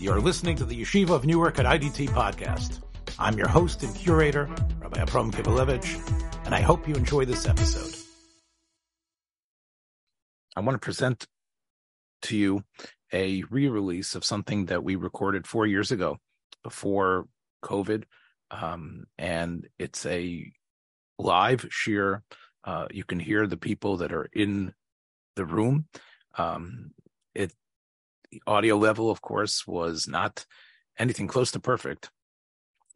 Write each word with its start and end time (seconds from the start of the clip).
You're 0.00 0.20
listening 0.20 0.54
to 0.58 0.64
the 0.64 0.80
Yeshiva 0.80 1.10
of 1.10 1.26
Newark 1.26 1.58
at 1.58 1.66
IDT 1.66 2.10
podcast. 2.10 2.80
I'm 3.18 3.36
your 3.36 3.48
host 3.48 3.82
and 3.82 3.92
curator, 3.96 4.48
Rabbi 4.78 5.00
Abram 5.00 5.32
Kibalevich, 5.32 6.46
and 6.46 6.54
I 6.54 6.60
hope 6.60 6.86
you 6.86 6.94
enjoy 6.94 7.24
this 7.24 7.48
episode. 7.48 7.96
I 10.54 10.60
want 10.60 10.76
to 10.76 10.78
present 10.78 11.26
to 12.22 12.36
you 12.36 12.62
a 13.12 13.42
re-release 13.50 14.14
of 14.14 14.24
something 14.24 14.66
that 14.66 14.84
we 14.84 14.94
recorded 14.94 15.48
four 15.48 15.66
years 15.66 15.90
ago 15.90 16.18
before 16.62 17.26
COVID. 17.64 18.04
Um, 18.52 19.06
and 19.18 19.66
it's 19.80 20.06
a 20.06 20.52
live 21.18 21.62
shiur. 21.70 22.22
Uh, 22.62 22.86
you 22.92 23.02
can 23.02 23.18
hear 23.18 23.48
the 23.48 23.56
people 23.56 23.96
that 23.96 24.12
are 24.12 24.28
in 24.32 24.74
the 25.34 25.44
room. 25.44 25.86
Um, 26.36 26.92
it, 27.34 27.52
the 28.30 28.42
audio 28.46 28.76
level, 28.76 29.10
of 29.10 29.20
course, 29.20 29.66
was 29.66 30.06
not 30.08 30.44
anything 30.98 31.26
close 31.26 31.52
to 31.52 31.60
perfect, 31.60 32.10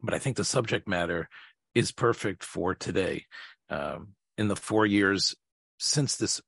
but 0.01 0.13
I 0.13 0.19
think 0.19 0.37
the 0.37 0.43
subject 0.43 0.87
matter 0.87 1.29
is 1.73 1.91
perfect 1.91 2.43
for 2.43 2.75
today. 2.75 3.25
Um, 3.69 4.09
in 4.37 4.47
the 4.47 4.55
four 4.55 4.85
years 4.85 5.35
since 5.79 6.15
this 6.15 6.41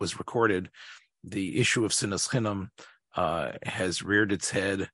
was 0.00 0.18
recorded, 0.18 0.70
the 1.24 1.58
issue 1.58 1.84
of 1.84 1.92
sinas 1.92 2.28
chinam 2.28 2.68
uh, 3.14 3.52
has 3.62 4.02
reared 4.02 4.32
its 4.32 4.50
head 4.50 4.90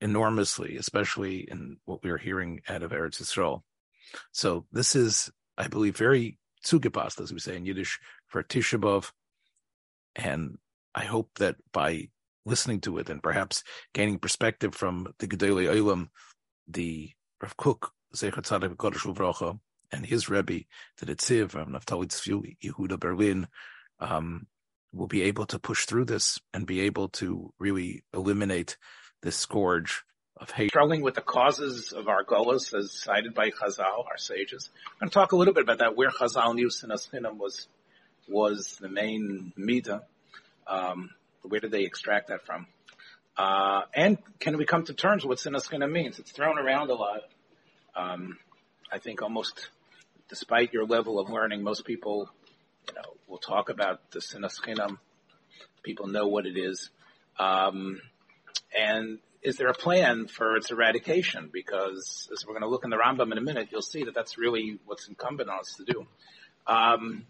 enormously, 0.00 0.76
especially 0.76 1.48
in 1.50 1.76
what 1.84 2.02
we 2.02 2.10
are 2.10 2.18
hearing 2.18 2.60
out 2.68 2.82
of 2.82 2.92
Eretz 2.92 3.20
Yisrael. 3.20 3.62
So 4.32 4.66
this 4.72 4.96
is, 4.96 5.30
I 5.58 5.68
believe, 5.68 5.96
very 5.96 6.38
zugepasst, 6.64 7.20
as 7.20 7.32
we 7.32 7.38
say 7.38 7.56
in 7.56 7.66
Yiddish, 7.66 7.98
for 8.26 8.42
Tisha. 8.42 9.10
And 10.16 10.58
I 10.94 11.04
hope 11.04 11.30
that 11.38 11.56
by 11.72 12.08
listening 12.46 12.80
to 12.80 12.98
it 12.98 13.10
and 13.10 13.22
perhaps 13.22 13.62
gaining 13.92 14.18
perspective 14.18 14.74
from 14.74 15.12
the 15.18 15.28
Gedolei 15.28 15.72
Olam, 15.74 16.08
the 16.68 17.10
Rav 17.42 17.56
Kook, 17.56 17.92
Zeichat 18.14 18.42
Tzaddik 18.42 18.76
Kodesh 18.76 19.12
Uvracha, 19.12 19.58
and 19.92 20.06
his 20.06 20.28
Rebbe, 20.28 20.60
the 20.98 21.06
Netziv, 21.06 21.52
Naftali 21.52 22.06
Tzvi, 22.06 22.56
Yehuda 22.62 22.98
Berlin, 22.98 23.48
um, 23.98 24.46
will 24.92 25.06
be 25.06 25.22
able 25.22 25.46
to 25.46 25.58
push 25.58 25.86
through 25.86 26.04
this 26.04 26.38
and 26.52 26.66
be 26.66 26.80
able 26.80 27.08
to 27.08 27.52
really 27.58 28.02
eliminate 28.14 28.76
this 29.22 29.36
scourge 29.36 30.02
of 30.36 30.50
hate. 30.50 30.70
Struggling 30.70 31.02
with 31.02 31.14
the 31.14 31.20
causes 31.20 31.92
of 31.92 32.08
our 32.08 32.24
golas 32.24 32.74
as 32.74 32.92
cited 32.92 33.34
by 33.34 33.50
Chazal, 33.50 34.06
our 34.06 34.16
sages. 34.16 34.70
I'm 34.86 35.00
going 35.00 35.10
to 35.10 35.14
talk 35.14 35.32
a 35.32 35.36
little 35.36 35.54
bit 35.54 35.64
about 35.64 35.78
that, 35.78 35.96
where 35.96 36.10
Chazal 36.10 36.54
knew 36.54 36.68
Sinas 36.68 37.08
was, 37.36 37.68
was 38.28 38.76
the 38.80 38.88
main 38.88 39.52
midah. 39.58 40.02
Um, 40.66 41.10
where 41.42 41.60
did 41.60 41.70
they 41.70 41.84
extract 41.84 42.28
that 42.28 42.44
from? 42.46 42.66
Uh, 43.36 43.82
and 43.94 44.18
can 44.38 44.58
we 44.58 44.64
come 44.64 44.84
to 44.84 44.94
terms 44.94 45.24
with 45.24 45.44
what 45.44 45.54
Sinas 45.54 45.68
Chinam 45.68 45.92
means? 45.92 46.18
It's 46.18 46.32
thrown 46.32 46.58
around 46.58 46.90
a 46.90 46.94
lot. 46.94 47.20
Um, 47.94 48.38
I 48.92 48.98
think 48.98 49.22
almost, 49.22 49.70
despite 50.28 50.72
your 50.72 50.84
level 50.84 51.18
of 51.18 51.30
learning, 51.30 51.62
most 51.62 51.84
people, 51.84 52.28
you 52.88 52.94
know, 52.94 53.14
will 53.28 53.38
talk 53.38 53.68
about 53.70 54.10
the 54.10 54.18
Sinas 54.18 54.60
Chinam. 54.60 54.98
People 55.82 56.08
know 56.08 56.26
what 56.26 56.46
it 56.46 56.58
is. 56.58 56.90
Um, 57.38 58.00
and 58.76 59.18
is 59.42 59.56
there 59.56 59.68
a 59.68 59.74
plan 59.74 60.26
for 60.26 60.56
its 60.56 60.70
eradication? 60.70 61.48
Because 61.52 62.28
as 62.32 62.44
we're 62.46 62.52
going 62.52 62.62
to 62.62 62.68
look 62.68 62.84
in 62.84 62.90
the 62.90 62.98
Rambam 62.98 63.32
in 63.32 63.38
a 63.38 63.42
minute, 63.42 63.68
you'll 63.70 63.80
see 63.80 64.04
that 64.04 64.14
that's 64.14 64.36
really 64.36 64.78
what's 64.84 65.08
incumbent 65.08 65.48
on 65.48 65.60
us 65.60 65.74
to 65.78 65.84
do. 65.84 66.06
Um, 66.66 67.26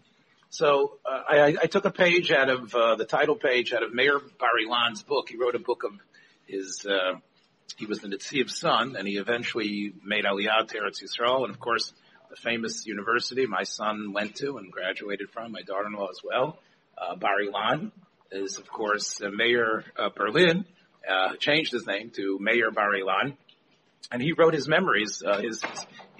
so 0.51 0.99
uh, 1.05 1.21
I, 1.29 1.55
I, 1.61 1.65
took 1.67 1.85
a 1.85 1.91
page 1.91 2.29
out 2.29 2.49
of 2.49 2.75
uh, 2.75 2.95
the 2.95 3.05
title 3.05 3.37
page 3.37 3.71
out 3.71 3.83
of 3.83 3.93
Meir 3.93 4.19
Bar-Ilan's 4.19 5.01
book. 5.01 5.29
He 5.29 5.37
wrote 5.37 5.55
a 5.55 5.59
book 5.59 5.85
of 5.85 5.93
his. 6.45 6.85
Uh, 6.85 7.19
he 7.77 7.85
was 7.85 7.99
the 7.99 8.09
Netziv's 8.09 8.59
son, 8.59 8.97
and 8.97 9.07
he 9.07 9.15
eventually 9.15 9.93
made 10.03 10.25
Aliyah 10.25 10.67
to 10.67 10.77
Eretz 10.77 11.01
Yisrael, 11.01 11.45
and 11.45 11.51
of 11.51 11.59
course, 11.61 11.93
the 12.29 12.35
famous 12.35 12.85
university 12.85 13.45
my 13.45 13.63
son 13.63 14.11
went 14.11 14.35
to 14.35 14.57
and 14.57 14.69
graduated 14.69 15.29
from. 15.29 15.53
My 15.53 15.61
daughter-in-law 15.61 16.09
as 16.09 16.19
well. 16.21 16.59
Uh, 16.97 17.15
Bar-Ilan 17.15 17.91
is, 18.29 18.57
of 18.57 18.67
course, 18.67 19.21
Meir 19.21 19.85
Berlin 20.17 20.65
uh, 21.09 21.37
changed 21.37 21.71
his 21.71 21.87
name 21.87 22.09
to 22.17 22.37
Meir 22.41 22.71
Bar-Ilan, 22.71 23.37
and 24.11 24.21
he 24.21 24.33
wrote 24.33 24.53
his 24.53 24.67
memories, 24.67 25.23
uh, 25.25 25.39
his 25.39 25.63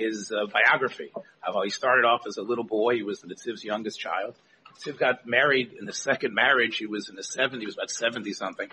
his 0.01 0.31
uh, 0.31 0.45
biography 0.47 1.11
of 1.15 1.53
how 1.53 1.61
he 1.63 1.69
started 1.69 2.05
off 2.05 2.21
as 2.27 2.37
a 2.37 2.41
little 2.41 2.63
boy. 2.63 2.95
He 2.95 3.03
was 3.03 3.21
the 3.21 3.27
Netziv's 3.27 3.63
youngest 3.63 3.99
child. 3.99 4.35
Netziv 4.73 4.97
got 4.97 5.27
married 5.27 5.73
in 5.79 5.85
the 5.85 5.93
second 5.93 6.33
marriage. 6.33 6.77
He 6.77 6.85
was 6.85 7.09
in 7.09 7.15
the 7.15 7.21
70s. 7.21 7.59
He 7.59 7.65
was 7.65 7.75
about 7.75 7.91
70 7.91 8.33
something. 8.33 8.69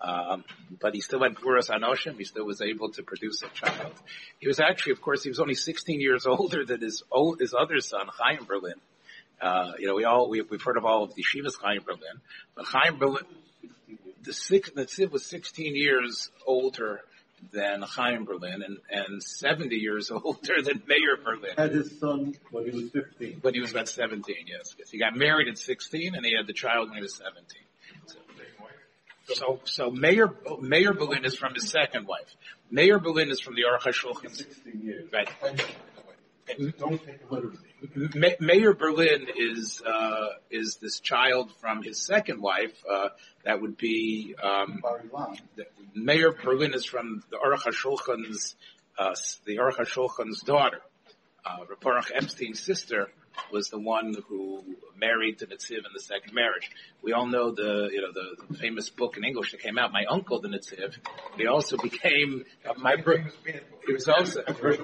Um, 0.00 0.44
but 0.78 0.94
he 0.94 1.00
still 1.00 1.22
had 1.22 1.34
Gvuras 1.34 1.70
Anoshim. 1.70 2.18
He 2.18 2.24
still 2.24 2.44
was 2.44 2.60
able 2.60 2.90
to 2.92 3.02
produce 3.02 3.42
a 3.42 3.48
child. 3.48 3.92
He 4.38 4.46
was 4.46 4.60
actually, 4.60 4.92
of 4.92 5.00
course, 5.00 5.22
he 5.22 5.30
was 5.30 5.40
only 5.40 5.54
16 5.54 6.00
years 6.00 6.26
older 6.26 6.64
than 6.64 6.80
his 6.80 7.02
old, 7.10 7.40
his 7.40 7.54
other 7.54 7.80
son, 7.80 8.06
Chaim 8.18 8.44
Berlin. 8.44 8.74
Uh, 9.40 9.72
you 9.78 9.86
know, 9.86 9.94
we 9.94 10.04
all, 10.04 10.28
we, 10.28 10.38
have 10.38 10.62
heard 10.62 10.76
of 10.76 10.84
all 10.84 11.04
of 11.04 11.14
the 11.14 11.22
Shivas 11.22 11.54
Chaim 11.60 11.82
Berlin, 11.84 12.20
but 12.54 12.64
Chaim 12.64 12.96
Berlin, 12.96 13.24
the 14.22 14.32
six, 14.32 14.70
Netziv 14.70 15.10
was 15.10 15.26
16 15.26 15.76
years 15.76 16.30
older 16.46 17.02
than 17.52 17.82
Chaim 17.82 18.24
Berlin 18.24 18.62
and, 18.62 18.78
and 18.90 19.22
70 19.22 19.74
years 19.74 20.10
older 20.24 20.62
than 20.62 20.82
Meir 20.86 21.16
Berlin. 21.22 21.52
Had 21.56 21.72
his 21.72 21.98
son 21.98 22.34
when 22.50 22.64
he 22.64 22.70
was 22.70 22.90
15. 22.90 23.38
When 23.40 23.54
he 23.54 23.60
was 23.60 23.70
about 23.70 23.88
17, 23.88 24.36
yes. 24.46 24.74
yes. 24.78 24.90
He 24.90 24.98
got 24.98 25.16
married 25.16 25.48
at 25.48 25.58
16 25.58 26.14
and 26.14 26.24
he 26.24 26.34
had 26.36 26.46
the 26.46 26.52
child 26.52 26.88
when 26.88 26.96
he 26.96 27.02
was 27.02 27.14
17. 27.14 27.44
So, 29.26 29.34
so, 29.34 29.60
so 29.64 29.90
Meir, 29.90 30.32
Meir 30.60 30.92
Berlin 30.92 31.24
is 31.24 31.34
from 31.34 31.54
his 31.54 31.68
second 31.68 32.06
wife. 32.06 32.36
Meir 32.70 32.98
Berlin 32.98 33.30
is 33.30 33.40
from 33.40 33.54
the 33.54 33.62
Aruch 33.62 33.92
HaShulchan. 33.92 34.34
16 34.34 34.80
years. 34.82 35.12
Right. 35.12 35.28
Don't 36.78 37.04
take 37.04 37.16
it 37.16 37.30
literally. 37.30 37.58
Meir 38.40 38.72
Berlin 38.74 39.26
is 39.36 39.82
uh, 39.84 40.28
is 40.50 40.76
this 40.76 41.00
child 41.00 41.50
from 41.60 41.82
his 41.82 42.00
second 42.00 42.40
wife. 42.40 42.72
Uh, 42.88 43.08
that 43.44 43.60
would 43.60 43.76
be 43.76 44.34
um, 44.42 44.82
Meir 45.94 46.32
Berlin 46.32 46.74
is 46.74 46.84
from 46.84 47.22
the 47.30 47.36
Aruch 47.36 47.62
HaShulchan's 47.62 48.54
uh, 48.98 49.14
the 49.44 49.56
Aruch 49.56 49.76
HaShulchan's 49.76 50.40
daughter. 50.40 50.80
Uh, 51.44 51.58
Epstein's 52.14 52.60
sister 52.60 53.08
was 53.52 53.68
the 53.68 53.78
one 53.78 54.14
who 54.28 54.62
married 54.96 55.38
the 55.38 55.46
Netziv 55.46 55.78
in 55.78 55.92
the 55.94 56.00
second 56.00 56.34
marriage. 56.34 56.70
We 57.02 57.12
all 57.12 57.26
know 57.26 57.52
the, 57.52 57.88
you 57.92 58.00
know, 58.00 58.12
the, 58.12 58.46
the 58.48 58.58
famous 58.58 58.90
book 58.90 59.16
in 59.16 59.24
English 59.24 59.52
that 59.52 59.60
came 59.60 59.78
out, 59.78 59.92
My 59.92 60.04
Uncle 60.08 60.40
the 60.40 60.48
Netziv. 60.48 60.96
He 61.36 61.46
also 61.46 61.76
became 61.76 62.44
my, 62.78 62.96
bro- 62.96 63.24
he 63.86 63.92
was 63.92 64.08
also, 64.08 64.42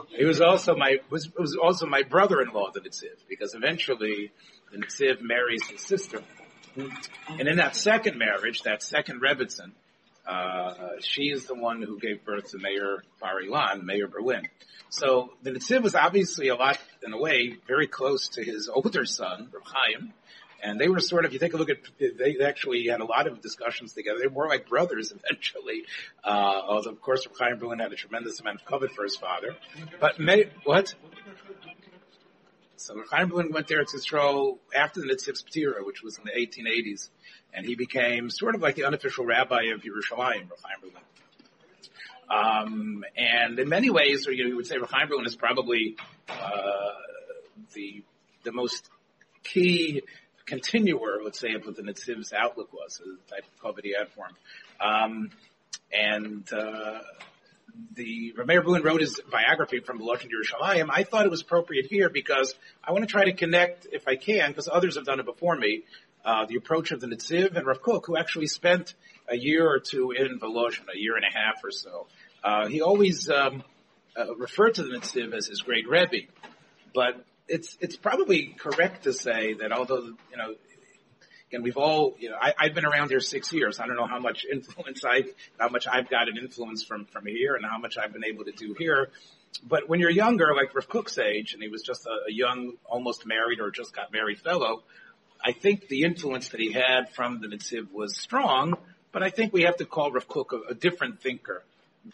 he 0.08 0.24
was 0.24 0.41
also 0.41 0.76
my, 0.76 0.98
was, 1.10 1.30
was 1.36 1.56
also 1.60 1.86
my 1.86 2.02
brother-in-law 2.02 2.70
the 2.72 2.80
Netziv, 2.80 3.16
because 3.28 3.54
eventually 3.54 4.32
the 4.70 4.78
Netziv 4.78 5.20
marries 5.22 5.66
his 5.66 5.80
sister. 5.80 6.22
And 6.76 7.48
in 7.48 7.56
that 7.56 7.76
second 7.76 8.18
marriage, 8.18 8.62
that 8.62 8.82
second 8.82 9.20
Rebbitzin, 9.20 9.72
uh, 10.26 11.00
she 11.00 11.24
is 11.24 11.46
the 11.46 11.54
one 11.54 11.82
who 11.82 11.98
gave 11.98 12.24
birth 12.24 12.50
to 12.52 12.58
Meir 12.58 13.02
Bar-Ilan, 13.20 13.82
Meir 13.82 14.06
Berlin. 14.06 14.48
So 14.88 15.32
the 15.42 15.50
Netziv 15.50 15.82
was 15.82 15.94
obviously 15.94 16.48
a 16.48 16.54
lot, 16.54 16.78
in 17.04 17.12
a 17.12 17.18
way, 17.18 17.56
very 17.66 17.86
close 17.86 18.28
to 18.28 18.42
his 18.42 18.68
older 18.72 19.04
son, 19.04 19.48
Reb 19.52 19.62
Chaim. 19.64 20.12
And 20.64 20.80
they 20.80 20.88
were 20.88 21.00
sort 21.00 21.24
of, 21.24 21.32
you 21.32 21.40
take 21.40 21.54
a 21.54 21.56
look 21.56 21.70
at, 21.70 21.78
they 21.98 22.38
actually 22.40 22.86
had 22.86 23.00
a 23.00 23.04
lot 23.04 23.26
of 23.26 23.40
discussions 23.40 23.94
together. 23.94 24.20
They 24.20 24.28
were 24.28 24.32
more 24.32 24.48
like 24.48 24.68
brothers 24.68 25.12
eventually. 25.24 25.84
Uh, 26.22 26.60
although 26.68 26.91
of 26.91 27.00
course 27.00 27.26
Reb 27.26 27.36
Chaim 27.38 27.58
Berlin 27.58 27.80
had 27.80 27.92
a 27.92 27.96
tremendous 27.96 28.38
amount 28.41 28.60
of 28.60 28.66
covet 28.66 28.92
for 28.92 29.02
his 29.02 29.16
father. 29.16 29.56
But 30.00 30.20
May, 30.20 30.50
what? 30.64 30.94
So 32.76 32.96
Reb 32.96 33.06
Chaim 33.10 33.28
Berlin 33.28 33.52
went 33.52 33.66
there 33.66 33.84
to 33.84 33.96
Yisrael 33.96 34.58
after 34.74 35.00
the 35.00 35.08
Netziv's 35.08 35.42
Ptira, 35.42 35.84
which 35.84 36.02
was 36.02 36.18
in 36.18 36.24
the 36.24 36.30
1880s. 36.32 37.08
And 37.52 37.66
he 37.66 37.74
became 37.74 38.30
sort 38.30 38.54
of 38.54 38.62
like 38.62 38.76
the 38.76 38.84
unofficial 38.84 39.26
rabbi 39.26 39.64
of 39.74 39.82
Yerushalayim, 39.82 40.48
Reb 40.48 40.58
Chaim 40.62 40.80
Berlin. 40.80 41.03
Um, 42.30 43.04
and 43.16 43.59
in 43.59 43.69
many 43.69 43.91
ways, 43.91 44.27
or 44.27 44.33
you 44.33 44.57
would 44.57 44.66
say 44.66 44.77
Chaim 44.78 45.09
Berlin 45.09 45.27
is 45.27 45.36
probably 45.36 45.97
uh, 46.28 46.92
the 47.74 48.03
the 48.45 48.53
most 48.53 48.89
key 49.45 50.03
continuer, 50.47 51.21
let's 51.24 51.39
say, 51.39 51.53
of 51.53 51.65
what 51.65 51.77
the 51.77 51.83
Netziv's 51.83 52.33
outlook 52.33 52.72
was, 52.72 52.98
the 52.98 53.16
type 53.34 53.45
of 53.45 53.63
covet 53.63 53.84
he 53.84 53.95
had 53.97 54.09
for 54.09 54.27
him. 54.27 54.36
Um, 54.80 55.30
and 55.92 56.51
uh, 56.53 57.01
the 57.95 58.34
Rameir 58.36 58.65
Berlin 58.65 58.83
wrote 58.83 59.01
his 59.01 59.21
biography 59.30 59.80
from 59.80 59.98
the 59.98 60.04
Lashon 60.04 60.28
Yerushalayim. 60.30 60.89
I 60.91 61.04
thought 61.04 61.27
it 61.27 61.30
was 61.30 61.42
appropriate 61.42 61.86
here 61.86 62.09
because 62.09 62.54
I 62.83 62.92
want 62.92 63.04
to 63.04 63.10
try 63.10 63.25
to 63.25 63.33
connect, 63.33 63.86
if 63.92 64.09
I 64.09 64.16
can, 64.16 64.51
because 64.51 64.68
others 64.71 64.97
have 64.97 65.04
done 65.04 65.21
it 65.21 65.27
before 65.27 65.57
me, 65.57 65.83
uh, 66.25 66.47
the 66.47 66.57
approach 66.57 66.92
of 66.92 67.01
the 67.01 67.07
Netziv 67.07 67.57
and 67.57 67.66
Rav 67.66 67.83
Kook, 67.83 68.07
who 68.07 68.16
actually 68.16 68.47
spent 68.47 68.95
a 69.32 69.36
year 69.36 69.68
or 69.68 69.80
two 69.80 70.12
in 70.12 70.38
Volozhin, 70.38 70.86
a 70.94 70.98
year 70.98 71.16
and 71.16 71.24
a 71.24 71.32
half 71.36 71.64
or 71.64 71.70
so. 71.70 72.06
Uh, 72.44 72.66
he 72.66 72.82
always 72.82 73.30
um, 73.30 73.62
uh, 74.16 74.34
referred 74.36 74.74
to 74.74 74.82
the 74.82 74.90
Netziv 74.90 75.32
as 75.32 75.46
his 75.46 75.62
great 75.62 75.88
Rebbe, 75.88 76.28
but 76.94 77.24
it's 77.48 77.76
it's 77.80 77.96
probably 77.96 78.54
correct 78.58 79.04
to 79.04 79.12
say 79.12 79.54
that 79.54 79.72
although 79.72 80.04
you 80.30 80.36
know 80.36 80.54
and 81.52 81.62
we've 81.62 81.76
all, 81.76 82.16
you 82.18 82.30
know, 82.30 82.36
I, 82.40 82.54
I've 82.58 82.74
been 82.74 82.86
around 82.86 83.10
here 83.10 83.20
six 83.20 83.52
years. 83.52 83.78
I 83.78 83.86
don't 83.86 83.96
know 83.96 84.06
how 84.06 84.18
much 84.18 84.46
influence 84.52 85.04
I, 85.04 85.24
how 85.58 85.68
much 85.68 85.86
I've 85.86 86.08
got 86.08 86.28
an 86.28 86.38
influence 86.38 86.82
from, 86.82 87.04
from 87.06 87.26
here 87.26 87.54
and 87.54 87.64
how 87.64 87.78
much 87.78 87.98
I've 87.98 88.12
been 88.12 88.24
able 88.24 88.44
to 88.44 88.52
do 88.52 88.74
here. 88.78 89.10
But 89.62 89.88
when 89.88 90.00
you're 90.00 90.10
younger, 90.10 90.54
like 90.54 90.74
Rav 90.74 90.88
Kook's 90.88 91.18
age, 91.18 91.52
and 91.52 91.62
he 91.62 91.68
was 91.68 91.82
just 91.82 92.06
a, 92.06 92.30
a 92.30 92.32
young, 92.32 92.74
almost 92.86 93.26
married 93.26 93.60
or 93.60 93.70
just 93.70 93.94
got 93.94 94.12
married 94.12 94.38
fellow, 94.38 94.82
I 95.44 95.52
think 95.52 95.88
the 95.88 96.04
influence 96.04 96.50
that 96.50 96.60
he 96.60 96.72
had 96.72 97.10
from 97.14 97.40
the 97.40 97.48
Netziv 97.48 97.92
was 97.92 98.16
strong, 98.16 98.76
but 99.12 99.22
I 99.22 99.30
think 99.30 99.53
we 99.53 99.62
have 99.62 99.76
to 99.76 99.84
call 99.84 100.10
Rav 100.10 100.26
Kook 100.26 100.53
a, 100.53 100.70
a 100.70 100.74
different 100.74 101.20
thinker 101.20 101.62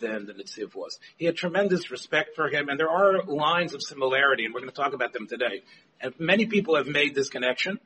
than 0.00 0.26
the 0.26 0.34
Netziv 0.34 0.74
was. 0.74 0.98
He 1.16 1.24
had 1.24 1.36
tremendous 1.36 1.90
respect 1.90 2.36
for 2.36 2.48
him, 2.48 2.68
and 2.68 2.78
there 2.78 2.90
are 2.90 3.22
lines 3.22 3.74
of 3.74 3.82
similarity, 3.82 4.44
and 4.44 4.52
we're 4.52 4.60
going 4.60 4.70
to 4.70 4.76
talk 4.76 4.92
about 4.92 5.12
them 5.12 5.26
today. 5.26 5.62
And 6.00 6.12
many 6.18 6.46
people 6.46 6.76
have 6.76 6.86
made 6.86 7.14
this 7.14 7.28
connection, 7.28 7.80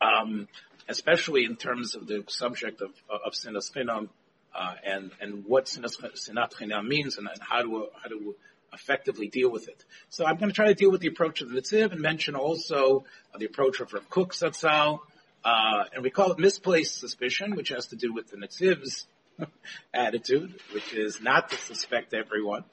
um, 0.00 0.48
especially 0.88 1.44
in 1.44 1.56
terms 1.56 1.94
of 1.94 2.06
the 2.06 2.24
subject 2.28 2.80
of, 2.80 2.90
of 3.10 3.34
sinas 3.34 3.70
chinam, 3.72 4.08
uh, 4.54 4.74
and, 4.84 5.10
and 5.20 5.44
what 5.44 5.66
sinat 5.66 6.52
chinam 6.54 6.86
means 6.86 7.18
and, 7.18 7.28
and 7.28 7.40
how 7.40 7.62
to, 7.62 7.88
how 8.02 8.08
to 8.08 8.34
effectively 8.72 9.28
deal 9.28 9.50
with 9.50 9.68
it. 9.68 9.84
So 10.08 10.24
I'm 10.24 10.36
going 10.36 10.48
to 10.48 10.54
try 10.54 10.68
to 10.68 10.74
deal 10.74 10.90
with 10.90 11.02
the 11.02 11.08
approach 11.08 11.42
of 11.42 11.50
the 11.50 11.60
Netziv 11.60 11.92
and 11.92 12.00
mention 12.00 12.34
also 12.34 13.04
the 13.38 13.44
approach 13.44 13.80
of 13.80 13.92
Rav 13.92 14.08
Kook 14.08 14.32
Zatzal, 14.32 14.94
uh, 14.94 14.98
and 15.44 16.02
we 16.02 16.10
call 16.10 16.32
it 16.32 16.38
misplaced 16.38 16.98
suspicion, 16.98 17.56
which 17.56 17.70
has 17.70 17.86
to 17.86 17.96
do 17.96 18.12
with 18.12 18.28
the 18.30 18.36
Netziv's 18.36 19.06
attitude, 19.94 20.54
which 20.72 20.92
is 20.94 21.20
not 21.20 21.50
to 21.50 21.56
suspect 21.56 22.14
everyone, 22.14 22.64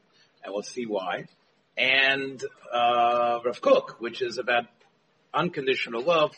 and 0.44 0.54
we'll 0.54 0.63
see 0.63 0.86
why. 0.86 1.25
And 1.77 2.44
uh, 2.71 3.39
Rav 3.45 3.62
Kook, 3.62 4.00
which 4.00 4.21
is 4.21 4.38
about 4.38 4.66
unconditional 5.33 6.04
love. 6.04 6.31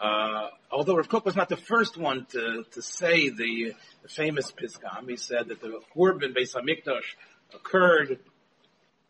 Uh, 0.00 0.48
although 0.70 0.96
Rav 0.96 1.08
Kook 1.08 1.24
was 1.24 1.36
not 1.36 1.48
the 1.48 1.56
first 1.56 1.96
one 1.96 2.26
to, 2.32 2.64
to 2.72 2.82
say 2.82 3.28
the, 3.28 3.74
the 4.02 4.08
famous 4.08 4.52
Piskam, 4.52 5.08
he 5.08 5.16
said 5.16 5.48
that 5.48 5.60
the 5.60 5.80
Churban 5.94 6.34
Beis 6.36 6.54
Hamikdash 6.54 7.14
occurred 7.54 8.18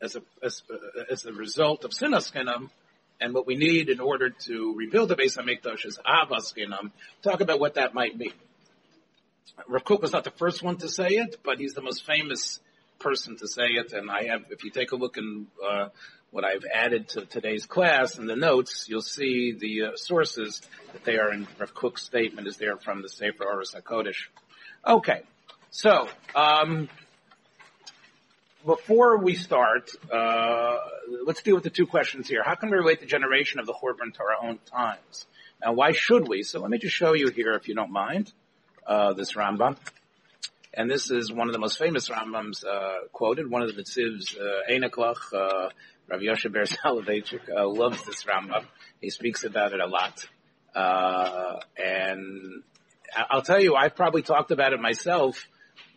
as 0.01 0.17
a, 0.17 0.23
as, 0.43 0.63
as 1.11 1.25
a 1.25 1.33
result 1.33 1.85
of 1.85 1.93
Sinas 1.93 2.33
and 3.21 3.35
what 3.35 3.47
we 3.47 3.57
need 3.57 3.89
in 3.89 4.01
order 4.01 4.31
to 4.31 4.75
rebuild 4.77 5.09
the 5.09 5.17
Beis 5.17 5.37
Hamikdash 5.37 5.87
is 5.87 5.99
Avas 6.07 6.55
Talk 7.23 7.41
about 7.41 7.61
what 7.61 7.75
that 7.75 7.95
might 7.95 8.17
mean. 8.17 8.33
Rav 9.69 9.85
Kook 9.85 10.03
was 10.03 10.13
not 10.13 10.25
the 10.25 10.31
first 10.31 10.63
one 10.63 10.77
to 10.79 10.89
say 10.89 11.09
it, 11.09 11.37
but 11.43 11.59
he's 11.59 11.75
the 11.75 11.83
most 11.83 12.05
famous 12.05 12.61
person 12.99 13.37
to 13.39 13.49
say 13.49 13.69
it. 13.69 13.93
And 13.93 14.11
I 14.11 14.25
have, 14.25 14.45
if 14.51 14.65
you 14.65 14.71
take 14.71 14.93
a 14.93 14.97
look 14.97 15.17
in 15.17 15.47
uh, 15.67 15.89
what 16.31 16.45
I've 16.45 16.65
added 16.73 17.09
to 17.11 17.25
today's 17.25 17.65
class 17.65 18.19
in 18.19 18.27
the 18.27 18.37
notes, 18.37 18.87
you'll 18.89 19.01
see 19.01 19.53
the 19.59 19.85
uh, 19.85 19.91
sources 19.97 20.61
that 20.93 21.05
they 21.05 21.17
are 21.17 21.33
in 21.33 21.47
Rav 21.59 21.75
Kook's 21.75 22.03
statement 22.03 22.47
is 22.47 22.57
there 22.59 22.77
from 22.77 23.03
the 23.03 23.09
Sefer 23.09 23.45
Oros 23.45 23.75
HaKodesh. 23.75 24.27
Okay, 24.87 25.23
so 25.71 26.09
um, 26.35 26.89
before 28.67 29.19
we 29.19 29.35
start, 29.35 29.91
uh, 30.13 30.77
let's 31.25 31.41
deal 31.43 31.55
with 31.55 31.65
the 31.65 31.71
two 31.71 31.87
questions 31.87 32.29
here. 32.29 32.43
How 32.45 32.57
can 32.57 32.69
we 32.69 32.77
relate 32.77 33.01
the 33.01 33.07
generation 33.07 33.61
of 33.61 33.67
the 33.67 33.73
Horban 33.73 34.13
to 34.15 34.21
our 34.21 34.49
own 34.49 34.59
times? 34.67 35.27
Now, 35.65 35.73
why 35.73 35.93
should 35.93 36.29
we? 36.29 36.43
So 36.43 36.61
let 36.61 36.71
me 36.71 36.79
just 36.79 36.95
show 36.95 37.15
you 37.15 37.29
here, 37.31 37.55
if 37.55 37.69
you 37.69 37.75
don't 37.75 37.93
mind 37.93 38.33
uh, 38.87 39.13
this 39.13 39.33
Rambam. 39.35 39.77
And 40.75 40.91
this 40.91 41.11
is 41.11 41.33
one 41.33 41.49
of 41.49 41.53
the 41.53 41.61
most 41.61 41.79
famous 41.79 42.09
Rambams 42.09 42.67
uh, 42.67 43.07
quoted. 43.13 43.49
One 43.49 43.63
of 43.63 43.75
the 43.75 43.81
Netziv's 43.81 44.37
uh, 44.37 44.71
Einaklach, 44.71 45.33
uh, 45.33 45.71
Rav 46.09 46.21
Yoshe 46.21 46.53
Ber 46.53 46.65
Soloveitchik, 46.65 47.49
uh, 47.49 47.69
loves 47.69 48.05
this 48.05 48.25
Rambam. 48.25 48.65
He 49.01 49.11
speaks 49.11 49.45
about 49.45 49.73
it 49.73 49.81
a 49.81 49.87
lot. 49.87 50.27
Uh, 50.75 51.61
and 51.83 52.63
I'll 53.31 53.43
tell 53.43 53.63
you, 53.63 53.77
I've 53.77 53.95
probably 53.95 54.23
talked 54.23 54.51
about 54.51 54.73
it 54.73 54.81
myself 54.81 55.47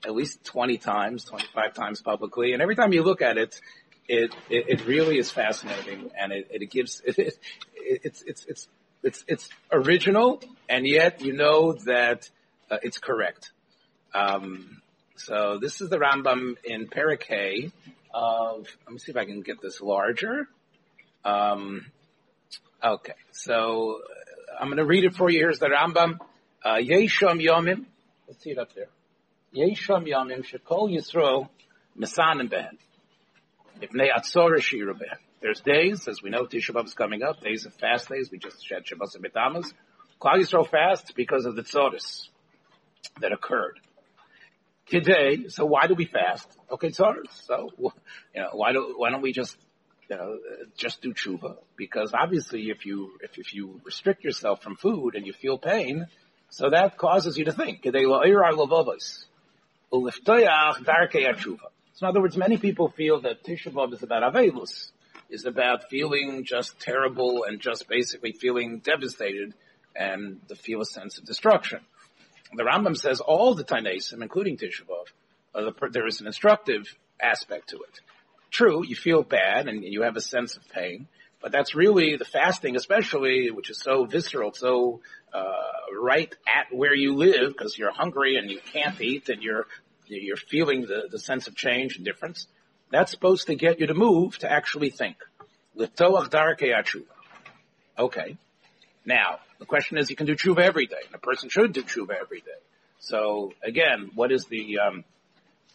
at 0.05 0.13
least 0.13 0.43
20 0.45 0.77
times, 0.77 1.23
25 1.25 1.73
times 1.73 2.01
publicly. 2.01 2.53
And 2.53 2.61
every 2.61 2.75
time 2.75 2.93
you 2.93 3.03
look 3.03 3.21
at 3.21 3.37
it, 3.37 3.59
it, 4.07 4.33
it, 4.49 4.65
it 4.67 4.87
really 4.87 5.17
is 5.17 5.29
fascinating 5.29 6.11
and 6.19 6.31
it, 6.31 6.47
it 6.49 6.71
gives, 6.71 7.01
it, 7.05 7.17
it, 7.17 7.37
it's, 7.75 8.23
it's, 8.23 8.45
it's, 8.45 8.67
it's, 9.03 9.23
it's 9.27 9.49
original 9.71 10.41
and 10.67 10.85
yet 10.85 11.21
you 11.21 11.33
know 11.33 11.73
that 11.85 12.29
uh, 12.69 12.77
it's 12.81 12.97
correct. 12.97 13.51
Um, 14.13 14.81
so 15.15 15.59
this 15.61 15.81
is 15.81 15.89
the 15.89 15.97
Rambam 15.97 16.55
in 16.63 16.87
Parakeh 16.87 17.71
of, 18.13 18.67
let 18.85 18.93
me 18.93 18.99
see 18.99 19.11
if 19.11 19.17
I 19.17 19.25
can 19.25 19.41
get 19.41 19.61
this 19.61 19.81
larger. 19.81 20.47
Um, 21.23 21.85
okay, 22.83 23.13
so 23.31 23.99
uh, 24.01 24.61
I'm 24.61 24.67
going 24.67 24.77
to 24.77 24.85
read 24.85 25.03
it 25.03 25.15
for 25.15 25.29
you. 25.29 25.39
Here's 25.39 25.59
the 25.59 25.67
Rambam. 25.67 26.19
Uh, 26.63 26.75
Yesham 26.75 27.41
Yomim. 27.41 27.85
Let's 28.27 28.43
see 28.43 28.51
it 28.51 28.57
up 28.57 28.73
there. 28.73 28.89
Yesham 29.55 30.07
Yomim 30.07 30.45
Shekol 30.45 30.91
Yisro 30.91 31.49
Mesanim 31.97 32.49
Behen. 32.49 32.77
Ibnei 33.81 34.09
Atzor 34.15 34.61
Shira 34.61 34.93
Behen. 34.93 35.17
There's 35.41 35.61
days, 35.61 36.07
as 36.07 36.21
we 36.21 36.29
know, 36.29 36.45
Tisha 36.45 36.71
B'Av 36.71 36.85
is 36.85 36.93
coming 36.93 37.23
up, 37.23 37.41
days 37.41 37.65
of 37.65 37.73
fast 37.75 38.09
days. 38.09 38.29
We 38.31 38.37
just 38.37 38.67
had 38.69 38.85
Shabbos 38.85 39.15
and 39.15 39.23
Betamas. 39.23 39.71
Klal 40.21 40.35
Yisrael 40.35 40.69
fast 40.69 41.13
because 41.15 41.45
of 41.45 41.55
the 41.55 41.63
tzoris 41.63 42.27
that 43.21 43.31
occurred. 43.31 43.79
Today, 44.87 45.47
so 45.47 45.65
why 45.65 45.87
do 45.87 45.93
we 45.95 46.05
fast? 46.05 46.47
Okay, 46.69 46.91
so, 46.91 47.05
so 47.45 47.69
you 47.79 48.41
know, 48.41 48.49
why 48.53 48.73
do 48.73 48.95
why 48.97 49.11
don't 49.11 49.21
we 49.21 49.31
just 49.31 49.55
you 50.09 50.17
know 50.17 50.37
just 50.77 51.01
do 51.01 51.13
tshuva? 51.13 51.57
Because 51.77 52.13
obviously, 52.13 52.69
if 52.69 52.85
you 52.85 53.11
if 53.21 53.37
if 53.37 53.53
you 53.53 53.79
restrict 53.85 54.23
yourself 54.23 54.61
from 54.61 54.75
food 54.75 55.15
and 55.15 55.25
you 55.25 55.33
feel 55.33 55.57
pain, 55.57 56.07
so 56.49 56.69
that 56.71 56.97
causes 56.97 57.37
you 57.37 57.45
to 57.45 57.53
think. 57.53 57.83
So 59.91 60.01
in 62.01 62.07
other 62.07 62.21
words, 62.21 62.37
many 62.37 62.57
people 62.57 62.89
feel 62.89 63.21
that 63.21 63.43
Tisha 63.43 63.71
B'av 63.71 63.93
is 63.93 64.03
about 64.03 64.33
avelus, 64.33 64.91
is 65.29 65.45
about 65.45 65.89
feeling 65.89 66.45
just 66.45 66.79
terrible 66.79 67.43
and 67.43 67.59
just 67.59 67.87
basically 67.87 68.31
feeling 68.31 68.79
devastated 68.79 69.53
and 69.95 70.39
to 70.47 70.55
feel 70.55 70.81
a 70.81 70.85
sense 70.85 71.17
of 71.17 71.25
destruction 71.25 71.79
the 72.53 72.63
Rambam 72.63 72.97
says 72.97 73.19
all 73.19 73.53
the 73.53 73.63
Tainesim, 73.63 74.21
including 74.21 74.57
Tisha 74.57 74.81
uh, 75.55 75.61
the, 75.61 75.89
there 75.91 76.07
is 76.07 76.21
an 76.21 76.27
instructive 76.27 76.95
aspect 77.21 77.69
to 77.69 77.77
it. 77.77 78.01
True, 78.51 78.85
you 78.85 78.95
feel 78.95 79.23
bad 79.23 79.67
and 79.67 79.83
you 79.83 80.01
have 80.03 80.15
a 80.15 80.21
sense 80.21 80.57
of 80.57 80.67
pain, 80.69 81.07
but 81.41 81.51
that's 81.51 81.73
really 81.73 82.17
the 82.17 82.25
fasting, 82.25 82.75
especially, 82.75 83.49
which 83.51 83.69
is 83.69 83.79
so 83.79 84.05
visceral, 84.05 84.53
so 84.53 85.01
uh, 85.33 85.43
right 86.01 86.33
at 86.47 86.75
where 86.75 86.93
you 86.93 87.15
live, 87.15 87.53
because 87.53 87.77
you're 87.77 87.91
hungry 87.91 88.37
and 88.37 88.49
you 88.49 88.59
can't 88.73 88.99
eat, 89.01 89.29
and 89.29 89.41
you're 89.41 89.67
you're 90.07 90.37
feeling 90.37 90.81
the, 90.81 91.07
the 91.11 91.19
sense 91.19 91.47
of 91.47 91.55
change 91.55 91.97
and 91.97 92.05
difference. 92.05 92.47
That's 92.91 93.11
supposed 93.11 93.47
to 93.47 93.55
get 93.55 93.79
you 93.79 93.87
to 93.87 93.93
move 93.93 94.39
to 94.39 94.51
actually 94.51 94.89
think. 94.89 95.17
Okay. 97.97 98.37
Now, 99.05 99.39
the 99.59 99.65
question 99.65 99.97
is, 99.97 100.09
you 100.09 100.15
can 100.15 100.25
do 100.25 100.35
tshuva 100.35 100.59
every 100.59 100.87
day, 100.87 101.01
and 101.05 101.15
a 101.15 101.19
person 101.19 101.49
should 101.49 101.73
do 101.73 101.83
tshuva 101.83 102.15
every 102.19 102.39
day. 102.41 102.59
So 102.99 103.53
again, 103.63 104.11
what 104.15 104.31
is 104.31 104.45
the 104.45 104.79
um, 104.79 105.03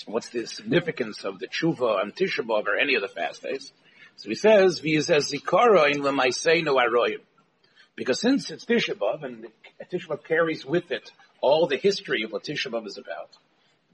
what's 0.07 0.29
the 0.29 0.47
significance 0.47 1.25
of 1.25 1.39
the 1.39 1.49
tshuva 1.49 2.01
on 2.01 2.13
Tisha 2.13 2.45
B'av 2.45 2.67
or 2.67 2.77
any 2.77 2.97
of 2.97 3.03
the 3.03 3.09
fast 3.09 3.43
days? 3.43 3.73
So 4.17 4.29
he 4.29 4.35
says, 4.35 4.81
"V'yizazikara 4.81 5.95
in 5.95 6.03
l'maiseinu 6.03 6.75
aroyim," 6.75 7.21
because 7.97 8.21
since 8.21 8.51
it's 8.51 8.65
Tisha 8.65 8.95
B'av 8.95 9.23
and 9.25 9.47
Tisha 9.93 10.09
B'av 10.09 10.25
carries 10.25 10.65
with 10.65 10.91
it 10.91 11.11
all 11.41 11.67
the 11.67 11.77
history 11.77 12.23
of 12.23 12.33
what 12.33 12.45
Tisha 12.45 12.71
B'av 12.71 12.87
is 12.87 12.97
about, 12.97 13.37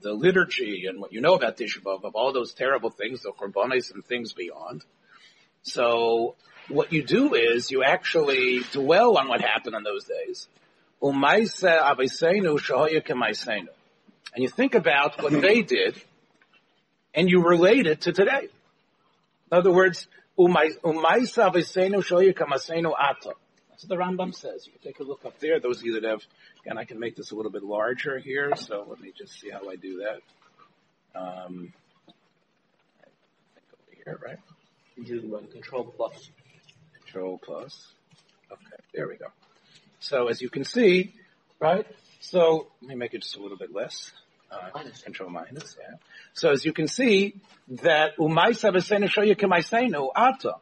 the 0.01 0.13
liturgy 0.13 0.85
and 0.87 0.99
what 0.99 1.11
you 1.11 1.21
know 1.21 1.33
about 1.33 1.57
Tisha 1.57 1.81
B'av, 1.81 2.03
of 2.03 2.15
all 2.15 2.31
those 2.33 2.53
terrible 2.53 2.89
things, 2.89 3.21
the 3.23 3.31
korbanos 3.31 3.93
and 3.93 4.05
things 4.05 4.33
beyond. 4.33 4.83
So 5.63 6.35
what 6.69 6.93
you 6.93 7.03
do 7.03 7.33
is 7.35 7.71
you 7.71 7.83
actually 7.83 8.61
dwell 8.71 9.17
on 9.17 9.27
what 9.27 9.41
happened 9.41 9.75
in 9.75 9.83
those 9.83 10.05
days. 10.05 10.47
And 11.01 11.23
you 14.37 14.47
think 14.47 14.75
about 14.75 15.21
what 15.21 15.41
they 15.41 15.61
did 15.61 16.01
and 17.13 17.29
you 17.29 17.43
relate 17.43 17.87
it 17.87 18.01
to 18.01 18.13
today. 18.13 18.49
In 19.51 19.57
other 19.57 19.71
words, 19.71 20.07
umaisa 20.37 21.53
ve 21.53 21.61
seno 21.61 22.01
shoyu 22.01 22.33
kamasenu 22.33 22.93
ato. 22.97 23.33
that's 23.69 23.83
what 23.83 23.89
the 23.89 23.95
Rambam 23.95 24.33
says. 24.33 24.65
You 24.65 24.71
can 24.71 24.81
take 24.81 24.99
a 24.99 25.03
look 25.03 25.25
up 25.25 25.39
there. 25.39 25.59
Those 25.59 25.79
of 25.79 25.85
you 25.85 25.99
that 25.99 26.07
have, 26.07 26.21
and 26.65 26.79
I 26.79 26.85
can 26.85 26.99
make 26.99 27.17
this 27.17 27.31
a 27.31 27.35
little 27.35 27.51
bit 27.51 27.63
larger 27.63 28.17
here. 28.17 28.55
So 28.55 28.85
let 28.87 29.01
me 29.01 29.11
just 29.17 29.39
see 29.39 29.49
how 29.49 29.69
I 29.69 29.75
do 29.75 30.03
that. 30.03 31.19
Um, 31.19 31.73
I 32.97 33.03
think 33.55 33.65
over 33.73 34.03
here, 34.05 34.19
right? 34.23 34.39
You 34.95 35.21
do 35.21 35.35
um, 35.35 35.47
control 35.47 35.83
plus. 35.83 36.29
Control 37.03 37.37
plus. 37.43 37.93
Okay, 38.51 38.83
there 38.93 39.07
we 39.07 39.17
go. 39.17 39.27
So 39.99 40.27
as 40.27 40.41
you 40.41 40.49
can 40.49 40.63
see, 40.63 41.13
right? 41.59 41.85
So 42.21 42.67
let 42.81 42.89
me 42.89 42.95
make 42.95 43.13
it 43.13 43.23
just 43.23 43.35
a 43.35 43.41
little 43.41 43.57
bit 43.57 43.73
less. 43.73 44.11
Minus. 44.73 45.01
Control 45.01 45.29
minus, 45.29 45.75
yeah. 45.79 45.95
So 46.33 46.51
as 46.51 46.65
you 46.65 46.73
can 46.73 46.87
see, 46.87 47.41
that 47.83 48.17
umaisa 48.17 48.71
ata. 50.15 50.55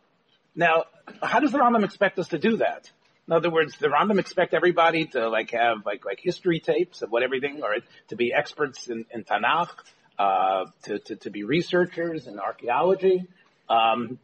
Now, 0.55 0.83
how 1.21 1.39
does 1.39 1.51
the 1.51 1.57
Rambam 1.57 1.83
expect 1.83 2.19
us 2.19 2.29
to 2.29 2.37
do 2.37 2.57
that? 2.57 2.91
In 3.27 3.33
other 3.33 3.49
words, 3.51 3.77
the 3.77 3.87
Rambam 3.87 4.19
expect 4.19 4.53
everybody 4.53 5.05
to 5.07 5.29
like 5.29 5.51
have 5.51 5.85
like 5.85 6.05
like 6.05 6.19
history 6.19 6.59
tapes 6.59 7.01
of 7.01 7.11
what 7.11 7.23
everything, 7.23 7.61
or 7.63 7.75
to 8.09 8.15
be 8.15 8.33
experts 8.33 8.87
in, 8.89 9.05
in 9.11 9.23
Tanakh, 9.23 9.69
uh, 10.17 10.65
to, 10.83 10.99
to 10.99 11.15
to 11.17 11.29
be 11.29 11.43
researchers 11.43 12.27
in 12.27 12.39
archaeology. 12.39 13.27
Um, 13.69 14.19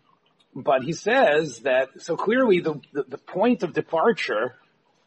but 0.56 0.84
he 0.84 0.94
says 0.94 1.60
that 1.60 2.02
so 2.02 2.18
clearly 2.18 2.62
the, 2.62 2.82
the 2.94 3.04
the 3.04 3.18
point 3.18 3.64
of 3.64 3.74
departure, 3.74 4.56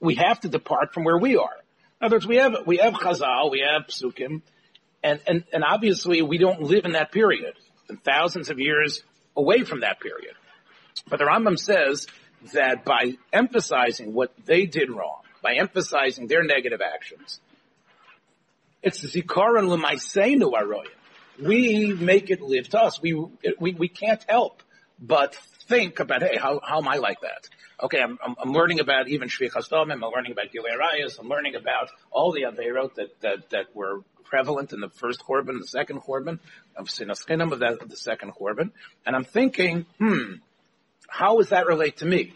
we 0.00 0.14
have 0.16 0.40
to 0.40 0.48
depart 0.48 0.94
from 0.94 1.04
where 1.04 1.18
we 1.18 1.36
are. 1.36 1.56
In 2.00 2.07
other 2.07 2.17
words, 2.17 2.26
we 2.26 2.37
have 2.37 2.55
we 2.67 2.76
have 2.76 2.95
Chazal, 2.95 3.50
we 3.50 3.61
have 3.61 3.88
Psukim, 3.88 4.43
and 5.02 5.21
and 5.26 5.45
and 5.52 5.64
obviously 5.64 6.23
we 6.23 6.38
don't 6.38 6.62
live 6.62 6.85
in 6.85 6.93
that 6.93 7.11
period, 7.11 7.55
and 7.88 8.02
thousands 8.02 8.50
of 8.50 8.61
years 8.61 9.02
away 9.37 9.64
from 9.64 9.81
that 9.81 10.00
period. 10.00 10.35
But 11.09 11.19
the 11.19 11.25
Rambam 11.25 11.59
says 11.59 12.07
that 12.52 12.85
by 12.85 13.17
emphasizing 13.33 14.12
what 14.12 14.33
they 14.45 14.67
did 14.67 14.90
wrong, 14.90 15.23
by 15.43 15.55
emphasizing 15.55 16.28
their 16.28 16.45
negative 16.45 16.81
actions, 16.81 17.40
it's 18.83 19.05
zikaron 19.05 19.69
l'maiseinu 19.69 20.52
aroyim. 20.52 20.87
We 21.45 21.93
make 21.93 22.31
it 22.31 22.40
live 22.40 22.69
to 22.71 22.81
us. 22.81 23.00
We, 23.00 23.12
we, 23.61 23.73
we 23.75 23.88
can't 23.88 24.25
help 24.28 24.62
but 24.99 25.35
think 25.69 26.00
about, 26.00 26.23
hey, 26.23 26.37
how, 26.37 26.61
how 26.64 26.78
am 26.78 26.88
I 26.88 26.97
like 26.97 27.21
that? 27.21 27.49
Okay, 27.83 28.00
I'm, 28.00 28.19
I'm, 28.25 28.35
I'm 28.43 28.52
learning 28.52 28.81
about 28.81 29.09
even 29.09 29.28
Shvichas 29.28 29.71
Domim, 29.71 30.05
I'm 30.05 30.12
learning 30.14 30.33
about 30.33 30.47
Gilei 30.47 30.76
Arayas, 30.76 31.19
I'm 31.21 31.28
learning 31.28 31.55
about 31.55 31.90
all 32.11 32.33
the 32.33 32.43
Averot 32.43 32.95
that, 32.97 33.21
that, 33.21 33.50
that 33.50 33.67
were 33.75 34.02
prevalent 34.25 34.73
in 34.73 34.81
the 34.81 34.88
first 34.88 35.23
Churban, 35.23 35.61
the 35.61 35.67
second 35.67 36.00
Churban, 36.02 36.40
of 36.76 36.88
Sinas 36.88 37.25
Chinam 37.25 37.52
of, 37.52 37.61
that, 37.61 37.81
of 37.81 37.88
the 37.88 37.97
second 37.97 38.33
Churban, 38.35 38.71
and 39.07 39.14
I'm 39.14 39.25
thinking, 39.25 39.87
hmm, 39.99 40.35
how 41.09 41.38
does 41.38 41.50
that 41.50 41.67
relate 41.67 41.99
to 41.99 42.07
me? 42.07 42.35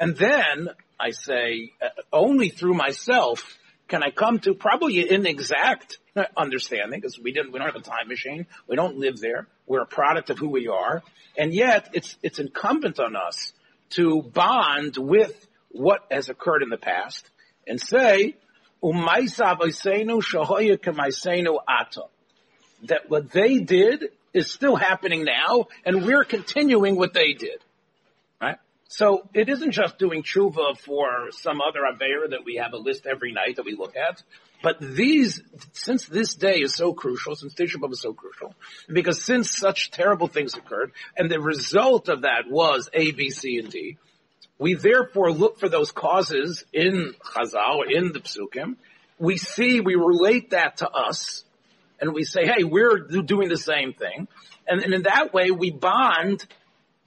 And 0.00 0.16
then 0.16 0.68
I 0.98 1.10
say, 1.10 1.72
uh, 1.80 1.88
only 2.12 2.48
through 2.48 2.74
myself 2.74 3.58
can 3.92 4.02
I 4.02 4.10
come 4.10 4.38
to 4.38 4.54
probably 4.54 5.06
an 5.10 5.26
exact 5.26 5.98
understanding 6.34 6.98
because 6.98 7.18
we 7.18 7.30
didn't, 7.30 7.52
we 7.52 7.58
don't 7.58 7.68
have 7.68 7.76
a 7.76 7.84
time 7.84 8.08
machine. 8.08 8.46
We 8.66 8.74
don't 8.74 8.96
live 8.96 9.20
there. 9.20 9.48
We're 9.66 9.82
a 9.82 9.86
product 9.86 10.30
of 10.30 10.38
who 10.38 10.48
we 10.48 10.66
are. 10.66 11.02
And 11.36 11.52
yet 11.52 11.90
it's, 11.92 12.16
it's 12.22 12.38
incumbent 12.38 12.98
on 12.98 13.16
us 13.16 13.52
to 13.90 14.22
bond 14.22 14.96
with 14.96 15.46
what 15.68 16.06
has 16.10 16.30
occurred 16.30 16.62
in 16.62 16.70
the 16.70 16.78
past 16.78 17.28
and 17.66 17.78
say, 17.78 18.34
that 22.84 23.10
what 23.10 23.30
they 23.30 23.58
did 23.58 24.04
is 24.32 24.50
still 24.50 24.76
happening 24.76 25.26
now 25.26 25.66
and 25.84 26.06
we're 26.06 26.24
continuing 26.24 26.96
what 26.96 27.12
they 27.12 27.34
did. 27.34 27.60
So 28.94 29.26
it 29.32 29.48
isn't 29.48 29.70
just 29.70 29.98
doing 29.98 30.22
tshuva 30.22 30.76
for 30.76 31.30
some 31.30 31.62
other 31.62 31.80
aver 31.86 32.28
that 32.28 32.44
we 32.44 32.56
have 32.56 32.74
a 32.74 32.76
list 32.76 33.06
every 33.06 33.32
night 33.32 33.56
that 33.56 33.64
we 33.64 33.74
look 33.74 33.96
at, 33.96 34.22
but 34.62 34.76
these, 34.80 35.40
since 35.72 36.04
this 36.04 36.34
day 36.34 36.56
is 36.56 36.74
so 36.74 36.92
crucial, 36.92 37.34
since 37.34 37.54
Tisha 37.54 37.76
B'Av 37.76 37.92
is 37.92 38.02
so 38.02 38.12
crucial, 38.12 38.54
because 38.92 39.24
since 39.24 39.56
such 39.56 39.92
terrible 39.92 40.28
things 40.28 40.58
occurred, 40.58 40.92
and 41.16 41.30
the 41.30 41.40
result 41.40 42.10
of 42.10 42.22
that 42.22 42.50
was 42.50 42.90
A, 42.92 43.12
B, 43.12 43.30
C, 43.30 43.58
and 43.60 43.70
D, 43.70 43.96
we 44.58 44.74
therefore 44.74 45.32
look 45.32 45.58
for 45.58 45.70
those 45.70 45.90
causes 45.90 46.62
in 46.70 47.14
Chazal, 47.24 47.84
in 47.90 48.12
the 48.12 48.20
Psukim. 48.20 48.76
We 49.18 49.38
see, 49.38 49.80
we 49.80 49.94
relate 49.94 50.50
that 50.50 50.76
to 50.76 50.90
us, 50.90 51.44
and 51.98 52.12
we 52.12 52.24
say, 52.24 52.44
hey, 52.44 52.62
we're 52.62 52.98
doing 52.98 53.48
the 53.48 53.56
same 53.56 53.94
thing. 53.94 54.28
And, 54.68 54.82
and 54.82 54.92
in 54.92 55.04
that 55.04 55.32
way, 55.32 55.50
we 55.50 55.70
bond 55.70 56.46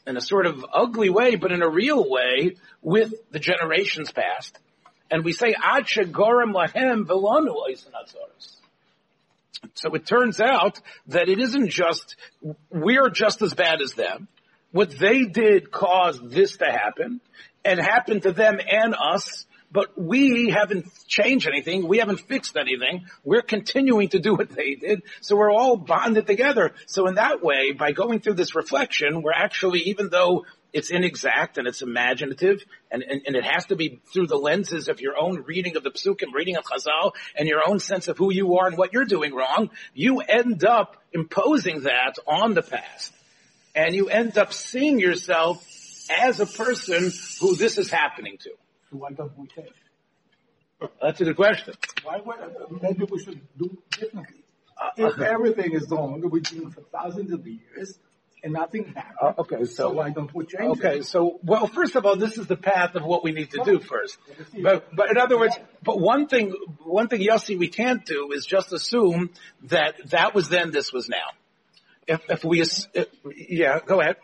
in 0.07 0.17
a 0.17 0.21
sort 0.21 0.45
of 0.45 0.65
ugly 0.74 1.09
way, 1.09 1.35
but 1.35 1.51
in 1.51 1.62
a 1.62 1.69
real 1.69 2.07
way 2.09 2.55
with 2.81 3.13
the 3.31 3.39
generations 3.39 4.12
past. 4.12 4.57
And 5.09 5.24
we 5.24 5.33
say, 5.33 5.55
Ad 5.62 5.85
Gorem 5.85 6.53
Lahem 6.53 7.05
Velanu 7.05 7.55
So 9.74 9.93
it 9.93 10.05
turns 10.05 10.39
out 10.41 10.79
that 11.07 11.29
it 11.29 11.39
isn't 11.39 11.69
just, 11.69 12.15
we're 12.71 13.09
just 13.09 13.41
as 13.41 13.53
bad 13.53 13.81
as 13.81 13.93
them. 13.93 14.27
What 14.71 14.91
they 14.97 15.25
did 15.25 15.71
caused 15.71 16.29
this 16.29 16.57
to 16.57 16.65
happen 16.65 17.21
and 17.63 17.79
happened 17.79 18.24
to 18.24 18.31
them 18.31 18.59
and 18.59 18.93
us 18.93 19.45
but 19.75 20.01
we 20.01 20.50
haven't 20.51 20.88
changed 21.05 21.50
anything. 21.50 21.86
We 21.86 21.98
haven't 21.98 22.22
fixed 22.22 22.55
anything. 22.55 23.08
We're 23.25 23.41
continuing 23.41 24.08
to 24.10 24.20
do 24.20 24.34
what 24.34 24.50
they 24.50 24.75
did. 24.75 25.03
So 25.20 25.36
we're 25.36 25.51
all 25.51 25.75
bonded 25.75 26.27
together. 26.27 26.74
So 26.88 27.08
in 27.08 27.15
that 27.15 27.44
way, 27.44 27.74
by 27.74 27.91
going 27.91 28.22
through 28.22 28.36
this 28.36 28.55
reflection, 28.55 29.22
we're 29.22 29.34
actually, 29.34 29.82
even 29.82 30.08
though 30.10 30.46
it's 30.72 30.91
inexact 30.91 31.58
and 31.58 31.67
it's 31.67 31.82
imaginative 31.82 32.63
and, 32.89 33.03
and, 33.03 33.24
and, 33.27 33.36
it 33.36 33.44
has 33.44 33.65
to 33.65 33.75
be 33.75 34.00
through 34.13 34.27
the 34.27 34.38
lenses 34.38 34.88
of 34.88 35.01
your 35.01 35.15
own 35.20 35.44
reading 35.44 35.75
of 35.75 35.84
the 35.84 35.91
psukim, 35.91 36.34
reading 36.34 36.55
of 36.55 36.63
Chazal, 36.63 37.12
and 37.38 37.48
your 37.50 37.62
own 37.67 37.79
sense 37.79 38.08
of 38.08 38.17
who 38.17 38.32
you 38.32 38.58
are 38.58 38.67
and 38.67 38.77
what 38.77 38.94
you're 38.94 39.05
doing 39.05 39.34
wrong, 39.34 39.70
you 39.94 40.20
end 40.22 40.63
up 40.63 40.96
imposing 41.12 41.82
that 41.82 42.15
on 42.25 42.53
the 42.53 42.62
past. 42.62 43.12
And 43.75 43.94
you 43.94 44.08
end 44.08 44.38
up 44.38 44.53
seeing 44.53 45.00
yourself 45.01 45.65
as 46.10 46.39
a 46.39 46.46
person 46.46 47.12
who 47.41 47.55
this 47.58 47.77
is 47.77 47.91
happening 47.91 48.38
to. 48.39 48.51
So 48.89 48.98
why 48.98 49.12
don't 49.12 49.38
we 49.38 49.48
change? 49.48 49.70
That's 51.01 51.22
a 51.22 51.25
good 51.25 51.36
question. 51.36 51.74
Why, 52.04 52.20
why 52.24 52.36
maybe 52.82 53.06
we 53.06 53.20
should 53.24 53.42
do 53.58 53.77
differently. 53.92 54.44
Uh, 54.77 54.89
if 54.98 55.20
everything 55.20 55.74
is 55.74 55.89
wrong, 55.89 56.22
we've 56.30 56.44
been 56.44 56.70
for 56.70 56.82
thousands 56.92 57.32
of 57.32 57.48
years 57.48 57.98
and 58.44 58.54
nothing 58.54 58.94
happened. 58.94 59.15
Uh, 59.22 59.42
okay, 59.42 59.65
so, 59.65 59.74
so, 59.74 59.92
why 59.94 60.10
don't 60.10 60.34
we 60.34 60.46
change 60.46 60.77
okay, 60.77 61.00
it? 61.00 61.06
so 61.06 61.39
well, 61.44 61.65
first 61.65 61.96
of 61.96 62.06
all, 62.06 62.15
this 62.15 62.38
is 62.38 62.46
the 62.48 62.58
path 62.58 62.96
of 62.96 63.04
what 63.04 63.24
we 63.24 63.32
need 63.32 63.51
to 63.51 63.62
do 63.63 63.80
first. 63.80 64.18
But, 64.62 64.96
but 64.96 65.10
in 65.10 65.18
other 65.18 65.39
words, 65.39 65.58
but 65.82 66.00
one 66.00 66.27
thing, 66.27 66.54
one 66.84 67.08
thing, 67.08 67.22
Yossi, 67.22 67.58
we 67.58 67.70
can't 67.70 68.06
do 68.06 68.32
is 68.34 68.46
just 68.46 68.72
assume 68.74 69.32
that 69.63 69.96
that 70.12 70.36
was 70.36 70.50
then, 70.50 70.72
this 70.72 70.94
was 70.94 71.10
now. 71.10 71.25
If, 72.08 72.22
if 72.30 72.44
we, 72.44 72.63
yeah, 73.36 73.80
go 73.84 74.00
ahead. 74.00 74.18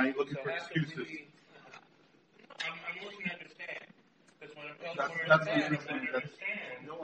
Now 0.00 0.06
you're 0.06 0.16
looking 0.16 0.34
so 0.34 0.42
for 0.42 0.50
excuses. 0.50 0.94
Be, 0.94 1.28
uh, 1.60 2.64
I'm, 2.64 2.72
I'm 2.88 3.04
looking 3.04 3.26
to 3.26 3.32
understand. 3.32 3.86
Because 4.40 4.56
when 4.56 4.66
I'm 4.66 4.76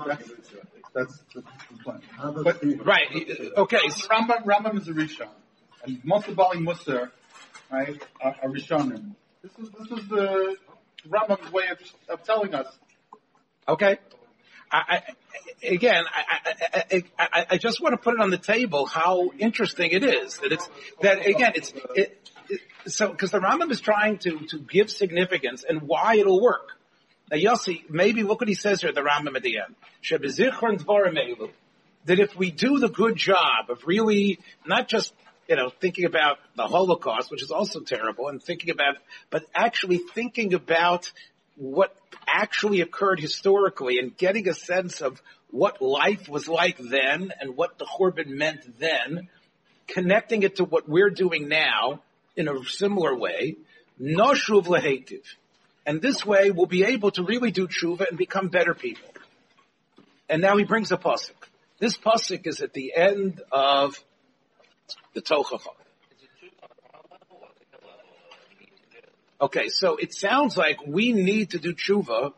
that's, 0.06 0.28
that's, 0.28 0.50
that's, 0.94 0.94
that's, 0.94 1.24
that's 1.34 1.64
the 1.70 1.84
point. 1.84 2.04
But, 2.42 2.86
right. 2.86 3.08
Okay. 3.58 3.88
So 3.90 4.08
Rambam, 4.08 4.44
Rambam 4.44 4.80
is 4.80 4.88
a 4.88 4.92
Rishon. 4.92 5.28
And 5.84 6.02
most 6.04 6.28
of 6.28 6.36
Bali 6.36 6.58
Musar, 6.58 7.10
right, 7.70 8.02
are, 8.22 8.36
are 8.42 8.48
Rishonim. 8.48 9.14
This 9.42 9.52
is, 9.58 9.70
this 9.72 9.98
is 9.98 10.08
the 10.08 10.56
Rambam's 11.06 11.52
way 11.52 11.64
of, 11.68 11.78
of 12.08 12.22
telling 12.22 12.54
us. 12.54 12.66
Okay. 13.68 13.98
I, 14.72 15.02
I, 15.62 15.66
again, 15.66 16.04
I, 16.10 17.02
I, 17.18 17.46
I, 17.50 17.58
just 17.58 17.80
want 17.80 17.92
to 17.92 17.98
put 17.98 18.14
it 18.14 18.20
on 18.20 18.30
the 18.30 18.38
table 18.38 18.86
how 18.86 19.30
interesting 19.38 19.90
it 19.92 20.02
is 20.02 20.38
that 20.38 20.50
it's 20.50 20.68
that 21.02 21.24
again 21.24 21.52
it's 21.54 21.72
it, 21.94 22.30
so 22.86 23.08
because 23.10 23.30
the 23.30 23.40
Rambam 23.40 23.70
is 23.70 23.80
trying 23.80 24.18
to 24.18 24.38
to 24.48 24.58
give 24.58 24.90
significance 24.90 25.64
and 25.68 25.82
why 25.82 26.16
it'll 26.16 26.40
work. 26.40 26.70
Now 27.30 27.36
Yossi, 27.36 27.88
maybe 27.90 28.22
look 28.22 28.40
what 28.40 28.48
he 28.48 28.54
says 28.54 28.82
here, 28.82 28.92
the 28.92 29.02
Rambam 29.02 29.36
at 29.36 29.42
the 29.42 29.58
end. 29.58 29.74
That 32.04 32.20
if 32.20 32.36
we 32.36 32.50
do 32.52 32.78
the 32.78 32.88
good 32.88 33.16
job 33.16 33.68
of 33.68 33.86
really 33.86 34.38
not 34.64 34.88
just 34.88 35.12
you 35.48 35.56
know 35.56 35.70
thinking 35.70 36.04
about 36.04 36.38
the 36.56 36.66
Holocaust, 36.66 37.30
which 37.30 37.42
is 37.42 37.50
also 37.50 37.80
terrible, 37.80 38.28
and 38.28 38.42
thinking 38.42 38.70
about, 38.70 38.96
but 39.30 39.44
actually 39.54 39.98
thinking 39.98 40.54
about 40.54 41.10
what 41.56 41.96
actually 42.26 42.80
occurred 42.80 43.20
historically 43.20 43.98
and 43.98 44.16
getting 44.16 44.48
a 44.48 44.54
sense 44.54 45.00
of 45.00 45.20
what 45.50 45.80
life 45.80 46.28
was 46.28 46.48
like 46.48 46.76
then 46.78 47.32
and 47.40 47.56
what 47.56 47.78
the 47.78 47.86
Churban 47.86 48.28
meant 48.28 48.78
then, 48.78 49.28
connecting 49.86 50.42
it 50.42 50.56
to 50.56 50.64
what 50.64 50.88
we're 50.88 51.10
doing 51.10 51.48
now, 51.48 52.02
in 52.37 52.49
a 52.49 52.64
similar 52.64 53.16
way, 53.16 53.57
noshuv 54.00 54.66
lehetiv. 54.66 55.25
And 55.85 56.02
this 56.02 56.26
way 56.26 56.50
we'll 56.50 56.66
be 56.66 56.85
able 56.85 57.12
to 57.12 57.23
really 57.23 57.50
do 57.50 57.69
tshuva 57.69 58.09
and 58.09 58.19
become 58.19 58.49
better 58.49 58.75
people. 58.75 59.09
And 60.28 60.43
now 60.43 60.57
he 60.57 60.64
brings 60.64 60.90
a 60.93 60.97
pasuk. 60.97 61.35
This 61.78 61.97
pasuk 61.97 62.47
is 62.47 62.61
at 62.61 62.73
the 62.73 62.93
end 62.97 63.40
of 63.52 64.02
the 65.14 65.23
Tochacha. 65.23 65.61
Okay, 69.40 69.69
so 69.69 69.97
it 69.97 70.14
sounds 70.14 70.57
like 70.57 70.78
we 70.87 71.12
need 71.12 71.50
to 71.50 71.59
do 71.59 71.75
tshuva 71.75 72.33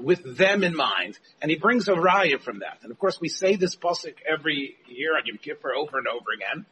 with 0.00 0.36
them 0.36 0.62
in 0.64 0.74
mind, 0.74 1.18
and 1.42 1.50
he 1.50 1.56
brings 1.56 1.88
a 1.88 1.92
raya 1.92 2.40
from 2.40 2.60
that. 2.60 2.78
And 2.82 2.90
of 2.90 2.98
course, 2.98 3.20
we 3.20 3.28
say 3.28 3.56
this 3.56 3.76
pasuk 3.76 4.14
every 4.26 4.76
year 4.88 5.16
on 5.16 5.26
Yom 5.26 5.38
Kippur 5.38 5.74
over 5.74 5.98
and 5.98 6.06
over 6.08 6.30
again. 6.34 6.66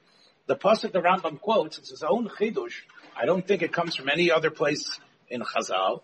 The 0.47 0.57
pasuk 0.57 0.93
the 0.93 1.01
Rambam 1.01 1.41
quotes, 1.41 1.79
it's 1.79 1.91
his 1.91 2.03
own 2.03 2.29
chidush. 2.29 2.75
I 3.17 3.27
don't 3.27 3.47
think 3.47 3.63
it 3.63 3.73
comes 3.73 3.95
from 3.95 4.09
any 4.09 4.31
other 4.31 4.51
place 4.51 4.99
in 5.29 5.43
Chazal. 5.43 6.03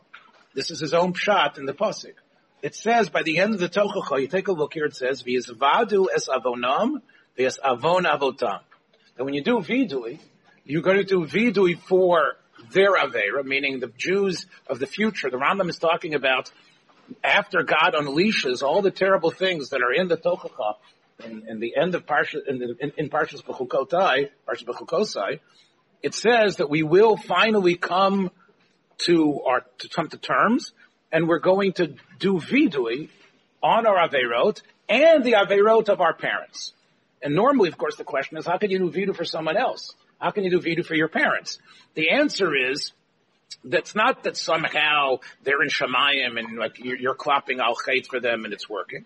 This 0.55 0.71
is 0.71 0.81
his 0.81 0.95
own 0.95 1.15
shot 1.15 1.59
in 1.59 1.67
the 1.67 1.75
pasuk. 1.75 2.15
It 2.63 2.75
says 2.75 3.09
by 3.09 3.23
the 3.23 3.39
end 3.39 3.55
of 3.55 3.61
the 3.61 3.69
Tochacha, 3.69 4.21
you 4.21 4.27
take 4.27 4.49
a 4.49 4.53
look 4.53 4.75
here, 4.75 4.87
it 4.87 4.97
says, 4.97 5.23
V'yizvadu 5.23 6.07
es 6.15 6.29
avonam 6.29 7.03
Yes, 7.39 7.57
avon 7.65 8.03
avotam. 8.03 8.61
And 9.17 9.25
when 9.25 9.33
you 9.33 9.45
do 9.45 9.59
vidui, 9.59 10.19
you're 10.65 10.83
going 10.83 10.97
to 10.97 11.05
do 11.05 11.25
vidui 11.25 11.79
for 11.79 12.33
their 12.73 12.95
avera, 12.97 13.45
meaning 13.45 13.79
the 13.79 13.93
Jews 13.97 14.47
of 14.67 14.81
the 14.81 14.89
future. 14.89 15.31
The 15.31 15.37
Rambam 15.37 15.69
is 15.69 15.79
talking 15.79 16.15
about 16.15 16.51
after 17.23 17.63
God 17.63 17.95
unleashes 17.95 18.63
all 18.63 18.83
the 18.83 18.91
terrible 18.91 19.31
things 19.31 19.71
that 19.71 19.83
are 19.83 19.93
in 19.93 20.09
the 20.09 20.17
Tochacha, 20.17 20.75
in, 21.25 21.49
in 21.49 21.61
the 21.61 21.77
end 21.77 21.95
of 21.95 22.07
Parsha, 22.07 22.47
in, 22.47 22.63
in, 22.81 22.93
in 22.97 23.11
Parshas 23.11 23.43
Bechukotai, 23.43 24.31
Parshas 24.47 25.39
it 26.03 26.15
says 26.15 26.57
that 26.57 26.71
we 26.71 26.83
will 26.83 27.17
finally 27.17 27.75
come 27.75 28.31
to 28.99 29.41
our, 29.43 29.65
to 29.79 29.89
come 29.89 30.09
to 30.09 30.17
terms, 30.17 30.73
and 31.11 31.29
we're 31.29 31.41
going 31.41 31.73
to 31.75 31.95
do 32.19 32.35
vidui 32.35 33.09
on 33.63 33.87
our 33.87 34.09
averot 34.09 34.63
and 34.89 35.25
the 35.25 35.35
averot 35.35 35.89
of 35.89 36.01
our 36.01 36.15
parents. 36.15 36.73
And 37.21 37.35
normally, 37.35 37.69
of 37.69 37.77
course, 37.77 37.97
the 37.97 38.05
question 38.05 38.37
is, 38.37 38.47
how 38.47 38.59
can 38.59 38.71
you 38.71 38.79
do 38.79 38.91
vidu 38.91 39.15
for 39.15 39.25
someone 39.25 39.57
else? 39.57 39.95
How 40.21 40.31
can 40.31 40.45
you 40.45 40.51
do 40.51 40.61
vidu 40.61 40.85
for 40.85 40.95
your 40.95 41.09
parents? 41.09 41.59
The 41.95 42.11
answer 42.11 42.55
is, 42.55 42.93
that's 43.65 43.95
not 43.95 44.25
that 44.25 44.37
somehow 44.37 45.19
they're 45.43 45.63
in 45.63 45.69
Shemayim 45.69 46.39
and 46.39 46.59
like 46.59 46.79
you're, 46.79 46.97
you're 46.97 47.15
clapping 47.15 47.61
al 47.61 47.75
for 48.09 48.21
them 48.21 48.45
and 48.45 48.53
it's 48.53 48.69
working, 48.69 49.05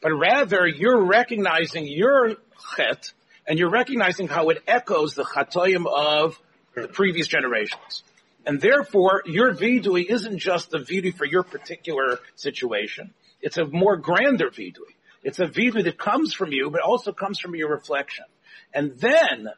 but 0.00 0.10
rather 0.12 0.66
you're 0.66 1.04
recognizing 1.04 1.86
your 1.86 2.36
chet 2.76 3.12
and 3.46 3.58
you're 3.58 3.70
recognizing 3.70 4.28
how 4.28 4.48
it 4.50 4.62
echoes 4.66 5.14
the 5.14 5.24
chatoyim 5.24 5.86
of 5.86 6.38
the 6.74 6.88
previous 6.88 7.26
generations. 7.26 8.02
And 8.46 8.60
therefore, 8.60 9.22
your 9.26 9.54
vidui 9.54 10.06
isn't 10.08 10.38
just 10.38 10.72
a 10.72 10.78
vidui 10.78 11.14
for 11.14 11.26
your 11.26 11.42
particular 11.42 12.20
situation. 12.36 13.12
It's 13.42 13.58
a 13.58 13.64
more 13.66 13.96
grander 13.96 14.50
vidui. 14.50 14.94
It's 15.22 15.38
a 15.38 15.46
vidui 15.46 15.84
that 15.84 15.98
comes 15.98 16.32
from 16.32 16.52
you, 16.52 16.70
but 16.70 16.80
also 16.80 17.12
comes 17.12 17.38
from 17.38 17.54
your 17.54 17.70
reflection. 17.70 18.24
And 18.72 18.98
then 18.98 19.48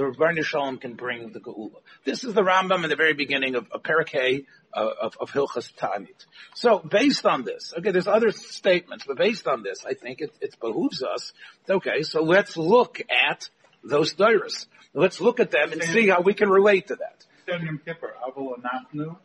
the 0.00 0.06
Rebbeinu 0.06 0.42
Shalom 0.42 0.78
can 0.78 0.94
bring 0.94 1.30
the 1.32 1.40
Geula. 1.40 1.80
This 2.04 2.24
is 2.24 2.32
the 2.32 2.40
Rambam 2.40 2.84
in 2.84 2.90
the 2.90 2.96
very 2.96 3.12
beginning 3.12 3.54
of, 3.54 3.70
of 3.70 3.82
Parakeh 3.82 4.46
uh, 4.72 4.88
of, 5.02 5.16
of 5.20 5.30
Hilchas 5.30 5.74
Tanit. 5.74 6.24
So 6.54 6.78
based 6.78 7.26
on 7.26 7.44
this, 7.44 7.74
okay, 7.76 7.90
there's 7.90 8.08
other 8.08 8.30
statements, 8.30 9.04
but 9.06 9.18
based 9.18 9.46
on 9.46 9.62
this, 9.62 9.84
I 9.86 9.92
think 9.92 10.22
it, 10.22 10.32
it 10.40 10.58
behooves 10.58 11.02
us. 11.02 11.32
Okay, 11.68 12.02
so 12.02 12.22
let's 12.22 12.56
look 12.56 13.02
at 13.10 13.50
those 13.84 14.14
dairas. 14.14 14.66
Let's 14.94 15.20
look 15.20 15.38
at 15.38 15.50
them 15.50 15.72
and 15.72 15.82
see 15.82 16.08
how 16.08 16.22
we 16.22 16.32
can 16.32 16.48
relate 16.48 16.88
to 16.88 16.96
that. 16.96 17.26
Shem 17.46 17.66
Yom 17.66 17.80
Kippur, 17.84 18.14
Avol 18.26 18.54
Anachnu. 18.58 19.16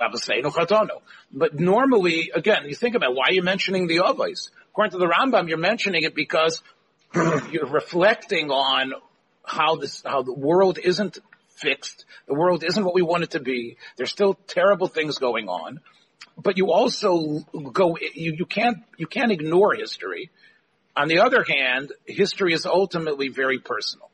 Abbaseinu 0.00 0.52
Chatono. 0.52 1.00
But 1.32 1.58
normally, 1.58 2.30
again, 2.32 2.66
you 2.66 2.76
think 2.76 2.94
about 2.94 3.16
why 3.16 3.30
you're 3.30 3.42
mentioning 3.42 3.88
the 3.88 3.96
Avos. 3.96 4.50
According 4.70 4.92
to 4.92 4.98
the 4.98 5.08
Rambam, 5.08 5.48
you're 5.48 5.58
mentioning 5.58 6.04
it 6.04 6.14
because 6.14 6.62
you're 7.50 7.66
reflecting 7.66 8.52
on 8.52 8.92
how 9.46 9.76
this, 9.76 10.02
how 10.04 10.22
the 10.22 10.34
world 10.34 10.78
isn't 10.78 11.18
fixed. 11.48 12.04
The 12.26 12.34
world 12.34 12.64
isn't 12.64 12.84
what 12.84 12.94
we 12.94 13.02
want 13.02 13.22
it 13.22 13.30
to 13.30 13.40
be. 13.40 13.78
There's 13.96 14.10
still 14.10 14.34
terrible 14.46 14.88
things 14.88 15.18
going 15.18 15.48
on. 15.48 15.80
But 16.36 16.58
you 16.58 16.70
also 16.70 17.40
go, 17.72 17.96
you, 18.14 18.34
you 18.36 18.44
can't, 18.44 18.78
you 18.98 19.06
can't 19.06 19.32
ignore 19.32 19.74
history. 19.74 20.30
On 20.94 21.08
the 21.08 21.20
other 21.20 21.44
hand, 21.44 21.92
history 22.04 22.52
is 22.52 22.66
ultimately 22.66 23.28
very 23.28 23.58
personal. 23.58 24.10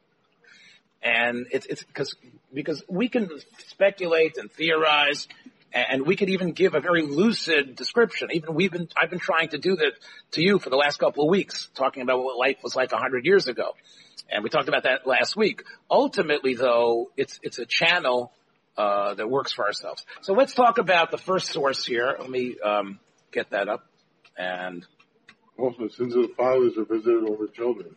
And 1.02 1.46
it's, 1.50 1.66
it's 1.66 1.82
because, 1.82 2.14
because 2.54 2.84
we 2.88 3.08
can 3.08 3.28
speculate 3.66 4.36
and 4.36 4.50
theorize 4.52 5.26
and 5.72 6.06
we 6.06 6.16
could 6.16 6.28
even 6.28 6.52
give 6.52 6.74
a 6.74 6.80
very 6.80 7.02
lucid 7.02 7.76
description. 7.76 8.28
Even 8.32 8.54
we've 8.54 8.70
been, 8.70 8.88
I've 9.00 9.10
been 9.10 9.18
trying 9.18 9.48
to 9.50 9.58
do 9.58 9.76
that 9.76 9.92
to 10.32 10.42
you 10.42 10.58
for 10.58 10.70
the 10.70 10.76
last 10.76 10.98
couple 10.98 11.24
of 11.24 11.30
weeks, 11.30 11.70
talking 11.74 12.02
about 12.02 12.22
what 12.22 12.38
life 12.38 12.58
was 12.62 12.76
like 12.76 12.92
a 12.92 12.98
hundred 12.98 13.24
years 13.24 13.48
ago. 13.48 13.74
And 14.30 14.42
we 14.42 14.50
talked 14.50 14.68
about 14.68 14.84
that 14.84 15.06
last 15.06 15.36
week. 15.36 15.62
Ultimately 15.90 16.54
though, 16.54 17.10
it's, 17.16 17.38
it's 17.42 17.58
a 17.58 17.66
channel, 17.66 18.32
uh, 18.76 19.14
that 19.14 19.28
works 19.28 19.52
for 19.52 19.66
ourselves. 19.66 20.04
So 20.22 20.32
let's 20.32 20.54
talk 20.54 20.78
about 20.78 21.10
the 21.10 21.18
first 21.18 21.48
source 21.48 21.84
here. 21.84 22.16
Let 22.18 22.30
me, 22.30 22.56
um, 22.64 22.98
get 23.32 23.50
that 23.50 23.68
up 23.68 23.86
and 24.36 24.86
Also, 25.58 25.88
sins 25.88 26.14
of 26.14 26.22
the 26.22 26.34
fathers 26.36 26.76
are 26.76 26.84
visited 26.84 27.28
over 27.28 27.46
children. 27.48 27.94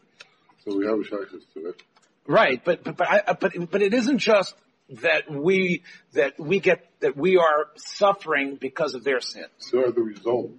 So 0.63 0.77
we 0.77 0.85
have 0.85 0.99
a 0.99 1.03
shaykhs 1.03 1.45
to 1.53 1.69
it. 1.69 1.81
Right, 2.27 2.63
but 2.63 2.83
but 2.83 2.97
but, 2.97 3.07
I, 3.07 3.33
but 3.33 3.53
but 3.71 3.81
it 3.81 3.93
isn't 3.93 4.17
just 4.17 4.55
that 5.01 5.29
we 5.31 5.83
that 6.13 6.39
we 6.39 6.59
get 6.59 6.89
that 6.99 7.15
we 7.15 7.37
are 7.37 7.67
suffering 7.75 8.57
because 8.59 8.95
of 8.95 9.03
their 9.03 9.21
sins. 9.21 9.49
They 9.71 9.79
are 9.79 9.91
the 9.91 10.01
result. 10.01 10.51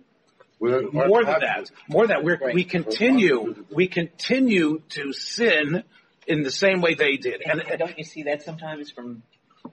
We're- 0.59 0.87
More 0.90 1.25
than 1.25 1.40
that, 1.40 1.71
more 1.88 2.07
than 2.07 2.16
that, 2.16 2.25
we're, 2.25 2.53
we 2.53 2.64
continue 2.64 3.64
we 3.71 3.88
continue 3.88 4.81
to 4.90 5.12
sin 5.12 5.83
in 6.27 6.42
the 6.42 6.51
same 6.51 6.81
way 6.81 6.95
they 6.95 7.16
did, 7.16 7.42
And, 7.42 7.61
and 7.61 7.71
and 7.71 7.79
don't 7.79 7.99
you 7.99 8.05
see 8.05 8.25
that 8.25 8.42
sometimes 8.42 8.90
from 8.90 9.23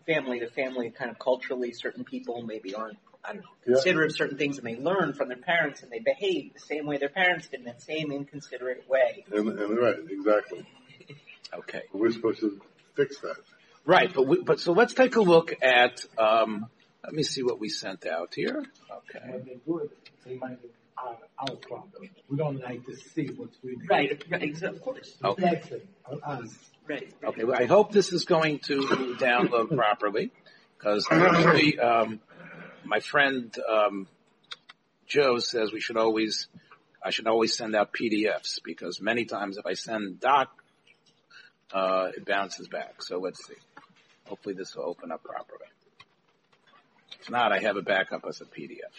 family 0.05 0.39
to 0.41 0.49
family, 0.49 0.89
kind 0.91 1.09
of 1.09 1.17
culturally, 1.19 1.71
certain 1.71 2.03
people 2.03 2.41
maybe 2.43 2.75
aren't, 2.75 2.97
I 3.23 3.33
don't 3.33 3.43
know, 3.43 3.49
considerate 3.63 4.11
of 4.11 4.17
certain 4.17 4.37
things 4.37 4.57
and 4.57 4.67
they 4.67 4.75
learn 4.75 5.13
from 5.13 5.29
their 5.29 5.37
parents 5.37 5.81
and 5.83 5.91
they 5.91 5.99
behave 5.99 6.53
the 6.53 6.59
same 6.59 6.85
way 6.85 6.97
their 6.97 7.09
parents 7.09 7.47
did 7.47 7.61
in 7.61 7.65
that 7.67 7.81
same 7.81 8.11
inconsiderate 8.11 8.87
way. 8.89 9.25
And, 9.33 9.47
and 9.57 9.77
right, 9.79 9.95
exactly. 10.09 10.65
okay, 11.59 11.83
We're 11.93 12.11
supposed 12.11 12.41
to 12.41 12.59
fix 12.95 13.19
that. 13.21 13.37
right, 13.85 14.13
but 14.13 14.27
we, 14.27 14.41
but 14.41 14.59
so 14.59 14.73
let's 14.73 14.93
take 14.93 15.15
a 15.15 15.21
look 15.21 15.53
at. 15.63 16.05
Um, 16.17 16.67
let 17.03 17.13
me 17.13 17.23
see 17.23 17.43
what 17.43 17.59
we 17.59 17.69
sent 17.69 18.05
out 18.05 18.33
here. 18.33 18.63
Okay, 18.91 19.31
When 19.31 19.45
they 19.45 19.57
do 19.65 19.79
it, 19.79 19.91
they 20.25 20.35
might 20.35 20.59
our, 20.97 21.17
our 21.39 21.55
problem. 21.57 22.09
We 22.29 22.37
don't 22.37 22.61
like 22.61 22.85
to 22.85 22.95
see 22.95 23.27
what's 23.35 23.57
really 23.63 23.85
Right, 23.87 24.23
right, 24.29 24.61
of 24.63 24.81
course. 24.81 25.17
Okay. 25.23 25.51
reflecting 25.51 25.87
on 26.05 26.43
us. 26.43 26.53
Right. 26.87 27.13
Okay, 27.23 27.43
well, 27.43 27.59
I 27.59 27.65
hope 27.65 27.91
this 27.91 28.11
is 28.11 28.25
going 28.25 28.59
to 28.59 29.15
download 29.19 29.75
properly 29.75 30.31
because 30.77 31.07
usually, 31.09 31.79
um, 31.79 32.19
my 32.83 32.99
friend 32.99 33.55
um, 33.69 34.07
Joe 35.07 35.39
says 35.39 35.71
we 35.71 35.79
should 35.79 35.97
always, 35.97 36.47
I 37.03 37.11
should 37.11 37.27
always 37.27 37.55
send 37.55 37.75
out 37.75 37.93
PDFs 37.93 38.59
because 38.63 39.01
many 39.01 39.25
times 39.25 39.57
if 39.57 39.65
I 39.65 39.73
send 39.73 40.19
doc, 40.19 40.49
uh, 41.73 42.09
it 42.15 42.25
bounces 42.25 42.67
back. 42.67 43.01
So 43.01 43.19
let's 43.19 43.45
see. 43.47 43.55
Hopefully 44.25 44.55
this 44.55 44.75
will 44.75 44.85
open 44.85 45.11
up 45.11 45.23
properly. 45.23 45.67
If 47.23 47.29
not, 47.29 47.53
I 47.53 47.59
have 47.59 47.77
a 47.77 47.81
backup 47.81 48.25
as 48.27 48.41
a 48.41 48.45
PDF. 48.45 48.91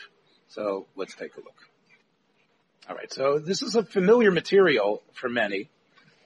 So 0.48 0.86
let's 0.96 1.14
take 1.14 1.36
a 1.36 1.40
look. 1.40 1.54
All 2.88 2.96
right, 2.96 3.12
so 3.12 3.38
this 3.38 3.60
is 3.60 3.76
a 3.76 3.84
familiar 3.84 4.30
material 4.30 5.02
for 5.12 5.28
many. 5.28 5.68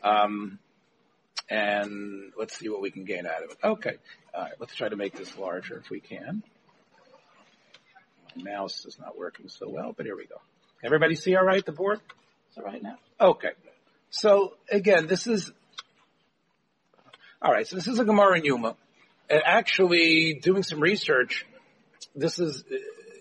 Um, 0.05 0.61
and 1.51 2.33
let's 2.39 2.57
see 2.57 2.69
what 2.69 2.81
we 2.81 2.93
can 2.93 3.05
gain 3.05 3.27
out 3.27 3.43
of 3.43 3.51
it. 3.51 3.59
Okay. 3.65 3.97
All 4.33 4.43
right. 4.43 4.53
Let's 4.61 4.77
try 4.77 4.89
to 4.89 4.97
make 4.97 5.17
this 5.17 5.37
larger 5.37 5.79
if 5.79 5.91
we 5.91 5.99
can. 5.99 6.45
My 8.37 8.53
mouse 8.53 8.85
is 8.85 8.97
not 9.01 9.19
working 9.19 9.49
so 9.49 9.69
well, 9.69 9.93
but 9.97 10.07
here 10.07 10.17
we 10.17 10.27
go. 10.27 10.37
Everybody 10.85 11.17
see 11.17 11.35
all 11.35 11.45
right 11.45 11.65
the 11.65 11.73
board? 11.73 12.01
Is 12.53 12.59
it 12.59 12.65
right 12.65 12.83
now? 12.83 12.99
Okay. 13.21 13.51
So 14.11 14.55
again, 14.71 15.09
this 15.09 15.27
is, 15.27 15.51
all 17.43 17.51
right. 17.51 17.67
So 17.67 17.75
this 17.75 17.89
is 17.89 17.99
a 17.99 18.05
Gemara 18.05 18.39
in 18.39 18.45
Yoma. 18.45 18.77
And 19.31 19.43
actually 19.45 20.35
doing 20.35 20.63
some 20.63 20.81
research, 20.81 21.45
this 22.19 22.39
is, 22.39 22.65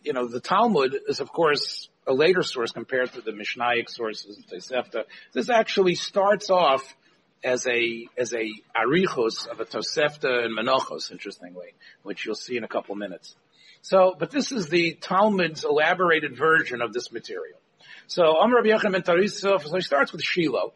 you 0.03 0.13
know, 0.13 0.27
the 0.27 0.39
Talmud 0.39 0.95
is 1.07 1.19
of 1.19 1.31
course 1.31 1.89
a 2.07 2.13
later 2.13 2.41
source 2.41 2.71
compared 2.71 3.12
to 3.13 3.21
the 3.21 3.31
Mishnaic 3.31 3.89
sources, 3.89 4.38
the 4.49 4.57
Tosefta. 4.57 5.03
This 5.33 5.49
actually 5.49 5.95
starts 5.95 6.49
off 6.49 6.95
as 7.43 7.67
a 7.67 8.07
as 8.17 8.33
a 8.33 8.49
arichos 8.75 9.47
of 9.47 9.60
a 9.60 9.65
Tosefta 9.65 10.45
and 10.45 10.57
Menachos, 10.57 11.12
interestingly, 11.12 11.73
which 12.03 12.25
you'll 12.25 12.36
see 12.36 12.57
in 12.57 12.63
a 12.63 12.67
couple 12.67 12.95
minutes. 12.95 13.36
So, 13.81 14.15
but 14.17 14.31
this 14.31 14.51
is 14.51 14.69
the 14.69 14.93
Talmud's 14.93 15.63
elaborated 15.63 16.36
version 16.36 16.81
of 16.81 16.93
this 16.93 17.12
material. 17.12 17.60
So, 18.07 18.38
Amr 18.38 18.57
Rabbi 18.57 18.69
Yochanan 18.69 18.91
ben 18.93 19.01
Tarisa, 19.03 19.62
so 19.62 19.75
he 19.75 19.81
starts 19.81 20.12
with 20.12 20.21
Shiloh. 20.23 20.73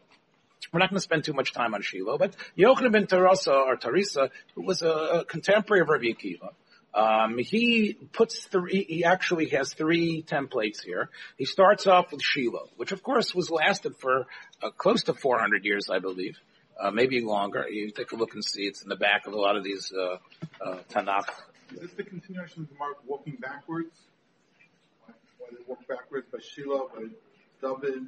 We're 0.72 0.78
not 0.78 0.90
going 0.90 0.96
to 0.96 1.02
spend 1.02 1.24
too 1.24 1.32
much 1.32 1.52
time 1.52 1.74
on 1.74 1.82
Shiloh, 1.82 2.16
but 2.16 2.34
Yochanan 2.56 2.92
ben 2.92 3.06
Tarasa 3.06 3.52
or 3.52 3.76
Tarisa, 3.76 4.30
who 4.54 4.62
was 4.62 4.82
a, 4.82 4.88
a 4.88 5.24
contemporary 5.24 5.82
of 5.82 5.88
Rabbi 5.88 6.06
Akiva, 6.06 6.50
um, 6.94 7.38
he 7.38 7.96
puts 8.12 8.44
three, 8.44 8.84
he 8.84 9.04
actually 9.04 9.48
has 9.50 9.72
three 9.72 10.22
templates 10.22 10.84
here. 10.84 11.08
He 11.38 11.46
starts 11.46 11.86
off 11.86 12.12
with 12.12 12.22
Shiloh, 12.22 12.68
which 12.76 12.92
of 12.92 13.02
course 13.02 13.34
was 13.34 13.50
lasted 13.50 13.96
for 13.96 14.26
uh, 14.62 14.70
close 14.70 15.04
to 15.04 15.14
400 15.14 15.64
years, 15.64 15.88
I 15.90 16.00
believe. 16.00 16.38
Uh, 16.78 16.90
maybe 16.90 17.20
longer. 17.20 17.66
You 17.68 17.90
take 17.90 18.12
a 18.12 18.16
look 18.16 18.34
and 18.34 18.44
see 18.44 18.62
it's 18.62 18.82
in 18.82 18.88
the 18.88 18.96
back 18.96 19.26
of 19.26 19.34
a 19.34 19.38
lot 19.38 19.56
of 19.56 19.64
these, 19.64 19.92
uh, 19.92 20.16
uh, 20.64 20.78
Tanakh. 20.90 21.28
Is 21.72 21.80
this 21.80 21.90
the 21.92 22.02
continuation 22.02 22.62
of 22.62 22.68
the 22.68 22.74
mark 22.78 22.96
walking 23.06 23.36
backwards? 23.40 23.94
Why 25.06 25.48
they 25.50 25.64
walk 25.66 25.86
backwards 25.88 26.26
by 26.32 26.38
Shiloh, 26.40 26.90
by 26.94 27.04
David? 27.62 28.06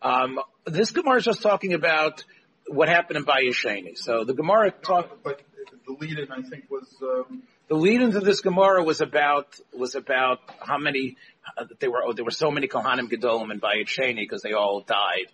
Um, 0.00 0.40
this 0.66 0.90
Gemara 0.92 1.18
is 1.18 1.24
just 1.24 1.42
talking 1.42 1.74
about 1.74 2.24
what 2.66 2.88
happened 2.88 3.18
in 3.18 3.24
Bayesheni. 3.24 3.96
So 3.96 4.24
the 4.24 4.34
Gemara 4.34 4.70
talk, 4.70 5.18
But 5.22 5.40
the 5.86 5.92
lead-in, 5.98 6.30
I 6.30 6.42
think, 6.42 6.70
was 6.70 6.86
um, 7.02 7.42
the 7.68 7.74
lead 7.74 8.00
into 8.00 8.20
this 8.20 8.40
Gemara 8.40 8.82
was 8.82 9.00
about 9.00 9.58
was 9.76 9.94
about 9.94 10.38
how 10.60 10.78
many 10.78 11.16
uh, 11.56 11.64
there 11.80 11.90
were. 11.90 12.02
Oh, 12.04 12.12
there 12.12 12.24
were 12.24 12.30
so 12.30 12.50
many 12.50 12.68
Kohanim 12.68 13.10
Gedolim 13.10 13.50
in 13.52 13.60
Bayit 13.60 13.88
Sheni 13.88 14.16
because 14.16 14.42
they 14.42 14.52
all 14.52 14.80
died 14.80 15.26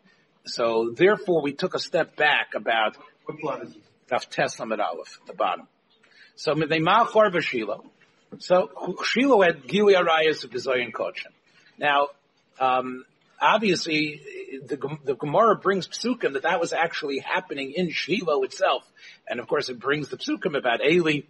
so 0.44 0.92
therefore 0.94 1.42
we 1.42 1.52
took 1.52 1.74
a 1.74 1.78
step 1.78 2.16
back 2.16 2.54
about 2.54 2.96
What 3.24 3.38
plot 3.38 3.62
is? 3.62 3.74
Daf 4.10 4.28
Tes 4.28 4.58
Lamed 4.58 4.80
Aleph, 4.80 5.20
the 5.26 5.32
bottom. 5.32 5.68
So 6.36 6.54
they 6.54 6.80
Machor 6.80 7.30
v'Shilo. 7.32 7.84
So 8.38 8.70
Shilo 9.04 9.44
had 9.44 9.66
Gili 9.66 9.94
Arayas 9.94 10.44
of 10.44 10.50
Gezayin 10.50 10.92
Kochin. 10.92 11.32
Now, 11.78 12.08
um, 12.58 13.04
obviously, 13.40 14.20
the, 14.66 14.76
the 15.04 15.14
Gemara 15.14 15.56
brings 15.56 15.86
psukim 15.86 16.32
that 16.32 16.42
that 16.42 16.60
was 16.60 16.72
actually 16.72 17.18
happening 17.18 17.72
in 17.72 17.90
Shiloh 17.90 18.42
itself, 18.42 18.90
and 19.28 19.40
of 19.40 19.46
course 19.46 19.68
it 19.68 19.78
brings 19.78 20.08
the 20.08 20.16
psukim 20.16 20.56
about 20.56 20.84
Eli, 20.84 21.20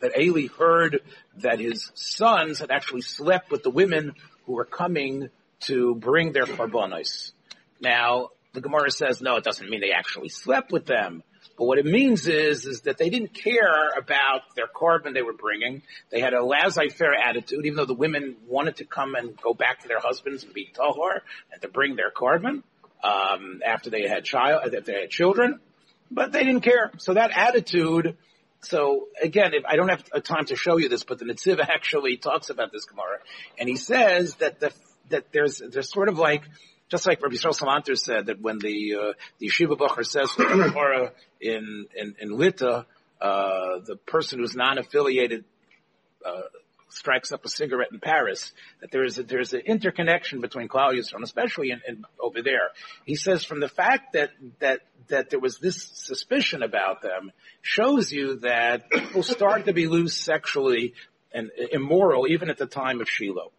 that 0.00 0.18
Eli 0.18 0.48
heard 0.48 1.00
that 1.38 1.58
his 1.60 1.90
sons 1.94 2.58
had 2.58 2.70
actually 2.70 3.02
slept 3.02 3.50
with 3.50 3.62
the 3.62 3.70
women 3.70 4.14
who 4.44 4.54
were 4.54 4.64
coming 4.64 5.28
to 5.60 5.94
bring 5.94 6.32
their 6.32 6.44
korbanos. 6.44 7.32
Now, 7.80 8.30
the 8.52 8.60
Gemara 8.60 8.90
says, 8.90 9.20
no, 9.20 9.36
it 9.36 9.44
doesn't 9.44 9.68
mean 9.68 9.80
they 9.80 9.92
actually 9.92 10.28
slept 10.28 10.72
with 10.72 10.86
them. 10.86 11.22
But 11.58 11.64
what 11.64 11.78
it 11.78 11.86
means 11.86 12.26
is, 12.26 12.66
is 12.66 12.82
that 12.82 12.98
they 12.98 13.08
didn't 13.08 13.32
care 13.32 13.90
about 13.96 14.42
their 14.56 14.66
korban 14.66 15.14
they 15.14 15.22
were 15.22 15.32
bringing. 15.32 15.82
They 16.10 16.20
had 16.20 16.34
a 16.34 16.44
laissez-faire 16.44 17.14
attitude, 17.14 17.64
even 17.64 17.76
though 17.76 17.86
the 17.86 17.94
women 17.94 18.36
wanted 18.46 18.76
to 18.76 18.84
come 18.84 19.14
and 19.14 19.40
go 19.40 19.54
back 19.54 19.80
to 19.82 19.88
their 19.88 20.00
husbands 20.00 20.44
and 20.44 20.52
be 20.52 20.70
tahor 20.74 21.20
and 21.52 21.62
to 21.62 21.68
bring 21.68 21.96
their 21.96 22.10
korban 22.10 22.62
um, 23.02 23.62
after 23.64 23.88
they 23.90 24.06
had 24.06 24.24
child, 24.24 24.74
if 24.74 24.84
they 24.84 25.00
had 25.00 25.10
children, 25.10 25.60
but 26.10 26.32
they 26.32 26.44
didn't 26.44 26.62
care. 26.62 26.90
So 26.98 27.14
that 27.14 27.30
attitude. 27.34 28.16
So 28.66 29.06
again, 29.22 29.54
if 29.54 29.64
I 29.64 29.76
don't 29.76 29.88
have 29.88 30.04
a 30.12 30.20
time 30.20 30.46
to 30.46 30.56
show 30.56 30.76
you 30.76 30.88
this, 30.88 31.04
but 31.04 31.18
the 31.18 31.24
Netziv 31.24 31.60
actually 31.60 32.16
talks 32.16 32.50
about 32.50 32.72
this 32.72 32.84
Gemara, 32.84 33.18
and 33.58 33.68
he 33.68 33.76
says 33.76 34.34
that 34.36 34.60
the 34.60 34.72
that 35.10 35.32
there's 35.32 35.58
there's 35.58 35.90
sort 35.92 36.08
of 36.08 36.18
like 36.18 36.42
just 36.90 37.06
like 37.06 37.22
Rabbi 37.22 37.36
Yisrael 37.36 37.56
Salanter 37.56 37.96
said 37.96 38.26
that 38.26 38.40
when 38.40 38.58
the 38.58 38.94
uh, 38.94 39.12
the 39.38 39.48
yeshiva 39.48 39.76
bacher 39.76 40.04
says 40.04 40.30
Gemara 40.36 41.12
in 41.40 41.86
in 41.94 42.16
in 42.18 42.36
Lita, 42.36 42.86
uh, 43.20 43.78
the 43.84 43.96
person 44.06 44.40
who's 44.40 44.56
non-affiliated 44.56 45.44
uh, 46.24 46.42
strikes 46.88 47.32
up 47.32 47.44
a 47.44 47.48
cigarette 47.48 47.88
in 47.92 48.00
Paris, 48.00 48.52
that 48.80 48.90
there 48.90 49.04
is 49.04 49.18
a, 49.18 49.22
there's 49.22 49.52
an 49.52 49.60
interconnection 49.60 50.40
between 50.40 50.68
Yisrael, 50.68 51.14
and 51.14 51.24
especially 51.24 51.70
in, 51.70 51.80
in, 51.86 52.04
over 52.20 52.42
there. 52.42 52.70
He 53.04 53.16
says 53.16 53.44
from 53.44 53.60
the 53.60 53.68
fact 53.68 54.12
that 54.12 54.30
that 54.60 54.80
that 55.08 55.30
there 55.30 55.40
was 55.40 55.58
this 55.58 55.82
suspicion 55.82 56.62
about 56.62 57.02
them 57.02 57.32
shows 57.62 58.12
you 58.12 58.40
that 58.40 58.90
people 58.90 59.22
start 59.22 59.66
to 59.66 59.72
be 59.72 59.86
loose 59.86 60.16
sexually 60.16 60.94
and 61.32 61.50
immoral 61.72 62.26
even 62.28 62.50
at 62.50 62.58
the 62.58 62.66
time 62.66 63.00
of 63.00 63.08
Shiloh 63.08 63.50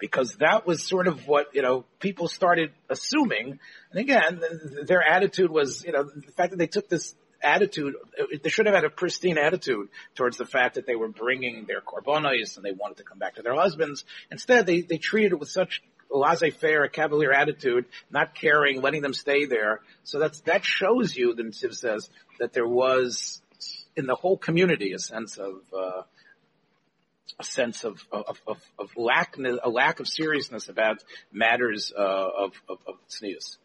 because 0.00 0.36
that 0.36 0.66
was 0.66 0.82
sort 0.82 1.06
of 1.06 1.26
what 1.26 1.54
you 1.54 1.62
know 1.62 1.84
people 2.00 2.28
started 2.28 2.70
assuming. 2.88 3.58
And 3.90 4.00
again, 4.00 4.40
their 4.86 5.02
attitude 5.02 5.50
was 5.50 5.84
you 5.84 5.92
know 5.92 6.04
the 6.04 6.32
fact 6.32 6.50
that 6.50 6.58
they 6.58 6.66
took 6.66 6.88
this 6.88 7.14
attitude. 7.44 7.94
They 8.42 8.48
should 8.48 8.66
have 8.66 8.74
had 8.74 8.84
a 8.84 8.90
pristine 8.90 9.38
attitude 9.38 9.88
towards 10.14 10.36
the 10.36 10.44
fact 10.44 10.74
that 10.74 10.86
they 10.86 10.96
were 10.96 11.08
bringing 11.08 11.66
their 11.66 11.80
korbanos 11.80 12.56
and 12.56 12.64
they 12.64 12.72
wanted 12.72 12.96
to 12.98 13.04
come 13.04 13.18
back 13.18 13.36
to 13.36 13.42
their 13.42 13.54
husbands. 13.54 14.04
Instead, 14.30 14.66
they 14.66 14.80
they 14.80 14.98
treated 14.98 15.32
it 15.32 15.40
with 15.40 15.50
such 15.50 15.82
laissez-faire, 16.10 16.84
a 16.84 16.88
cavalier 16.88 17.32
attitude, 17.32 17.86
not 18.10 18.34
caring, 18.34 18.80
letting 18.80 19.02
them 19.02 19.14
stay 19.14 19.46
there. 19.46 19.80
So 20.04 20.18
that's 20.18 20.40
that 20.42 20.64
shows 20.64 21.14
you, 21.16 21.34
the 21.34 21.42
Netziv 21.42 21.74
says, 21.74 22.08
that 22.38 22.52
there 22.52 22.66
was 22.68 23.42
in 23.96 24.06
the 24.06 24.14
whole 24.14 24.36
community 24.36 24.92
a 24.92 24.98
sense 24.98 25.36
of. 25.38 25.60
Uh, 25.76 26.02
a 27.36 27.42
sense 27.42 27.82
of 27.82 28.04
of, 28.12 28.40
of, 28.46 28.58
of 28.78 28.90
lack 28.96 29.36
a 29.38 29.68
lack 29.68 29.98
of 29.98 30.06
seriousness 30.06 30.68
about 30.68 31.02
matters 31.32 31.92
uh, 31.96 32.00
of 32.00 32.52
of, 32.68 32.78
of 32.86 32.94
tznius. 33.08 33.56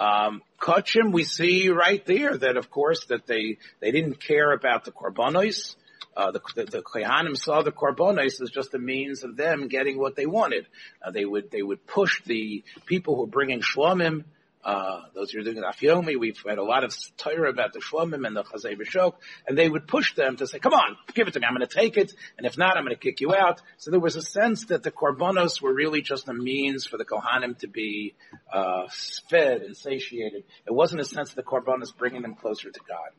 Um, 0.00 0.40
Kachim, 0.58 1.12
we 1.12 1.24
see 1.24 1.68
right 1.68 2.04
there 2.06 2.36
that 2.38 2.56
of 2.56 2.70
course 2.70 3.04
that 3.06 3.26
they 3.26 3.58
they 3.80 3.90
didn't 3.90 4.18
care 4.18 4.50
about 4.52 4.84
the 4.84 4.92
korbanos. 4.92 5.76
Uh, 6.16 6.32
the, 6.32 6.40
the, 6.56 6.64
the 6.64 7.34
saw 7.36 7.62
the 7.62 7.70
korbanos 7.70 8.40
as 8.40 8.50
just 8.50 8.74
a 8.74 8.78
means 8.78 9.22
of 9.22 9.36
them 9.36 9.68
getting 9.68 9.98
what 9.98 10.16
they 10.16 10.26
wanted. 10.26 10.66
Uh, 11.04 11.10
they 11.10 11.26
would 11.26 11.50
they 11.50 11.62
would 11.62 11.86
push 11.86 12.22
the 12.24 12.64
people 12.86 13.14
who 13.14 13.20
were 13.22 13.26
bringing 13.26 13.60
shlomim 13.60 14.24
uh, 14.64 15.00
those 15.14 15.30
who 15.30 15.40
are 15.40 15.42
doing 15.42 15.62
Afyomi, 15.62 16.18
we've 16.18 16.42
had 16.46 16.58
a 16.58 16.62
lot 16.62 16.84
of 16.84 16.94
Torah 17.16 17.50
about 17.50 17.72
the 17.72 17.80
Shlomim 17.80 18.26
and 18.26 18.36
the 18.36 18.44
Chazay 18.44 18.78
B'Shok, 18.78 19.14
and 19.46 19.56
they 19.56 19.68
would 19.68 19.86
push 19.86 20.14
them 20.14 20.36
to 20.36 20.46
say, 20.46 20.58
come 20.58 20.74
on, 20.74 20.96
give 21.14 21.28
it 21.28 21.34
to 21.34 21.40
me, 21.40 21.46
I'm 21.46 21.58
to 21.58 21.66
take 21.66 21.96
it, 21.96 22.12
and 22.36 22.46
if 22.46 22.58
not, 22.58 22.76
I'm 22.76 22.86
to 22.86 22.96
kick 22.96 23.20
you 23.20 23.34
out. 23.34 23.62
So 23.78 23.90
there 23.90 24.00
was 24.00 24.16
a 24.16 24.22
sense 24.22 24.66
that 24.66 24.82
the 24.82 24.90
Korbanos 24.90 25.62
were 25.62 25.72
really 25.72 26.02
just 26.02 26.28
a 26.28 26.34
means 26.34 26.86
for 26.86 26.98
the 26.98 27.04
Kohanim 27.04 27.58
to 27.58 27.68
be, 27.68 28.14
uh, 28.52 28.88
fed 29.28 29.62
and 29.62 29.76
satiated. 29.76 30.44
It 30.66 30.72
wasn't 30.72 31.00
a 31.00 31.04
sense 31.06 31.30
of 31.30 31.36
the 31.36 31.42
Korbanos 31.42 31.96
bringing 31.96 32.22
them 32.22 32.34
closer 32.34 32.70
to 32.70 32.80
God. 32.86 33.10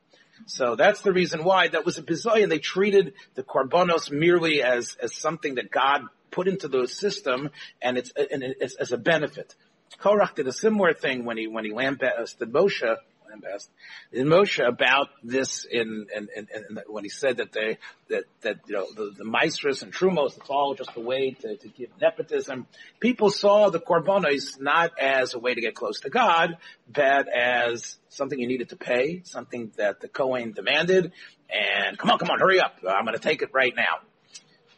So 0.46 0.76
that's 0.76 1.02
the 1.02 1.12
reason 1.12 1.44
why 1.44 1.68
that 1.70 1.86
was 1.86 1.98
a 1.98 2.04
bizarre, 2.04 2.38
and 2.38 2.52
they 2.52 2.60
treated 2.60 3.14
the 3.36 3.44
Korbanos 3.44 4.12
merely 4.12 4.62
as, 4.62 4.96
as 5.02 5.16
something 5.16 5.56
that 5.56 5.72
God 5.72 6.04
put 6.32 6.48
into 6.48 6.68
the 6.68 6.88
system, 6.88 7.50
and 7.82 7.98
it's, 7.98 8.12
and 8.12 8.44
it's 8.44 8.76
as 8.76 8.92
a 8.92 8.98
benefit. 8.98 9.56
Korach 10.00 10.36
did 10.36 10.48
a 10.48 10.54
similar 10.54 10.94
thing 10.94 11.26
when 11.26 11.38
he 11.38 11.48
when 11.48 11.66
he 11.66 11.72
lambasted 11.74 12.52
Moshe, 12.52 12.96
lambasted 13.30 13.74
in 14.12 14.28
Moshe 14.28 14.66
about 14.66 15.10
this 15.24 15.66
in, 15.66 16.08
in, 16.16 16.28
in, 16.36 16.48
in, 16.54 16.80
when 16.88 17.04
he 17.04 17.10
said 17.10 17.38
that 17.38 17.52
they 17.52 17.78
that 18.10 18.24
that 18.42 18.60
you 18.68 18.76
know 18.76 18.86
the, 18.96 19.12
the 19.18 19.24
and 19.24 19.94
trumos 19.94 20.38
it's 20.38 20.50
all 20.50 20.74
just 20.76 20.92
a 20.96 21.00
way 21.00 21.32
to, 21.32 21.56
to 21.58 21.68
give 21.68 21.90
nepotism. 22.00 22.68
People 23.00 23.30
saw 23.30 23.70
the 23.70 23.80
korbanos 23.80 24.60
not 24.60 24.92
as 25.00 25.34
a 25.34 25.40
way 25.40 25.54
to 25.54 25.62
get 25.62 25.76
close 25.76 26.00
to 26.02 26.10
God, 26.10 26.58
but 26.92 27.28
as 27.28 27.98
something 28.10 28.40
you 28.40 28.48
needed 28.48 28.70
to 28.70 28.76
pay, 28.76 29.22
something 29.24 29.72
that 29.78 30.02
the 30.02 30.08
Kohen 30.08 30.54
demanded, 30.54 31.12
and 31.50 31.98
come 31.98 32.12
on, 32.12 32.20
come 32.20 32.30
on, 32.30 32.40
hurry 32.40 32.60
up, 32.60 32.78
I'm 32.88 33.06
going 33.06 33.18
to 33.18 33.24
take 33.24 33.42
it 33.42 33.50
right 33.54 33.74
now. 33.76 34.00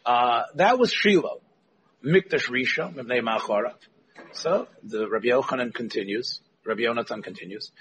Uh, 0.06 0.44
that 0.56 0.80
was 0.80 0.92
Shiloh, 0.92 1.42
Mikdash 2.04 2.50
Rishon, 2.50 2.96
Mibnei 2.96 3.22
Machorat. 3.22 3.76
So 4.34 4.68
the 4.84 5.08
Rabbi 5.08 5.28
Yochanan 5.28 5.74
continues. 5.74 6.42
Rabbi 6.66 6.82
Yonatan 6.82 7.24
continues. 7.24 7.72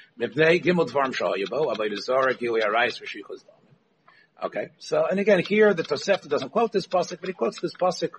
Okay. 4.45 4.69
So 4.79 5.07
and 5.07 5.21
again 5.21 5.39
here 5.41 5.73
the 5.75 5.83
Tosefta 5.83 6.29
doesn't 6.29 6.51
quote 6.51 6.73
this 6.73 6.87
pasuk, 6.87 7.21
but 7.21 7.29
he 7.29 7.33
quotes 7.33 7.61
this 7.61 7.75
pasuk 7.75 8.11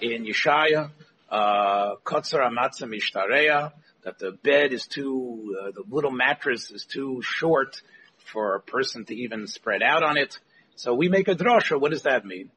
in 0.00 0.24
Yeshaya. 0.24 0.90
Uh, 1.30 1.94
Kotzer 2.04 2.40
amatzah 2.46 2.86
mishtareya 2.86 3.72
that 4.04 4.18
the 4.18 4.32
bed 4.32 4.72
is 4.72 4.86
too, 4.86 5.56
uh, 5.58 5.70
the 5.70 5.84
little 5.88 6.10
mattress 6.10 6.70
is 6.70 6.84
too 6.84 7.22
short 7.22 7.80
for 8.30 8.56
a 8.56 8.60
person 8.60 9.04
to 9.06 9.14
even 9.14 9.46
spread 9.46 9.82
out 9.82 10.02
on 10.02 10.18
it. 10.18 10.38
So 10.74 10.94
we 10.94 11.08
make 11.08 11.28
a 11.28 11.34
drasha. 11.34 11.80
What 11.80 11.92
does 11.92 12.02
that 12.02 12.26
mean? 12.26 12.50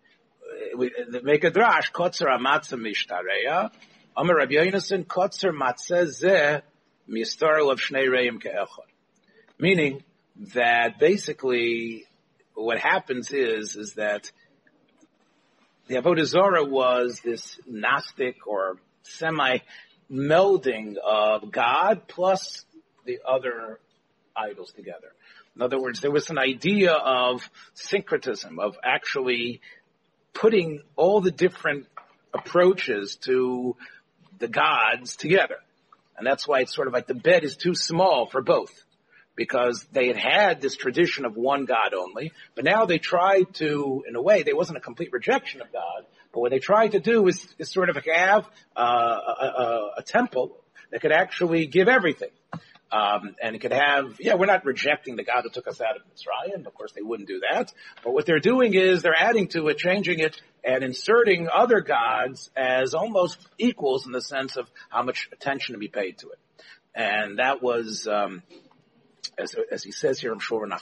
We 0.75 0.91
make 1.23 1.43
a 1.43 1.51
drash. 1.51 1.91
Kotzer 1.93 2.27
amatzah 2.27 2.79
mishtareya. 2.79 3.71
Amar 4.17 4.37
Rabbi 4.37 4.53
Kotzer 4.53 5.51
Matzeh 5.51 6.05
Zeh 6.07 6.61
of 7.07 7.79
Shnei 7.79 8.09
Reim. 8.09 8.39
Meaning 9.59 10.03
that 10.53 10.99
basically 10.99 12.05
what 12.53 12.79
happens 12.79 13.31
is, 13.33 13.75
is 13.75 13.95
that 13.95 14.31
the 15.87 15.95
Avodah 15.95 16.23
Zarah 16.23 16.63
was 16.63 17.19
this 17.25 17.59
Gnostic 17.67 18.47
or 18.47 18.77
semi 19.03 19.57
melding 20.09 20.95
of 20.95 21.51
God 21.51 22.07
plus 22.07 22.63
the 23.05 23.19
other 23.27 23.81
idols 24.33 24.71
together. 24.71 25.11
In 25.57 25.61
other 25.61 25.79
words, 25.79 25.99
there 25.99 26.11
was 26.11 26.29
an 26.29 26.37
idea 26.37 26.93
of 26.93 27.49
syncretism, 27.73 28.59
of 28.59 28.77
actually 28.81 29.59
putting 30.33 30.83
all 30.95 31.19
the 31.19 31.31
different 31.31 31.87
approaches 32.33 33.15
to 33.15 33.75
the 34.39 34.47
gods 34.47 35.15
together. 35.15 35.57
And 36.17 36.25
that's 36.25 36.47
why 36.47 36.61
it's 36.61 36.73
sort 36.73 36.87
of 36.87 36.93
like 36.93 37.07
the 37.07 37.13
bed 37.13 37.43
is 37.43 37.57
too 37.57 37.75
small 37.75 38.27
for 38.27 38.41
both. 38.41 38.71
Because 39.35 39.85
they 39.91 40.07
had 40.07 40.15
had 40.15 40.61
this 40.61 40.77
tradition 40.77 41.25
of 41.25 41.35
one 41.35 41.65
God 41.65 41.93
only, 41.93 42.31
but 42.55 42.63
now 42.63 42.85
they 42.85 42.99
tried 42.99 43.53
to, 43.55 44.05
in 44.07 44.15
a 44.15 44.21
way, 44.21 44.43
there 44.43 44.55
wasn't 44.55 44.77
a 44.77 44.81
complete 44.81 45.11
rejection 45.11 45.61
of 45.61 45.73
God, 45.73 46.05
but 46.33 46.39
what 46.39 46.51
they 46.51 46.59
tried 46.59 46.93
to 46.93 47.01
do 47.01 47.27
is, 47.27 47.45
is 47.59 47.69
sort 47.69 47.89
of 47.89 47.97
have 47.97 48.47
uh, 48.77 48.81
a, 48.81 49.45
a, 49.45 49.91
a 49.97 50.03
temple 50.03 50.55
that 50.89 51.01
could 51.01 51.11
actually 51.11 51.65
give 51.67 51.89
everything. 51.89 52.29
Um, 52.95 53.35
and 53.41 53.55
it 53.55 53.59
could 53.59 53.73
have, 53.73 54.15
yeah, 54.21 54.35
we're 54.35 54.45
not 54.45 54.63
rejecting 54.63 55.17
the 55.17 55.23
God 55.23 55.41
who 55.43 55.49
took 55.49 55.67
us 55.67 55.81
out 55.81 55.97
of 55.97 56.03
Mitzrayim. 56.03 56.65
Of 56.65 56.73
course, 56.75 56.93
they 56.93 57.01
wouldn't 57.01 57.27
do 57.27 57.41
that. 57.51 57.73
But 58.05 58.13
what 58.13 58.25
they're 58.25 58.39
doing 58.39 58.73
is 58.73 59.01
they're 59.01 59.13
adding 59.17 59.49
to 59.49 59.67
it, 59.67 59.77
changing 59.77 60.19
it, 60.19 60.41
and 60.63 60.81
inserting 60.81 61.49
other 61.53 61.81
gods 61.81 62.49
as 62.55 62.93
almost 62.93 63.37
equals 63.57 64.05
in 64.05 64.13
the 64.13 64.21
sense 64.21 64.55
of 64.55 64.71
how 64.89 65.03
much 65.03 65.27
attention 65.33 65.73
to 65.73 65.79
be 65.79 65.89
paid 65.89 66.19
to 66.19 66.29
it. 66.29 66.39
And 66.95 67.39
that 67.39 67.61
was, 67.61 68.07
um, 68.07 68.43
as, 69.37 69.53
as 69.69 69.83
he 69.83 69.91
says 69.91 70.17
here, 70.21 70.31
I'm 70.31 70.39
sure, 70.39 70.65
Masech 70.65 70.79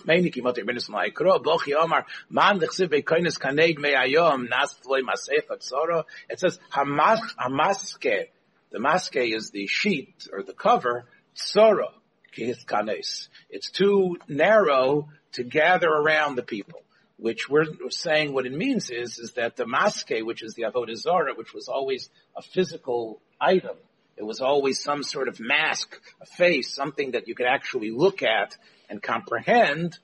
It 6.29 6.39
says, 6.39 6.59
Hamas, 6.71 7.19
Hamaske, 7.39 8.27
The 8.71 8.79
maske 8.79 9.35
is 9.35 9.49
the 9.49 9.65
sheet 9.65 10.27
or 10.31 10.43
the 10.43 10.53
cover. 10.53 11.05
Tsora 11.35 11.89
It's 12.37 13.71
too 13.71 14.17
narrow 14.27 15.09
to 15.33 15.43
gather 15.43 15.89
around 15.89 16.35
the 16.35 16.43
people. 16.43 16.81
Which 17.17 17.47
we're 17.47 17.67
saying 17.89 18.33
what 18.33 18.45
it 18.45 18.51
means 18.51 18.89
is, 18.89 19.17
is 19.19 19.33
that 19.33 19.55
the 19.55 19.65
maske, 19.65 20.25
which 20.25 20.43
is 20.43 20.55
the 20.55 20.63
avodah 20.63 20.95
zarah, 20.95 21.35
which 21.35 21.53
was 21.53 21.67
always 21.67 22.09
a 22.35 22.41
physical 22.41 23.21
item, 23.39 23.77
it 24.17 24.23
was 24.23 24.41
always 24.41 24.83
some 24.83 25.03
sort 25.03 25.27
of 25.27 25.39
mask, 25.39 25.99
a 26.21 26.25
face, 26.25 26.73
something 26.73 27.11
that 27.11 27.27
you 27.27 27.35
could 27.35 27.45
actually 27.45 27.91
look 27.91 28.23
at 28.23 28.55
and 28.89 29.01
comprehend, 29.01 29.97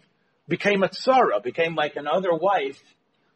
became 0.48 0.84
a 0.84 0.90
tsara, 0.90 1.44
became 1.44 1.76
like 1.76 1.96
another 1.96 2.34
wife 2.34 2.82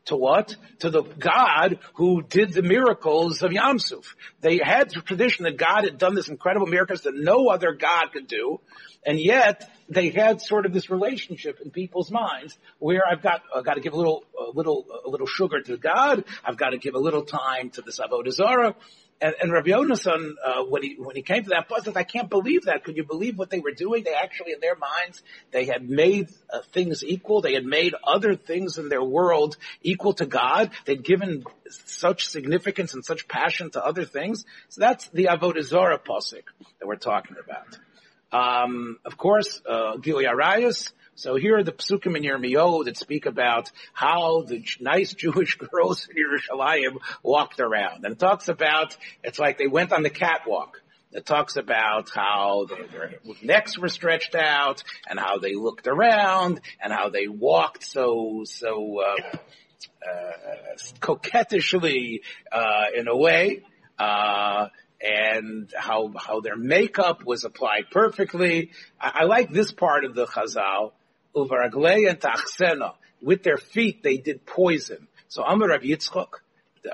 to 0.05 0.15
what? 0.15 0.55
To 0.79 0.89
the 0.89 1.03
God 1.03 1.79
who 1.93 2.21
did 2.21 2.53
the 2.53 2.61
miracles 2.61 3.41
of 3.41 3.51
Yamsuf. 3.51 4.05
They 4.41 4.59
had 4.61 4.89
the 4.89 5.01
tradition 5.01 5.45
that 5.45 5.57
God 5.57 5.85
had 5.85 5.97
done 5.97 6.15
this 6.15 6.27
incredible 6.27 6.67
miracles 6.67 7.01
that 7.01 7.15
no 7.15 7.47
other 7.47 7.73
God 7.73 8.07
could 8.11 8.27
do, 8.27 8.59
and 9.05 9.19
yet 9.19 9.69
they 9.89 10.09
had 10.09 10.41
sort 10.41 10.65
of 10.65 10.73
this 10.73 10.89
relationship 10.89 11.59
in 11.63 11.71
people's 11.71 12.11
minds 12.11 12.57
where 12.79 13.03
I've 13.09 13.21
got 13.21 13.43
I've 13.55 13.65
got 13.65 13.75
to 13.75 13.81
give 13.81 13.93
a 13.93 13.97
little 13.97 14.23
a 14.37 14.51
little 14.55 14.85
a 15.05 15.09
little 15.09 15.27
sugar 15.27 15.61
to 15.61 15.77
God, 15.77 16.25
I've 16.43 16.57
got 16.57 16.71
to 16.71 16.77
give 16.77 16.95
a 16.95 16.99
little 16.99 17.23
time 17.23 17.69
to 17.71 17.81
this 17.81 17.99
avodah 17.99 18.31
zarah, 18.31 18.75
and, 19.21 19.35
and 19.41 19.51
Rabbi 19.51 19.69
Yonason, 19.69 20.33
uh, 20.43 20.63
when 20.63 20.83
he 20.83 20.95
when 20.97 21.15
he 21.15 21.21
came 21.21 21.43
to 21.43 21.49
that 21.49 21.67
said, 21.83 21.95
"I 21.95 22.03
can't 22.03 22.29
believe 22.29 22.65
that. 22.65 22.83
Could 22.83 22.97
you 22.97 23.05
believe 23.05 23.37
what 23.37 23.49
they 23.49 23.59
were 23.59 23.71
doing? 23.71 24.03
They 24.03 24.13
actually, 24.13 24.53
in 24.53 24.59
their 24.59 24.75
minds, 24.75 25.21
they 25.51 25.65
had 25.65 25.89
made 25.89 26.29
uh, 26.51 26.59
things 26.73 27.03
equal. 27.03 27.41
They 27.41 27.53
had 27.53 27.65
made 27.65 27.95
other 28.03 28.35
things 28.35 28.77
in 28.77 28.89
their 28.89 29.03
world 29.03 29.57
equal 29.81 30.13
to 30.13 30.25
God. 30.25 30.71
They'd 30.85 31.03
given 31.03 31.43
such 31.69 32.27
significance 32.27 32.93
and 32.93 33.05
such 33.05 33.27
passion 33.27 33.71
to 33.71 33.83
other 33.83 34.05
things. 34.05 34.45
So 34.69 34.81
that's 34.81 35.07
the 35.09 35.25
avodah 35.25 35.63
zarah 35.63 35.99
pasuk 35.99 36.43
that 36.79 36.87
we're 36.87 36.95
talking 36.95 37.37
about. 37.43 37.77
Um, 38.31 38.97
of 39.05 39.17
course, 39.17 39.61
uh, 39.67 39.97
Gilui 39.97 40.27
Arayos. 40.27 40.91
So 41.15 41.35
here 41.35 41.57
are 41.57 41.63
the 41.63 41.71
psukim 41.71 42.17
in 42.17 42.23
Yirmiyahu 42.23 42.85
that 42.85 42.97
speak 42.97 43.25
about 43.25 43.71
how 43.93 44.41
the 44.41 44.65
nice 44.79 45.13
Jewish 45.17 45.57
girls 45.57 46.07
in 46.09 46.15
Yerushalayim 46.17 46.97
walked 47.21 47.59
around. 47.59 48.03
And 48.05 48.13
it 48.13 48.19
talks 48.19 48.47
about, 48.49 48.97
it's 49.23 49.39
like 49.39 49.57
they 49.57 49.67
went 49.67 49.93
on 49.93 50.03
the 50.03 50.09
catwalk. 50.09 50.81
It 51.11 51.27
talks 51.27 51.57
about 51.57 52.09
how 52.09 52.65
they, 52.67 52.87
their 52.87 53.13
necks 53.43 53.77
were 53.77 53.89
stretched 53.89 54.33
out 54.33 54.83
and 55.07 55.19
how 55.19 55.37
they 55.37 55.53
looked 55.53 55.87
around 55.87 56.59
and 56.83 56.91
how 56.91 57.09
they 57.09 57.27
walked 57.27 57.83
so, 57.83 58.43
so, 58.45 58.99
uh, 58.99 59.37
uh, 60.03 60.77
coquettishly, 60.99 62.21
uh, 62.51 62.85
in 62.95 63.07
a 63.07 63.15
way. 63.15 63.61
Uh, 63.99 64.69
and 64.99 65.71
how 65.77 66.13
how 66.17 66.39
their 66.39 66.55
makeup 66.55 67.25
was 67.25 67.43
applied 67.43 67.91
perfectly. 67.91 68.71
I, 68.99 69.11
I 69.15 69.23
like 69.25 69.51
this 69.51 69.71
part 69.71 70.05
of 70.05 70.15
the 70.15 70.25
Chazal. 70.25 70.93
Uvaraglei 71.35 72.09
and 72.09 72.19
Tachsena. 72.19 72.95
With 73.21 73.43
their 73.43 73.57
feet, 73.57 74.03
they 74.03 74.17
did 74.17 74.45
poison. 74.45 75.07
So 75.29 75.43
Amar 75.43 75.69
Rav 75.69 75.81
Yitzchok, 75.81 76.27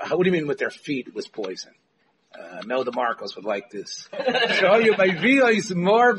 how 0.00 0.16
what 0.16 0.24
do 0.24 0.28
you 0.28 0.32
mean 0.32 0.46
with 0.46 0.58
their 0.58 0.70
feet 0.70 1.14
was 1.14 1.26
poison? 1.26 1.72
Uh, 2.32 2.62
Mel 2.64 2.84
DeMarcos 2.84 3.34
would 3.34 3.44
like 3.44 3.70
this. 3.70 4.08
Show 4.60 4.76
you 4.76 4.94
my 4.96 5.06
is 5.50 5.74
more 5.74 6.14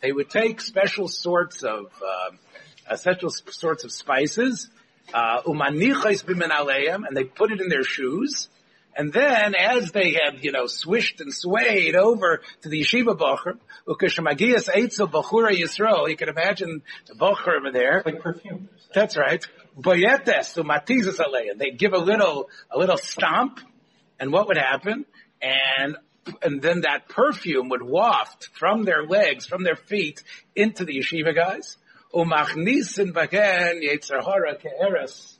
They 0.00 0.12
would 0.12 0.30
take 0.30 0.60
special 0.60 1.06
sorts 1.06 1.62
of 1.62 1.86
um, 2.02 2.38
uh, 2.88 2.96
special 2.96 3.30
sorts 3.30 3.84
of 3.84 3.92
spices, 3.92 4.68
uh, 5.12 5.42
and 7.04 7.16
they 7.16 7.24
put 7.24 7.52
it 7.52 7.60
in 7.60 7.68
their 7.68 7.84
shoes. 7.84 8.48
And 8.96 9.12
then, 9.12 9.54
as 9.54 9.90
they 9.90 10.12
had, 10.12 10.44
you 10.44 10.52
know, 10.52 10.66
swished 10.66 11.20
and 11.20 11.32
swayed 11.32 11.96
over 11.96 12.40
to 12.62 12.68
the 12.68 12.80
yeshiva 12.80 13.18
bocher, 13.18 13.58
ukashamagias 13.88 14.68
eitzel 14.68 15.10
bachura 15.10 15.50
yisrael, 15.50 16.08
you 16.08 16.16
can 16.16 16.28
imagine 16.28 16.82
the 17.06 17.14
bocher 17.14 17.56
over 17.56 17.72
there. 17.72 18.02
Like 18.04 18.20
perfume. 18.20 18.68
That's 18.94 19.16
right. 19.16 19.44
Boyetes, 19.76 20.56
umatizas 20.56 21.18
aleya. 21.18 21.58
They'd 21.58 21.78
give 21.78 21.92
a 21.92 21.98
little, 21.98 22.48
a 22.70 22.78
little 22.78 22.96
stomp, 22.96 23.58
and 24.20 24.32
what 24.32 24.46
would 24.48 24.58
happen? 24.58 25.06
And 25.42 25.96
and 26.42 26.62
then 26.62 26.82
that 26.82 27.08
perfume 27.08 27.68
would 27.70 27.82
waft 27.82 28.48
from 28.54 28.84
their 28.84 29.04
legs, 29.04 29.46
from 29.46 29.62
their 29.62 29.76
feet, 29.76 30.22
into 30.54 30.84
the 30.84 30.98
yeshiva 30.98 31.34
guys. 31.34 31.76
Umachnisin 32.14 33.12
bagen 33.12 33.82
yetzerhara 33.82 34.58
ke'eres 34.60 35.36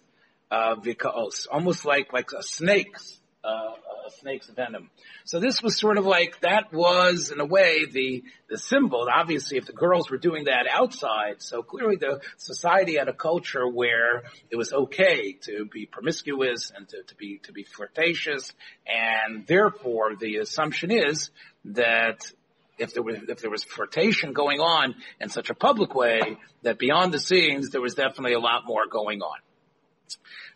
uh, 0.51 0.75
vikaos. 0.77 1.47
Almost 1.51 1.85
like, 1.85 2.13
like 2.13 2.33
a 2.33 2.43
snake 2.43 2.97
uh, 3.45 3.75
a 4.07 4.11
snake's 4.11 4.49
venom. 4.49 4.91
So 5.25 5.41
this 5.41 5.63
was 5.63 5.79
sort 5.79 5.99
of 5.99 6.07
like 6.07 6.41
that 6.41 6.73
was 6.73 7.31
in 7.31 7.41
a 7.41 7.45
way 7.45 7.85
the 7.85 8.25
the 8.49 8.59
symbol. 8.59 9.07
Obviously, 9.13 9.59
if 9.59 9.67
the 9.67 9.73
girls 9.73 10.11
were 10.11 10.19
doing 10.19 10.45
that 10.45 10.67
outside, 10.71 11.43
so 11.43 11.63
clearly 11.63 11.97
the 11.97 12.21
society 12.37 12.97
had 12.97 13.09
a 13.09 13.13
culture 13.13 13.69
where 13.69 14.25
it 14.51 14.57
was 14.57 14.73
okay 14.73 15.33
to 15.43 15.67
be 15.67 15.87
promiscuous 15.87 16.73
and 16.75 16.89
to, 16.89 17.03
to 17.03 17.15
be 17.17 17.39
to 17.45 17.53
be 17.53 17.65
flirtatious, 17.65 18.53
and 18.87 19.47
therefore 19.47 20.17
the 20.17 20.37
assumption 20.37 20.91
is 20.91 21.31
that 21.65 22.31
if 22.79 22.95
there 22.95 23.03
was 23.03 23.19
if 23.29 23.41
there 23.41 23.51
was 23.51 23.65
flirtation 23.65 24.33
going 24.33 24.61
on 24.61 24.95
in 25.21 25.29
such 25.29 25.51
a 25.51 25.55
public 25.55 25.95
way, 25.95 26.39
that 26.63 26.79
beyond 26.79 27.13
the 27.13 27.21
scenes 27.21 27.71
there 27.71 27.81
was 27.81 27.95
definitely 27.95 28.35
a 28.35 28.41
lot 28.41 28.63
more 28.67 28.87
going 28.87 29.21
on. 29.21 29.39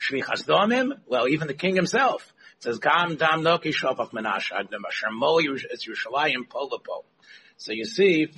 Shvichas 0.01 0.47
domim, 0.47 0.93
well, 1.07 1.27
even 1.29 1.49
the 1.49 1.55
king 1.55 1.75
himself 1.75 2.33
says, 2.61 2.79
Gam 2.79 3.17
dam 3.17 3.43
noki 3.43 3.73
shofach 3.73 4.13
menashe 4.13 4.51
mo 5.13 5.39
es 5.39 5.87
Yerushalayim 5.87 6.49
polapo. 6.49 7.05
So 7.57 7.73
you 7.73 7.85
see 7.85 8.29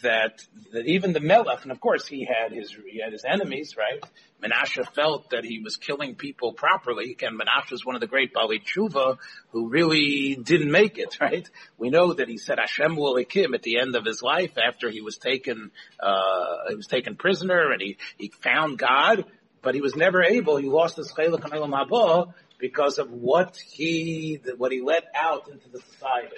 that, 0.00 0.42
that 0.72 0.86
even 0.86 1.12
the 1.12 1.20
Melech, 1.20 1.62
and 1.62 1.72
of 1.72 1.80
course 1.80 2.06
he 2.06 2.24
had 2.24 2.52
his, 2.52 2.74
he 2.90 3.00
had 3.00 3.12
his 3.12 3.24
enemies, 3.24 3.76
right? 3.76 4.02
Menashe 4.42 4.86
felt 4.94 5.30
that 5.30 5.44
he 5.44 5.60
was 5.60 5.76
killing 5.76 6.14
people 6.14 6.52
properly. 6.52 7.12
Again, 7.12 7.38
Menashe 7.38 7.70
was 7.70 7.84
one 7.84 7.94
of 7.94 8.00
the 8.00 8.06
great 8.06 8.32
Bali 8.32 8.60
Tshuva 8.60 9.18
who 9.50 9.68
really 9.68 10.34
didn't 10.34 10.70
make 10.70 10.98
it, 10.98 11.18
right? 11.20 11.48
We 11.78 11.90
know 11.90 12.14
that 12.14 12.28
he 12.28 12.38
said 12.38 12.58
Hashem 12.58 12.96
will 12.96 13.16
him 13.16 13.54
at 13.54 13.62
the 13.62 13.78
end 13.78 13.94
of 13.94 14.04
his 14.04 14.22
life 14.22 14.52
after 14.58 14.90
he 14.90 15.00
was 15.00 15.18
taken, 15.18 15.70
uh, 16.00 16.68
he 16.70 16.74
was 16.74 16.86
taken 16.86 17.16
prisoner 17.16 17.70
and 17.72 17.80
he, 17.80 17.98
he 18.18 18.28
found 18.28 18.78
God, 18.78 19.24
but 19.60 19.74
he 19.74 19.80
was 19.80 19.94
never 19.94 20.22
able, 20.22 20.56
he 20.56 20.68
lost 20.68 20.96
his 20.96 21.12
Chelak 21.12 21.40
Haba 21.40 22.34
because 22.62 22.98
of 22.98 23.10
what 23.10 23.56
he 23.56 24.40
what 24.56 24.70
he 24.70 24.80
let 24.80 25.04
out 25.16 25.48
into 25.48 25.68
the 25.68 25.80
society. 25.80 26.36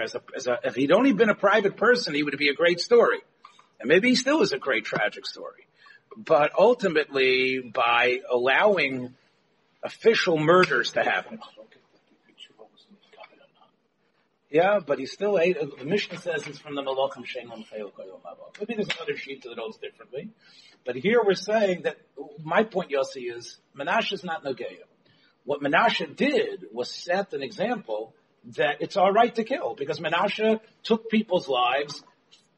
As 0.00 0.14
a, 0.14 0.22
as 0.34 0.46
a, 0.46 0.58
if 0.64 0.74
he'd 0.76 0.92
only 0.92 1.12
been 1.12 1.30
a 1.30 1.34
private 1.34 1.76
person, 1.76 2.14
he 2.14 2.22
would 2.22 2.36
be 2.38 2.48
a 2.48 2.54
great 2.54 2.80
story, 2.80 3.18
and 3.78 3.88
maybe 3.88 4.08
he 4.08 4.14
still 4.14 4.40
is 4.40 4.52
a 4.52 4.58
great 4.58 4.84
tragic 4.84 5.26
story. 5.26 5.66
But 6.16 6.52
ultimately, 6.56 7.60
by 7.60 8.20
allowing 8.30 9.14
official 9.82 10.38
murders 10.38 10.92
to 10.92 11.02
happen, 11.02 11.40
yeah, 14.50 14.78
but 14.84 14.98
he 15.00 15.06
still 15.06 15.38
ate. 15.38 15.56
Uh, 15.56 15.66
the 15.76 15.84
Mishnah 15.84 16.18
says 16.18 16.46
it's 16.46 16.58
from 16.58 16.76
the 16.76 16.82
Malachim 16.82 17.24
Shem 17.24 17.50
Maybe 17.50 18.74
there's 18.74 18.88
another 18.96 19.16
sheet 19.16 19.42
that 19.42 19.58
holds 19.58 19.78
differently, 19.78 20.30
but 20.86 20.94
here 20.94 21.20
we're 21.24 21.34
saying 21.34 21.82
that 21.82 21.96
my 22.44 22.62
point, 22.62 22.92
Yossi, 22.92 23.36
is 23.36 23.58
Menashe 23.76 24.12
is 24.12 24.22
not 24.22 24.44
Nogayim. 24.44 24.86
What 25.44 25.60
Menashe 25.60 26.16
did 26.16 26.66
was 26.72 26.90
set 26.90 27.32
an 27.34 27.42
example 27.42 28.14
that 28.56 28.76
it's 28.80 28.96
all 28.96 29.12
right 29.12 29.34
to 29.34 29.44
kill 29.44 29.74
because 29.74 30.00
Menashe 30.00 30.60
took 30.82 31.10
people's 31.10 31.48
lives 31.48 32.02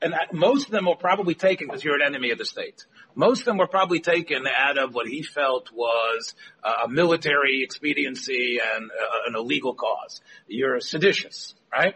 and 0.03 0.14
most 0.33 0.66
of 0.66 0.72
them 0.72 0.87
were 0.87 0.96
probably 0.96 1.35
taken 1.35 1.68
because 1.68 1.83
you're 1.83 1.94
an 1.94 2.03
enemy 2.03 2.31
of 2.31 2.38
the 2.38 2.44
state. 2.44 2.85
Most 3.14 3.40
of 3.40 3.44
them 3.46 3.57
were 3.57 3.66
probably 3.66 4.01
taken 4.01 4.44
out 4.46 4.77
of 4.77 4.94
what 4.94 5.09
he 5.09 5.22
felt 5.22 5.72
was 5.72 6.35
a 6.62 6.88
military 6.88 7.62
expediency 7.62 8.59
and 8.62 8.90
an 9.27 9.35
illegal 9.35 9.75
cause. 9.75 10.20
You're 10.46 10.81
seditious, 10.81 11.55
right? 11.72 11.94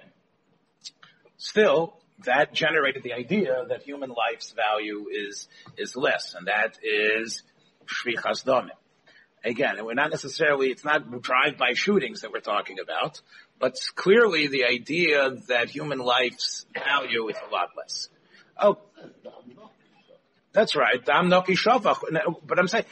Still, 1.37 2.01
that 2.25 2.55
generated 2.55 3.03
the 3.03 3.13
idea 3.13 3.65
that 3.69 3.83
human 3.83 4.11
life's 4.11 4.53
value 4.53 5.07
is, 5.11 5.49
is 5.77 5.95
less, 5.95 6.35
and 6.35 6.47
that 6.47 6.79
is 6.83 7.43
shvichas 7.87 8.45
damim. 8.45 8.71
Again, 9.45 9.83
we're 9.85 9.95
not 9.95 10.11
necessarily, 10.11 10.69
it's 10.69 10.85
not 10.85 11.23
drive-by 11.23 11.73
shootings 11.75 12.21
that 12.21 12.33
we're 12.33 12.41
talking 12.41 12.79
about, 12.79 13.21
but 13.59 13.77
clearly 13.95 14.49
the 14.49 14.65
idea 14.65 15.31
that 15.49 15.71
human 15.71 15.99
life's 15.99 16.67
value 16.75 17.29
is 17.29 17.37
a 17.49 17.51
lot 17.51 17.71
less. 17.77 18.09
Oh, 18.59 18.79
that's 20.53 20.77
right. 20.77 21.03
Dam 21.05 21.31
Noki 21.31 21.57
Shavach. 21.57 22.01
But 22.47 22.59
I'm 22.59 22.69
saying, 22.69 22.85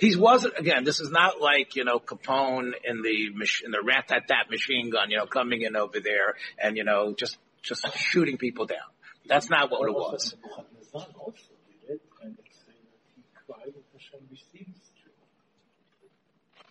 he 0.00 0.16
wasn't, 0.16 0.58
again, 0.58 0.84
this 0.84 1.00
is 1.00 1.10
not 1.10 1.40
like, 1.40 1.76
you 1.76 1.84
know, 1.84 1.98
Capone 1.98 2.72
in 2.84 3.02
the, 3.02 3.30
in 3.64 3.70
the 3.70 3.82
rat 3.82 4.08
tat 4.08 4.28
tat 4.28 4.50
machine 4.50 4.90
gun, 4.90 5.10
you 5.10 5.16
know, 5.16 5.26
coming 5.26 5.62
in 5.62 5.76
over 5.76 6.00
there 6.00 6.34
and, 6.58 6.76
you 6.76 6.84
know, 6.84 7.14
just, 7.14 7.38
just 7.62 7.86
shooting 7.96 8.36
people 8.36 8.66
down. 8.66 8.78
That's 9.26 9.48
not 9.48 9.70
what 9.70 9.88
it 9.88 9.94
was. 9.94 10.34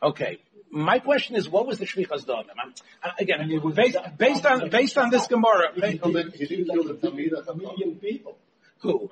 Okay. 0.03 0.39
my 0.71 0.99
question 0.99 1.35
is, 1.35 1.49
what 1.49 1.67
was 1.67 1.79
the 1.79 1.85
shvichas 1.85 2.25
damim? 2.25 2.45
I'm- 2.57 2.73
I- 3.03 3.11
Again, 3.19 3.41
And 3.41 3.75
based, 3.75 3.97
based 4.17 4.45
on 4.45 4.69
based 4.69 4.97
on 4.97 5.09
this 5.09 5.27
Gemara, 5.27 5.73
He 5.75 5.97
killed 5.97 6.15
it- 6.15 6.33
he 6.35 6.45
didn't 6.45 6.65
kill 6.73 6.83
the 6.83 7.43
A 7.49 7.55
million 7.55 7.95
people. 7.97 8.37
who? 8.79 9.09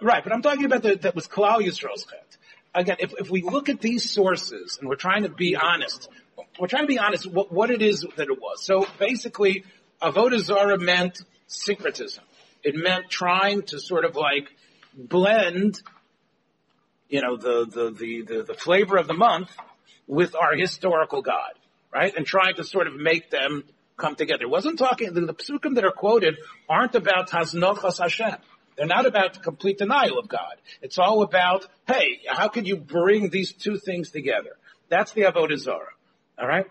Right, 0.00 0.22
but 0.24 0.32
I'm 0.32 0.42
talking 0.42 0.64
about 0.64 0.82
the, 0.82 0.96
that 0.96 1.14
was 1.14 1.26
Klal 1.28 1.60
Yisrael's 1.60 2.04
chet. 2.04 2.36
Again, 2.74 2.96
if, 3.00 3.12
if 3.18 3.30
we 3.30 3.42
look 3.42 3.68
at 3.68 3.80
these 3.80 4.10
sources 4.10 4.78
and 4.80 4.88
we're 4.88 4.96
trying 4.96 5.22
to 5.24 5.28
be 5.28 5.56
honest, 5.56 6.08
we're 6.58 6.66
trying 6.68 6.84
to 6.84 6.88
be 6.88 6.98
honest 6.98 7.26
what, 7.26 7.52
what 7.52 7.70
it 7.70 7.80
is 7.82 8.04
that 8.16 8.28
it 8.28 8.40
was. 8.40 8.64
So 8.64 8.86
basically, 8.98 9.64
Avodah 10.02 10.40
Zarah 10.40 10.78
meant 10.78 11.20
syncretism. 11.46 12.24
It 12.64 12.74
meant 12.74 13.10
trying 13.10 13.62
to 13.70 13.78
sort 13.78 14.04
of 14.04 14.16
like 14.16 14.50
blend, 14.94 15.80
you 17.12 17.20
know, 17.20 17.36
the, 17.36 17.66
the, 17.66 17.90
the, 17.90 18.22
the, 18.22 18.42
the 18.42 18.54
flavor 18.54 18.96
of 18.96 19.06
the 19.06 19.12
month 19.12 19.50
with 20.06 20.34
our 20.34 20.56
historical 20.56 21.20
God, 21.20 21.52
right? 21.92 22.12
And 22.16 22.24
trying 22.24 22.54
to 22.54 22.64
sort 22.64 22.86
of 22.86 22.96
make 22.96 23.30
them 23.30 23.64
come 23.98 24.16
together. 24.16 24.44
It 24.44 24.50
wasn't 24.50 24.78
talking, 24.78 25.12
the, 25.12 25.20
the 25.20 25.34
psukim 25.34 25.74
that 25.74 25.84
are 25.84 25.92
quoted 25.92 26.38
aren't 26.70 26.94
about 26.94 27.28
Haznochas 27.28 27.98
Hashem. 27.98 28.36
They're 28.78 28.86
not 28.86 29.04
about 29.04 29.42
complete 29.42 29.76
denial 29.76 30.18
of 30.18 30.26
God. 30.26 30.54
It's 30.80 30.98
all 30.98 31.22
about, 31.22 31.66
hey, 31.86 32.20
how 32.26 32.48
can 32.48 32.64
you 32.64 32.76
bring 32.76 33.28
these 33.28 33.52
two 33.52 33.76
things 33.76 34.10
together? 34.10 34.56
That's 34.88 35.12
the 35.12 35.22
Avodah 35.22 35.58
Zarah. 35.58 35.92
All 36.40 36.48
right? 36.48 36.64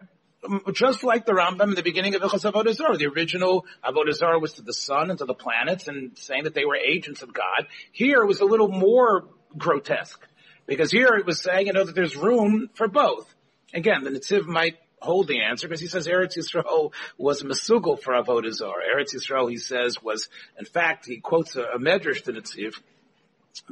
Um, 0.43 0.63
Just 0.73 1.04
like 1.04 1.27
the 1.27 1.34
Rambam 1.34 1.69
in 1.69 1.75
the 1.75 1.84
beginning 1.84 2.15
of 2.15 2.23
Ilchas 2.23 2.51
Avodah 2.51 2.73
Zarah, 2.73 2.97
the 2.97 3.06
original 3.06 3.67
Avodah 3.86 4.13
Zarah 4.13 4.39
was 4.39 4.54
to 4.54 4.63
the 4.63 4.73
sun 4.73 5.12
and 5.12 5.19
to 5.19 5.25
the 5.25 5.36
planets 5.36 5.88
and 5.88 6.17
saying 6.17 6.45
that 6.45 6.56
they 6.56 6.65
were 6.65 6.75
agents 6.75 7.21
of 7.21 7.32
God. 7.32 7.67
Here 7.91 8.23
it 8.23 8.25
was 8.25 8.39
a 8.39 8.45
little 8.45 8.69
more 8.69 9.25
grotesque 9.56 10.25
because 10.71 10.89
here 10.89 11.15
it 11.15 11.25
was 11.25 11.41
saying, 11.41 11.67
you 11.67 11.73
know, 11.73 11.84
that 11.84 11.95
there's 11.95 12.15
room 12.15 12.69
for 12.75 12.88
both. 12.88 13.27
Again, 13.73 14.05
the 14.05 14.10
Netziv 14.10 14.45
might 14.45 14.77
hold 15.01 15.27
the 15.27 15.41
answer 15.41 15.67
because 15.67 15.81
he 15.81 15.88
says 15.88 16.07
Eretz 16.07 16.38
Yisrael 16.38 16.93
was 17.17 17.43
Mesugel 17.43 18.01
for 18.01 18.13
Avodah 18.13 18.53
Zarah. 18.53 18.86
Eretz 18.95 19.13
Yisrael, 19.13 19.49
he 19.49 19.57
says, 19.57 20.01
was, 20.01 20.29
in 20.57 20.63
fact, 20.63 21.07
he 21.07 21.17
quotes 21.17 21.57
a, 21.57 21.63
a 21.63 21.77
medrash 21.77 22.23
to 22.23 22.31
Netziv 22.31 22.75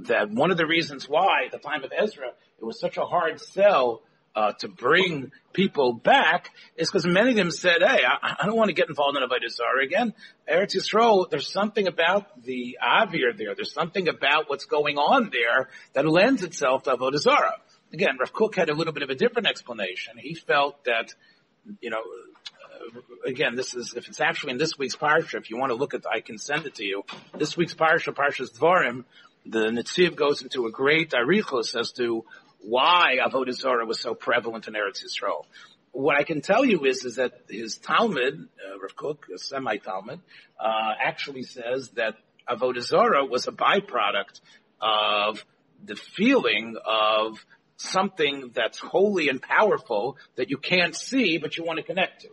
that 0.10 0.30
one 0.30 0.52
of 0.52 0.58
the 0.58 0.66
reasons 0.66 1.08
why 1.08 1.46
at 1.46 1.54
the 1.54 1.58
time 1.58 1.86
of 1.86 1.94
Ezra 1.98 2.32
it 2.60 2.66
was 2.66 2.78
such 2.82 2.98
a 2.98 3.06
hard 3.06 3.40
sell 3.40 4.02
uh, 4.40 4.54
to 4.54 4.70
bring 4.70 5.32
people 5.52 5.92
back 5.92 6.52
is 6.78 6.90
because 6.90 7.06
many 7.06 7.32
of 7.32 7.36
them 7.36 7.52
said, 7.52 7.82
"Hey, 7.82 8.04
I, 8.06 8.38
I 8.40 8.46
don't 8.46 8.56
want 8.56 8.70
to 8.70 8.74
get 8.74 8.88
involved 8.88 9.18
in 9.18 9.24
Avodah 9.24 9.50
Zarah 9.50 9.84
again." 9.84 10.14
Eretz 10.50 10.76
Yisrael, 10.78 11.30
there's 11.30 11.52
something 11.52 11.88
about 11.88 12.42
the 12.44 12.78
Avir 12.82 13.38
there. 13.38 13.54
There's 13.54 13.74
something 13.74 14.08
about 14.08 14.50
what's 14.50 14.64
going 14.64 14.98
on 14.98 15.30
there 15.30 15.70
that 15.94 16.08
lends 16.08 16.44
itself 16.44 16.84
to 16.84 16.92
Avodah. 16.92 17.52
Again, 17.92 18.18
Rav 18.18 18.32
Kook 18.32 18.56
had 18.56 18.70
a 18.70 18.74
little 18.74 18.94
bit 18.94 19.04
of 19.04 19.10
a 19.10 19.16
different 19.16 19.48
explanation. 19.48 20.14
He 20.18 20.36
felt 20.36 20.86
that, 20.86 21.14
you 21.82 21.90
know, 21.90 21.98
uh, 22.00 23.00
again, 23.26 23.56
this 23.56 23.74
is, 23.74 23.96
if 23.98 24.08
it's 24.08 24.22
actually 24.22 24.52
in 24.52 24.58
this 24.58 24.78
week's 24.78 24.96
parsha, 24.96 25.36
if 25.36 25.50
you 25.50 25.58
want 25.58 25.72
to 25.72 25.76
look 25.76 25.94
at, 25.96 26.06
I 26.10 26.22
can 26.22 26.38
send 26.38 26.66
it 26.66 26.76
to 26.76 26.86
you. 26.86 27.04
This 27.38 27.58
week's 27.58 27.74
parsha, 27.74 28.14
Parshas 28.14 28.58
Dvarim, 28.58 29.06
the 29.46 29.66
Netziv 29.70 30.16
goes 30.16 30.44
into 30.44 30.68
a 30.68 30.72
great 30.72 31.12
arichos 31.12 31.76
as 31.76 31.92
to 31.94 32.24
why 32.62 33.18
Avodah 33.26 33.54
Zarah 33.54 33.86
was 33.86 34.00
so 34.00 34.14
prevalent 34.14 34.68
in 34.68 34.74
Eretz 34.74 35.04
Yisrael. 35.04 35.46
What 35.92 36.18
I 36.20 36.24
can 36.24 36.42
tell 36.42 36.66
you 36.66 36.86
is, 36.86 37.04
is 37.04 37.16
that 37.16 37.42
his 37.50 37.78
Talmud, 37.78 38.48
uh, 38.60 38.80
Rav 38.80 38.96
Kook, 38.96 39.26
a 39.34 39.40
semi-Talmud, 39.40 40.20
uh, 40.60 40.92
actually 41.04 41.44
says 41.44 41.90
that 41.96 42.16
Avodah 42.48 42.82
Zarah 42.82 43.26
was 43.26 43.48
a 43.48 43.52
byproduct 43.52 44.42
of 44.82 45.44
the 45.84 45.96
feeling 45.96 46.76
of 46.86 47.44
something 47.78 48.52
that's 48.54 48.78
holy 48.78 49.30
and 49.30 49.42
powerful 49.42 50.18
that 50.36 50.50
you 50.50 50.58
can't 50.58 50.96
see, 50.96 51.38
but 51.38 51.58
you 51.58 51.64
want 51.64 51.78
to 51.78 51.84
connect 51.84 52.22
to. 52.22 52.30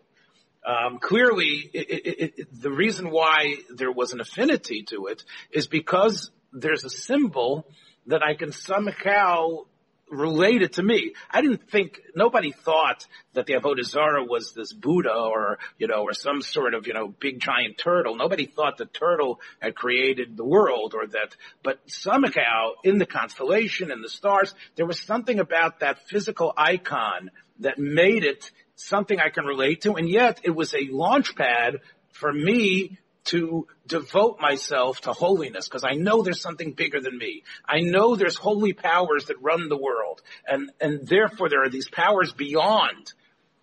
Um, 0.69 0.99
clearly, 0.99 1.71
it, 1.73 1.91
it, 1.91 2.35
it, 2.39 2.61
the 2.61 2.73
reason 2.73 3.11
why 3.11 3.55
there 3.71 3.93
was 3.93 4.13
an 4.13 4.21
affinity 4.21 4.83
to 4.89 5.07
it 5.07 5.23
is 5.53 5.69
because 5.69 6.31
there's 6.53 6.85
a 6.85 6.91
symbol 6.91 7.67
that 8.07 8.23
I 8.23 8.35
can 8.35 8.51
somehow 8.51 9.67
relate 10.11 10.63
it 10.63 10.75
to 10.75 10.83
me. 10.83 11.15
I 11.31 11.41
didn't 11.41 11.69
think 11.69 12.01
nobody 12.15 12.53
thought 12.53 13.07
that 13.35 13.47
the 13.47 13.55
Avodah 13.55 13.85
Zarah 13.85 14.25
was 14.25 14.53
this 14.53 14.73
Buddha 14.73 15.13
or 15.13 15.59
you 15.79 15.89
know 15.89 16.03
or 16.03 16.13
some 16.13 16.43
sort 16.43 16.75
of 16.75 16.87
you 16.87 16.95
know 16.95 17.09
big 17.09 17.41
giant 17.41 17.79
turtle. 17.79 18.17
Nobody 18.17 18.47
thought 18.47 18.79
the 18.79 18.87
turtle 18.87 19.41
had 19.61 19.75
created 19.75 20.37
the 20.37 20.45
world 20.45 20.95
or 20.95 21.07
that. 21.09 21.37
But 21.63 21.81
somehow 21.87 22.73
in 22.85 22.99
the 22.99 23.07
constellation 23.07 23.91
and 23.91 24.03
the 24.03 24.09
stars, 24.09 24.55
there 24.77 24.87
was 24.87 25.01
something 25.01 25.41
about 25.41 25.81
that 25.81 26.07
physical 26.09 26.53
icon 26.57 27.31
that 27.61 27.79
made 27.79 28.25
it 28.25 28.51
something 28.77 29.19
I 29.19 29.31
can 29.31 29.45
relate 29.45 29.83
to, 29.83 29.95
and 29.95 30.09
yet 30.09 30.41
it 30.45 30.51
was 30.51 30.75
a 30.75 30.89
launch 30.91 31.35
pad 31.35 31.81
for 32.13 32.33
me 32.33 32.99
to 33.27 33.67
devote 33.87 34.41
myself 34.41 35.01
to 35.03 35.13
holiness 35.13 35.69
because 35.69 35.85
I 35.85 35.95
know 35.95 36.23
there's 36.23 36.41
something 36.41 36.73
bigger 36.73 37.01
than 37.01 37.17
me. 37.17 37.45
I 37.69 37.81
know 37.81 38.17
there's 38.17 38.37
holy 38.37 38.73
powers 38.73 39.27
that 39.27 39.41
run 39.43 39.69
the 39.69 39.77
world 39.77 40.23
and, 40.47 40.71
and 40.81 41.07
therefore 41.07 41.49
there 41.49 41.63
are 41.63 41.71
these 41.71 41.89
powers 41.89 42.33
beyond. 42.33 43.13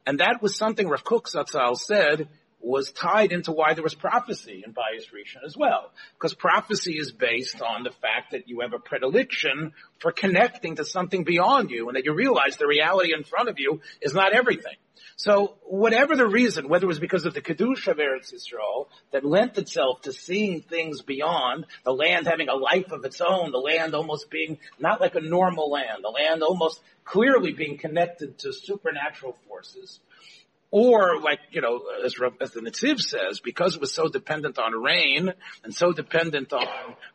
And 0.06 0.20
that 0.20 0.42
was 0.42 0.56
something 0.56 0.88
Rav 0.88 1.04
Kook 1.04 1.30
Zatzal 1.30 1.78
said 1.78 2.28
was 2.64 2.92
tied 2.92 3.32
into 3.32 3.52
why 3.52 3.74
there 3.74 3.84
was 3.84 3.94
prophecy 3.94 4.64
in 4.66 4.74
Bayis 4.74 5.12
Rishon 5.14 5.46
as 5.46 5.58
well. 5.58 5.92
Because 6.16 6.34
prophecy 6.34 6.98
is 6.98 7.12
based 7.12 7.62
on 7.62 7.84
the 7.84 7.92
fact 7.92 8.32
that 8.32 8.48
you 8.48 8.62
have 8.62 8.74
a 8.74 8.80
predilection 8.80 9.74
for 10.00 10.12
connecting 10.12 10.78
to 10.78 10.86
something 10.86 11.24
beyond 11.24 11.70
you 11.70 11.90
and 11.90 11.98
that 11.98 12.06
you 12.06 12.14
realize 12.14 12.58
the 12.58 12.68
reality 12.68 13.14
in 13.14 13.24
front 13.24 13.50
of 13.50 13.60
you 13.60 13.82
is 14.02 14.14
not 14.14 14.34
everything. 14.34 14.76
So 15.16 15.56
whatever 15.64 16.16
the 16.16 16.28
reason, 16.28 16.70
whether 16.70 16.86
it 16.86 16.88
was 16.88 17.00
because 17.00 17.26
of 17.26 17.34
the 17.34 17.42
Kedusha 17.42 17.90
of 17.90 17.98
Eretz 17.98 18.34
Yisrael 18.34 18.88
that 19.12 19.26
lent 19.26 19.58
itself 19.58 20.02
to 20.04 20.14
seeing 20.14 20.62
things 20.62 21.02
beyond, 21.02 21.66
the 21.84 21.94
land 21.94 22.28
having 22.28 22.50
a 22.50 22.56
life 22.56 22.92
of 22.92 23.06
its 23.06 23.22
own, 23.22 23.52
the 23.52 23.60
land 23.60 23.94
almost 23.94 24.30
being 24.32 24.58
not 24.80 25.02
like 25.02 25.16
a 25.16 25.22
normal 25.22 25.70
land, 25.70 26.04
the 26.04 26.10
land 26.10 26.42
almost 26.42 26.82
clearly 27.06 27.52
being 27.52 27.78
connected 27.78 28.40
to 28.40 28.54
supernatural 28.54 29.38
forces, 29.48 30.00
or 30.74 31.22
like, 31.22 31.38
you 31.52 31.62
know, 31.62 31.82
as, 32.04 32.16
as 32.42 32.50
the 32.50 32.60
Netziv 32.60 33.00
says, 33.00 33.40
because 33.40 33.76
it 33.76 33.80
was 33.80 33.94
so 33.94 34.10
dependent 34.10 34.58
on 34.58 34.72
rain 34.74 35.32
and 35.64 35.72
so 35.72 35.92
dependent 35.94 36.52
on, 36.52 36.66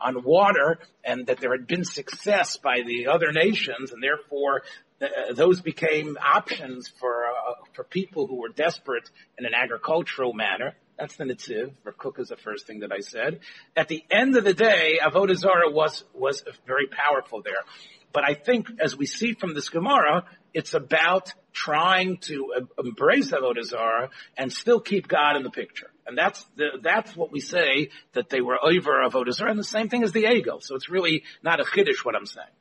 on 0.01 0.23
water 0.23 0.79
and 1.05 1.27
that 1.27 1.41
there 1.41 1.51
had 1.51 1.67
been 1.67 1.83
success 1.85 2.57
by 2.57 2.83
the 2.87 3.09
other 3.09 3.33
nations 3.33 3.91
and 3.91 4.01
therefore 4.01 4.63
uh, 5.03 5.33
those 5.35 5.61
became 5.61 6.17
options 6.25 6.87
for, 7.01 7.25
uh, 7.27 7.55
for 7.73 7.83
people 7.83 8.29
who 8.29 8.37
were 8.37 8.51
desperate 8.51 9.11
in 9.37 9.45
an 9.45 9.55
agricultural 9.55 10.33
manner. 10.33 10.77
That's 10.97 11.17
the 11.17 11.25
Netziv. 11.25 11.73
Rav 11.83 11.99
Kook 11.99 12.21
is 12.21 12.29
the 12.29 12.37
first 12.37 12.65
thing 12.65 12.81
that 12.81 12.93
I 12.93 13.01
said. 13.01 13.41
At 13.77 13.89
the 13.89 14.05
end 14.09 14.37
of 14.37 14.45
the 14.45 14.55
day, 14.55 15.01
Avodah 15.05 15.35
Zarah 15.35 15.73
was, 15.73 16.05
was 16.15 16.45
very 16.65 16.87
powerful 16.87 17.43
there. 17.43 17.65
But 18.13 18.23
I 18.25 18.35
think 18.35 18.69
as 18.81 18.97
we 18.97 19.07
see 19.07 19.35
from 19.35 19.55
this 19.55 19.69
Gemara, 19.69 20.27
it's 20.55 20.75
about 20.75 21.33
trying 21.65 22.19
to 22.19 22.53
embrace 22.79 23.31
Avodah 23.33 23.65
Zarah 23.65 24.11
and 24.37 24.53
still 24.53 24.81
keep 24.81 25.09
God 25.09 25.37
in 25.37 25.43
the 25.43 25.51
picture. 25.51 25.91
And 26.07 26.17
that's 26.17 26.45
the, 26.57 26.79
that's 26.83 27.17
what 27.17 27.33
we 27.33 27.41
say 27.41 27.91
that 28.13 28.29
they 28.31 28.41
were 28.41 28.59
over 28.63 28.93
Avodah 29.09 29.33
Zarah 29.33 29.51
and 29.51 29.59
the 29.59 29.65
same 29.65 29.89
thing 29.89 30.03
as 30.05 30.13
the 30.13 30.25
Egel. 30.25 30.63
So 30.63 30.77
it's 30.77 30.89
really 30.89 31.25
not 31.43 31.61
a 31.61 31.65
chiddush 31.65 32.05
what 32.05 32.15
I'm 32.15 32.27
saying. 32.27 32.55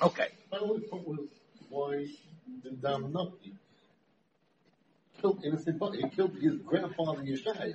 Okay. 0.00 0.28
My 0.50 0.58
only 0.58 0.82
point 0.82 1.06
was 1.06 1.18
why 1.68 2.06
did 2.62 2.80
Dam 2.80 3.12
Nafti 3.12 3.52
killed 5.20 5.44
innocent 5.44 5.78
body? 5.78 5.98
He 6.02 6.08
killed 6.10 6.34
his 6.40 6.54
grandfather 6.64 7.22
Yeshaya. 7.22 7.74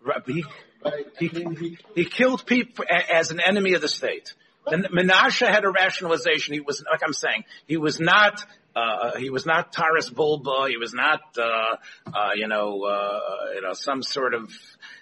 Right, 0.00 0.22
He, 0.26 0.44
Right? 0.84 1.06
He- 1.18 1.30
I 1.30 1.38
mean, 1.38 1.56
he, 1.56 1.78
he 1.94 2.04
killed 2.04 2.46
people 2.46 2.84
as 3.10 3.30
an 3.30 3.40
enemy 3.40 3.74
of 3.74 3.80
the 3.80 3.88
state. 3.88 4.34
Menashe 4.66 5.46
had 5.48 5.64
a 5.64 5.70
rationalization. 5.70 6.54
He 6.54 6.60
was, 6.60 6.84
like 6.90 7.00
I'm 7.04 7.14
saying, 7.14 7.44
he 7.66 7.76
was 7.78 7.98
not, 8.00 8.44
uh, 8.78 9.16
he 9.16 9.30
was 9.30 9.46
not 9.46 9.72
Taras 9.72 10.10
Bulba. 10.10 10.66
He 10.68 10.76
was 10.76 10.94
not, 10.94 11.20
uh, 11.38 11.76
uh, 12.06 12.30
you 12.34 12.48
know, 12.48 12.84
uh, 12.84 13.20
you 13.54 13.62
know, 13.62 13.72
some 13.72 14.02
sort 14.02 14.34
of, 14.34 14.52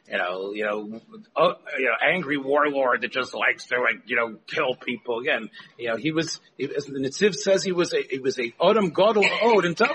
you 0.09 0.19
know, 0.19 0.53
you 0.53 0.65
know, 0.65 1.01
uh, 1.37 1.55
you 1.79 1.87
know, 1.87 1.97
angry 2.03 2.37
warlord 2.37 3.03
that 3.03 3.13
just 3.13 3.35
likes 3.35 3.67
to 3.67 3.81
like, 3.81 4.03
you 4.07 4.17
know, 4.17 4.37
kill 4.47 4.75
people. 4.75 5.21
Again, 5.21 5.51
you 5.79 5.89
know, 5.89 5.97
he 5.97 6.13
was, 6.13 6.41
he, 6.57 6.69
as 6.75 6.87
the 6.87 6.99
Netziv 6.99 7.35
says, 7.35 7.63
he 7.63 7.73
was 7.73 7.93
a, 7.93 8.03
he 8.03 8.19
was 8.19 8.39
a 8.39 8.53
Odom 8.61 8.93
Godel 8.93 9.25
Od 9.43 9.91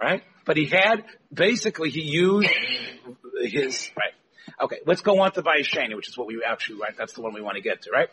right? 0.00 0.22
But 0.44 0.56
he 0.56 0.66
had, 0.66 1.04
basically, 1.32 1.90
he 1.90 2.02
used 2.02 2.48
his, 3.42 3.90
right. 3.96 4.12
Okay, 4.60 4.78
let's 4.86 5.02
go 5.02 5.20
on 5.20 5.32
to 5.32 5.42
Vayishani, 5.42 5.94
which 5.94 6.08
is 6.08 6.16
what 6.16 6.26
we 6.26 6.42
actually, 6.46 6.80
right, 6.80 6.96
that's 6.96 7.12
the 7.12 7.20
one 7.20 7.34
we 7.34 7.42
want 7.42 7.56
to 7.56 7.62
get 7.62 7.82
to, 7.82 7.90
right? 7.90 8.08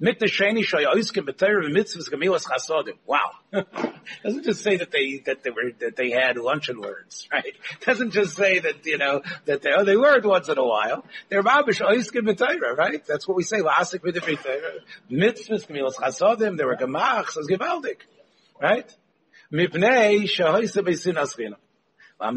Wow. 0.00 0.06
Doesn't 4.22 4.44
just 4.44 4.62
say 4.62 4.76
that 4.76 4.92
they, 4.92 5.18
that 5.26 5.42
they 5.42 5.50
were, 5.50 5.72
that 5.80 5.96
they 5.96 6.10
had 6.10 6.36
luncheon 6.36 6.80
words, 6.80 7.26
right? 7.32 7.56
Doesn't 7.80 8.12
just 8.12 8.36
say 8.36 8.60
that, 8.60 8.86
you 8.86 8.98
know, 8.98 9.22
that 9.46 9.62
they, 9.62 9.70
oh, 9.76 9.82
they 9.84 9.96
learned 9.96 10.24
once 10.24 10.48
in 10.48 10.56
a 10.56 10.64
while. 10.64 11.04
They're 11.28 11.42
Mabish 11.42 11.80
Oiskim 11.80 12.28
B'Torah, 12.28 12.76
right? 12.76 13.04
That's 13.06 13.26
what 13.26 13.36
we 13.36 13.42
say, 13.42 13.58
Lasik 13.58 13.98
B'Torah. 14.00 14.78
Mitzvahs 15.10 15.66
Gemilas 15.66 15.96
Chasodim, 15.96 16.56
they 16.56 16.64
were 16.64 16.76
Gemachs, 16.76 17.36
as 17.36 17.48
right? 18.60 18.96
Mipnei 19.52 20.22
shahoisa 20.24 20.86
b'sinas 20.86 21.36
chinam. 21.36 21.56
Now 22.20 22.32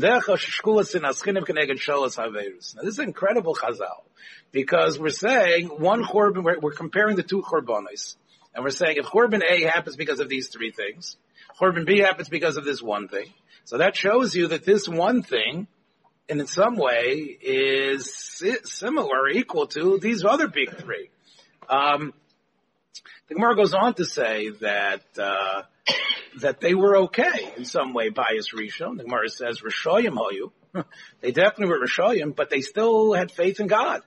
this 2.84 2.94
is 2.94 3.00
incredible 3.00 3.56
chazal. 3.56 4.04
Because 4.52 5.00
we're 5.00 5.10
saying 5.10 5.68
one 5.68 6.04
korban, 6.04 6.44
we're, 6.44 6.60
we're 6.60 6.74
comparing 6.74 7.16
the 7.16 7.24
two 7.24 7.42
korbanos. 7.42 8.16
And 8.54 8.64
we're 8.64 8.70
saying 8.72 8.98
if 8.98 9.06
korban 9.06 9.42
A 9.48 9.62
happens 9.64 9.96
because 9.96 10.20
of 10.20 10.30
these 10.30 10.50
three 10.50 10.72
things, 10.72 11.16
korban 11.60 11.86
B 11.86 12.00
happens 12.00 12.30
because 12.30 12.58
of 12.58 12.66
this 12.66 12.82
one 12.82 13.08
thing. 13.08 13.28
So 13.64 13.78
that 13.78 13.96
shows 13.96 14.36
you 14.36 14.48
that 14.50 14.66
this 14.66 14.88
one 14.88 15.24
thing, 15.24 15.68
and 16.28 16.40
in 16.40 16.48
some 16.48 16.76
way, 16.76 17.38
is 17.42 18.14
similar 18.66 19.22
or 19.22 19.30
equal 19.30 19.68
to 19.68 19.98
these 20.00 20.26
other 20.26 20.48
big 20.48 20.76
three. 20.78 21.10
Um, 21.70 22.14
the 23.30 23.36
Gemara 23.36 23.56
goes 23.56 23.74
on 23.74 23.94
to 23.96 24.06
say 24.06 24.50
that 24.50 25.04
uh, 25.18 25.64
that 26.42 26.60
they 26.60 26.74
were 26.74 26.98
okay 27.04 27.54
in 27.58 27.66
some 27.66 27.94
way. 27.94 28.10
Bayis 28.10 28.54
Rishon. 28.56 28.98
The 28.98 29.04
Gemara 29.04 29.30
says 29.30 29.62
Rishoyim 29.62 30.18
hoyu. 30.18 30.86
they 31.22 31.32
definitely 31.32 31.68
were 31.68 31.86
Rishoyim, 31.86 32.36
but 32.36 32.50
they 32.50 32.62
still 32.62 33.14
had 33.14 33.32
faith 33.32 33.60
in 33.60 33.68
God. 33.68 34.02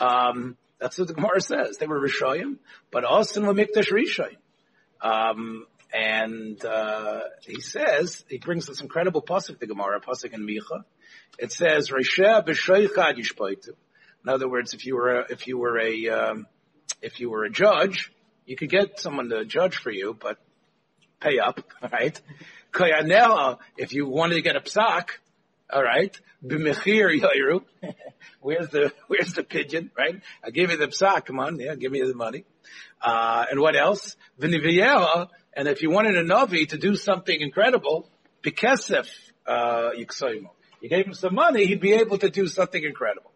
Um, 0.00 0.56
that's 0.78 0.98
what 0.98 1.08
the 1.08 1.14
Gemara 1.14 1.40
says. 1.40 1.76
They 1.78 1.86
were 1.86 2.00
Rishoyim, 2.00 2.58
but 2.90 3.04
Austin 3.04 3.46
were 3.46 3.54
Mikdash 3.54 3.92
Rishon. 3.92 4.36
Um, 5.00 5.66
and 5.92 6.62
uh, 6.64 7.20
he 7.42 7.60
says 7.60 8.24
he 8.28 8.38
brings 8.38 8.66
this 8.66 8.80
incredible 8.80 9.22
pasuk 9.22 9.60
the 9.60 9.66
Gemara 9.66 10.00
pasuk 10.00 10.32
in 10.32 10.44
Micha. 10.44 10.82
It 11.38 11.52
says 11.52 11.90
yishpoitu. 11.90 13.68
In 14.24 14.28
other 14.28 14.48
words, 14.48 14.74
if 14.74 14.86
you 14.86 14.96
were 14.96 15.20
a, 15.20 15.26
if 15.30 15.46
you 15.46 15.58
were 15.58 15.78
a 15.78 16.08
um, 16.08 16.46
if 17.00 17.20
you 17.20 17.30
were 17.30 17.44
a 17.44 17.50
judge, 17.50 18.10
you 18.46 18.56
could 18.56 18.70
get 18.70 18.98
someone 18.98 19.28
to 19.28 19.44
judge 19.44 19.76
for 19.76 19.90
you, 19.90 20.16
but 20.18 20.38
pay 21.24 21.38
up, 21.38 21.60
right? 21.92 22.20
Koyanela, 22.72 23.58
if 23.76 23.92
you 23.92 24.06
wanted 24.06 24.34
to 24.34 24.42
get 24.42 24.56
a 24.56 24.60
psak, 24.60 25.10
all 25.72 25.82
right, 25.82 26.16
b'mechir 26.44 27.20
yoiru. 27.24 27.62
Where's 28.40 28.68
the 28.68 28.92
where's 29.08 29.32
the 29.32 29.42
pigeon, 29.42 29.90
right? 29.96 30.20
I 30.44 30.50
give 30.50 30.70
you 30.70 30.76
the 30.76 30.88
psak. 30.88 31.26
Come 31.26 31.40
on, 31.40 31.58
yeah, 31.58 31.74
give 31.74 31.90
me 31.90 32.02
the 32.02 32.14
money. 32.14 32.44
Uh, 33.00 33.44
and 33.50 33.60
what 33.60 33.76
else? 33.76 34.16
V'niviyela, 34.40 35.28
and 35.54 35.68
if 35.68 35.82
you 35.82 35.90
wanted 35.90 36.16
a 36.16 36.24
navi 36.24 36.68
to 36.68 36.78
do 36.78 36.94
something 36.94 37.40
incredible, 37.40 38.08
b'kesef 38.42 39.08
uh. 39.46 39.90
You 40.80 40.90
gave 40.90 41.06
him 41.06 41.14
some 41.14 41.34
money, 41.34 41.64
he'd 41.64 41.80
be 41.80 41.94
able 41.94 42.18
to 42.18 42.28
do 42.28 42.46
something 42.46 42.82
incredible. 42.82 43.32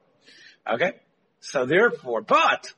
Okay, 0.71 0.93
so 1.41 1.65
therefore, 1.65 2.21
but 2.21 2.75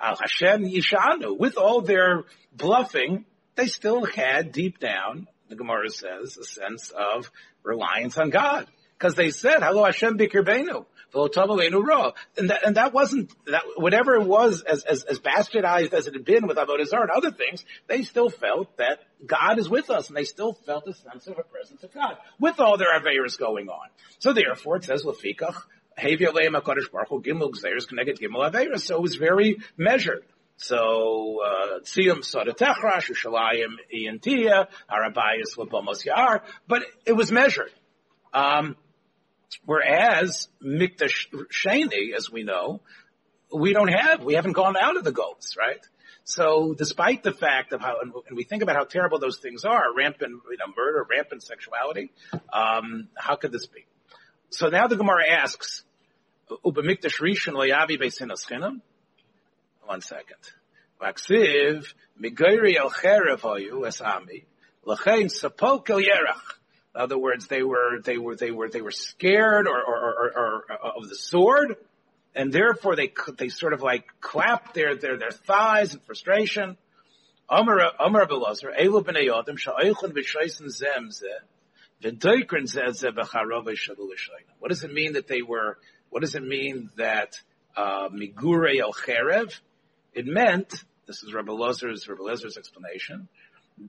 Al 0.00 0.16
Hashem 0.16 0.64
Yishanu, 0.64 1.38
with 1.38 1.56
all 1.56 1.82
their 1.82 2.24
bluffing, 2.52 3.24
they 3.58 3.66
still 3.66 4.06
had 4.06 4.52
deep 4.52 4.78
down, 4.78 5.28
the 5.48 5.56
Gemara 5.56 5.90
says, 5.90 6.38
a 6.38 6.44
sense 6.44 6.90
of 6.90 7.30
reliance 7.62 8.16
on 8.16 8.30
God. 8.30 8.66
Because 8.96 9.14
they 9.14 9.30
said, 9.30 9.62
Hello 9.62 9.84
Hashem 9.84 10.16
Bikirbeinu. 10.18 10.86
And 11.14 12.50
that, 12.50 12.66
and 12.66 12.76
that 12.76 12.92
wasn't, 12.92 13.32
that, 13.46 13.62
whatever 13.76 14.14
it 14.16 14.24
was, 14.24 14.62
as, 14.62 14.84
as, 14.84 15.04
as 15.04 15.18
bastardized 15.18 15.94
as 15.94 16.06
it 16.06 16.14
had 16.14 16.24
been 16.24 16.46
with 16.46 16.58
Avodah 16.58 16.86
Zarah 16.86 17.02
and 17.02 17.10
other 17.10 17.30
things, 17.30 17.64
they 17.86 18.02
still 18.02 18.28
felt 18.28 18.76
that 18.76 19.00
God 19.24 19.58
is 19.58 19.70
with 19.70 19.88
us, 19.88 20.08
and 20.08 20.16
they 20.16 20.24
still 20.24 20.52
felt 20.52 20.86
a 20.86 20.92
sense 20.92 21.26
of 21.26 21.38
a 21.38 21.44
presence 21.44 21.82
of 21.82 21.94
God, 21.94 22.18
with 22.38 22.60
all 22.60 22.76
their 22.76 22.92
Averas 22.98 23.38
going 23.38 23.68
on. 23.68 23.88
So 24.18 24.32
therefore, 24.34 24.76
it 24.76 24.84
says, 24.84 25.02
Averas. 28.52 28.80
So 28.80 28.96
it 28.96 29.02
was 29.02 29.16
very 29.16 29.58
measured. 29.76 30.24
So, 30.60 31.38
uh, 31.46 31.78
Tziyum 31.80 32.24
Soda 32.24 32.52
Techrash, 32.52 33.10
Ushalayim 33.10 33.76
Iyantia, 33.94 34.66
Arabayas 34.90 35.56
Labomos 35.56 36.04
Yar, 36.04 36.42
but 36.66 36.82
it 37.06 37.12
was 37.12 37.30
measured. 37.30 37.70
Um, 38.34 38.76
whereas 39.64 40.48
Mikdash 40.60 41.28
Sheni, 41.52 42.12
as 42.14 42.30
we 42.30 42.42
know, 42.42 42.80
we 43.54 43.72
don't 43.72 43.88
have, 43.88 44.24
we 44.24 44.34
haven't 44.34 44.52
gone 44.52 44.76
out 44.76 44.96
of 44.96 45.04
the 45.04 45.12
goals, 45.12 45.56
right? 45.56 45.80
So 46.24 46.74
despite 46.76 47.22
the 47.22 47.32
fact 47.32 47.72
of 47.72 47.80
how, 47.80 48.00
and 48.02 48.12
we 48.36 48.42
think 48.42 48.64
about 48.64 48.74
how 48.74 48.84
terrible 48.84 49.20
those 49.20 49.38
things 49.38 49.64
are, 49.64 49.94
rampant, 49.96 50.32
you 50.50 50.56
know, 50.58 50.74
murder, 50.76 51.06
rampant 51.08 51.44
sexuality, 51.44 52.10
um, 52.52 53.08
how 53.16 53.36
could 53.36 53.52
this 53.52 53.66
be? 53.66 53.86
So 54.50 54.70
now 54.70 54.88
the 54.88 54.96
Gemara 54.96 55.30
asks, 55.30 55.84
Ubamikdash 56.50 57.20
Rishon 57.20 57.54
Chinam? 57.54 58.80
One 59.88 60.02
second. 60.02 60.36
Vaksiv, 61.00 61.94
Migayri 62.22 62.76
El 62.76 62.90
Cherev 62.90 63.40
Hoyu 63.40 63.86
Esami, 63.86 64.44
Yerach. 64.86 66.42
In 66.94 67.00
other 67.00 67.16
words, 67.16 67.46
they 67.46 67.62
were, 67.62 67.98
they 68.04 68.18
were, 68.18 68.36
they 68.36 68.50
were, 68.50 68.68
they 68.68 68.82
were 68.82 68.90
scared 68.90 69.66
or, 69.66 69.82
or, 69.82 69.96
or, 69.96 70.30
or, 70.36 70.64
of 70.94 71.08
the 71.08 71.14
sword, 71.14 71.76
and 72.34 72.52
therefore 72.52 72.96
they, 72.96 73.10
they 73.38 73.48
sort 73.48 73.72
of 73.72 73.80
like 73.80 74.04
clapped 74.20 74.74
their, 74.74 74.94
their, 74.94 75.16
their 75.16 75.30
thighs 75.30 75.94
in 75.94 76.00
frustration. 76.00 76.76
Amar, 77.48 77.78
B'nei 77.98 79.30
what 84.58 84.68
does 84.68 84.84
it 84.84 84.92
mean 84.92 85.12
that 85.14 85.28
they 85.28 85.40
were, 85.40 85.78
what 86.10 86.20
does 86.20 86.34
it 86.34 86.42
mean 86.42 86.90
that, 86.96 87.40
uh, 87.74 88.10
Migure 88.10 88.78
El 88.78 88.92
Cherev? 88.92 89.58
It 90.12 90.26
meant, 90.26 90.84
this 91.06 91.22
is 91.22 91.32
Rabbi 91.32 91.52
Lozer's, 91.52 92.08
Rabbi 92.08 92.22
Lozer's 92.22 92.56
explanation, 92.56 93.28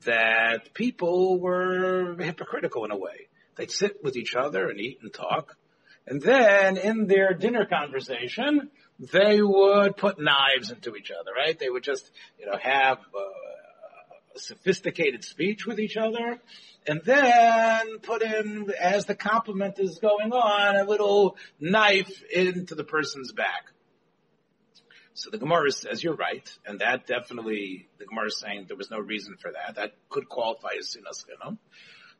that 0.05 0.73
people 0.73 1.39
were 1.39 2.15
hypocritical 2.19 2.85
in 2.85 2.91
a 2.91 2.97
way. 2.97 3.27
They'd 3.55 3.71
sit 3.71 4.03
with 4.03 4.15
each 4.15 4.35
other 4.35 4.69
and 4.69 4.79
eat 4.79 4.99
and 5.01 5.13
talk. 5.13 5.55
And 6.07 6.21
then 6.21 6.77
in 6.77 7.07
their 7.07 7.33
dinner 7.33 7.65
conversation, 7.65 8.69
they 8.99 9.41
would 9.41 9.97
put 9.97 10.19
knives 10.19 10.71
into 10.71 10.95
each 10.95 11.11
other, 11.11 11.31
right? 11.35 11.57
They 11.57 11.69
would 11.69 11.83
just, 11.83 12.09
you 12.39 12.45
know, 12.45 12.57
have 12.61 12.97
uh, 12.97 14.37
sophisticated 14.37 15.23
speech 15.23 15.65
with 15.65 15.79
each 15.79 15.97
other 15.97 16.39
and 16.87 17.01
then 17.03 17.99
put 17.99 18.21
in, 18.21 18.71
as 18.79 19.05
the 19.05 19.15
compliment 19.15 19.79
is 19.79 19.99
going 19.99 20.31
on, 20.31 20.75
a 20.75 20.83
little 20.83 21.37
knife 21.59 22.23
into 22.31 22.75
the 22.75 22.83
person's 22.83 23.31
back. 23.31 23.65
So 25.19 25.29
the 25.29 25.37
Gemara 25.37 25.69
says, 25.73 26.01
you're 26.01 26.15
right, 26.15 26.49
and 26.65 26.79
that 26.79 27.05
definitely, 27.05 27.89
the 27.97 28.05
Gemara 28.05 28.27
is 28.27 28.39
saying 28.39 28.67
there 28.69 28.77
was 28.77 28.89
no 28.89 28.99
reason 28.99 29.35
for 29.37 29.51
that. 29.51 29.75
That 29.75 29.91
could 30.07 30.29
qualify 30.29 30.69
as 30.79 30.95
sinas 30.95 31.25
chinam. 31.25 31.57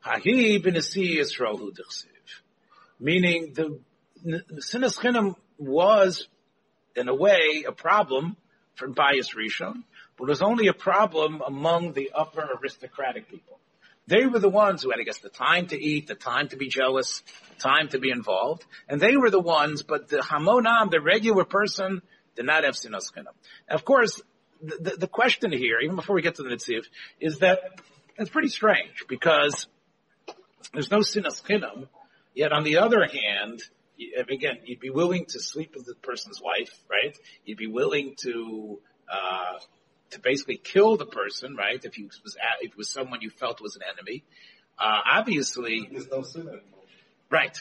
Hahi 0.06 0.62
Yisrael 0.62 1.58
hu 1.58 1.72
Meaning 3.00 3.54
the, 3.54 3.80
sinas 4.56 5.00
chinam 5.00 5.36
was, 5.58 6.28
in 6.94 7.08
a 7.08 7.16
way, 7.16 7.64
a 7.66 7.72
problem 7.72 8.36
for 8.76 8.90
bayis 8.90 9.34
rishon, 9.34 9.84
but 10.18 10.26
it 10.26 10.30
was 10.32 10.42
only 10.42 10.68
a 10.68 10.74
problem 10.74 11.42
among 11.48 11.94
the 11.94 12.12
upper 12.14 12.46
aristocratic 12.62 13.30
people. 13.30 13.60
They 14.08 14.26
were 14.26 14.40
the 14.40 14.50
ones 14.50 14.84
who 14.84 14.92
had, 14.92 15.00
I 15.00 15.04
guess, 15.04 15.20
the 15.20 15.30
time 15.30 15.68
to 15.68 15.82
eat, 15.82 16.08
the 16.08 16.16
time 16.16 16.50
to 16.50 16.58
be 16.58 16.68
jealous, 16.68 17.24
time 17.60 17.88
to 17.90 18.00
be 18.00 18.10
involved. 18.10 18.66
And 18.90 19.00
they 19.00 19.16
were 19.16 19.30
the 19.30 19.40
ones, 19.40 19.84
but 19.84 20.10
the 20.10 20.18
hamonam, 20.18 20.92
the 20.92 21.00
regular 21.00 21.46
person, 21.46 22.02
did 22.40 22.46
not 22.46 22.64
have 22.64 22.76
sinas 22.76 23.12
chinam. 23.14 23.34
Of 23.70 23.84
course, 23.84 24.22
the, 24.62 24.96
the, 24.98 25.08
question 25.08 25.52
here, 25.52 25.80
even 25.82 25.98
before 25.98 26.16
we 26.16 26.22
get 26.22 26.36
to 26.36 26.44
the 26.44 26.50
Netziv, 26.50 26.86
is 27.20 27.40
that 27.40 27.60
it's 28.18 28.30
pretty 28.30 28.48
strange 28.48 29.04
because 29.10 29.68
there's 30.72 30.90
no 30.90 31.00
sinas 31.00 31.44
chinam, 31.44 31.90
yet 32.34 32.54
on 32.54 32.64
the 32.64 32.78
other 32.78 33.06
hand, 33.06 33.62
again, 34.30 34.60
you'd 34.64 34.80
be 34.80 34.90
willing 34.90 35.26
to 35.26 35.40
sleep 35.42 35.74
with 35.76 35.86
the 35.86 35.96
person's 35.96 36.42
wife, 36.42 36.74
right? 36.90 37.18
You'd 37.44 37.58
be 37.58 37.68
willing 37.68 38.16
to, 38.22 38.80
uh, 39.12 39.60
to 40.12 40.20
basically 40.22 40.62
kill 40.64 40.96
the 40.96 41.06
person, 41.06 41.58
right? 41.58 41.84
If 41.84 41.96
he 41.96 42.04
was 42.04 42.22
if 42.62 42.72
it 42.72 42.78
was 42.78 42.88
someone 42.90 43.20
you 43.22 43.32
felt 43.32 43.62
was 43.62 43.76
an 43.76 43.82
enemy, 43.94 44.24
uh, 44.78 45.02
obviously, 45.12 45.90
There's 45.92 46.08
no 46.10 46.22
sin 46.22 46.44
anymore. 46.44 46.62
right? 47.30 47.58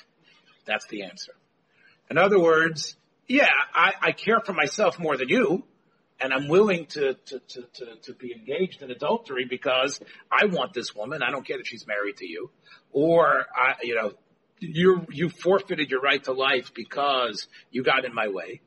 That's 0.66 0.86
the 0.86 1.02
answer. 1.02 1.32
In 2.10 2.16
other 2.16 2.38
words, 2.38 2.96
yeah, 3.28 3.48
I, 3.74 3.92
I 4.00 4.12
care 4.12 4.40
for 4.40 4.52
myself 4.52 4.98
more 4.98 5.16
than 5.16 5.28
you, 5.28 5.64
and 6.20 6.32
I'm 6.32 6.48
willing 6.48 6.86
to, 6.86 7.14
to, 7.14 7.38
to, 7.38 7.62
to, 7.74 7.86
to 8.02 8.14
be 8.14 8.32
engaged 8.32 8.82
in 8.82 8.90
adultery 8.90 9.44
because 9.48 10.00
I 10.32 10.46
want 10.46 10.72
this 10.72 10.94
woman. 10.94 11.22
I 11.22 11.30
don't 11.30 11.46
care 11.46 11.58
that 11.58 11.66
she's 11.66 11.86
married 11.86 12.16
to 12.16 12.26
you, 12.26 12.50
or 12.90 13.46
I, 13.54 13.74
you 13.82 13.94
know, 13.94 14.12
you 14.60 15.06
you 15.10 15.28
forfeited 15.28 15.90
your 15.90 16.00
right 16.00 16.22
to 16.24 16.32
life 16.32 16.72
because 16.74 17.46
you 17.70 17.84
got 17.84 18.04
in 18.04 18.14
my 18.14 18.28
way. 18.28 18.60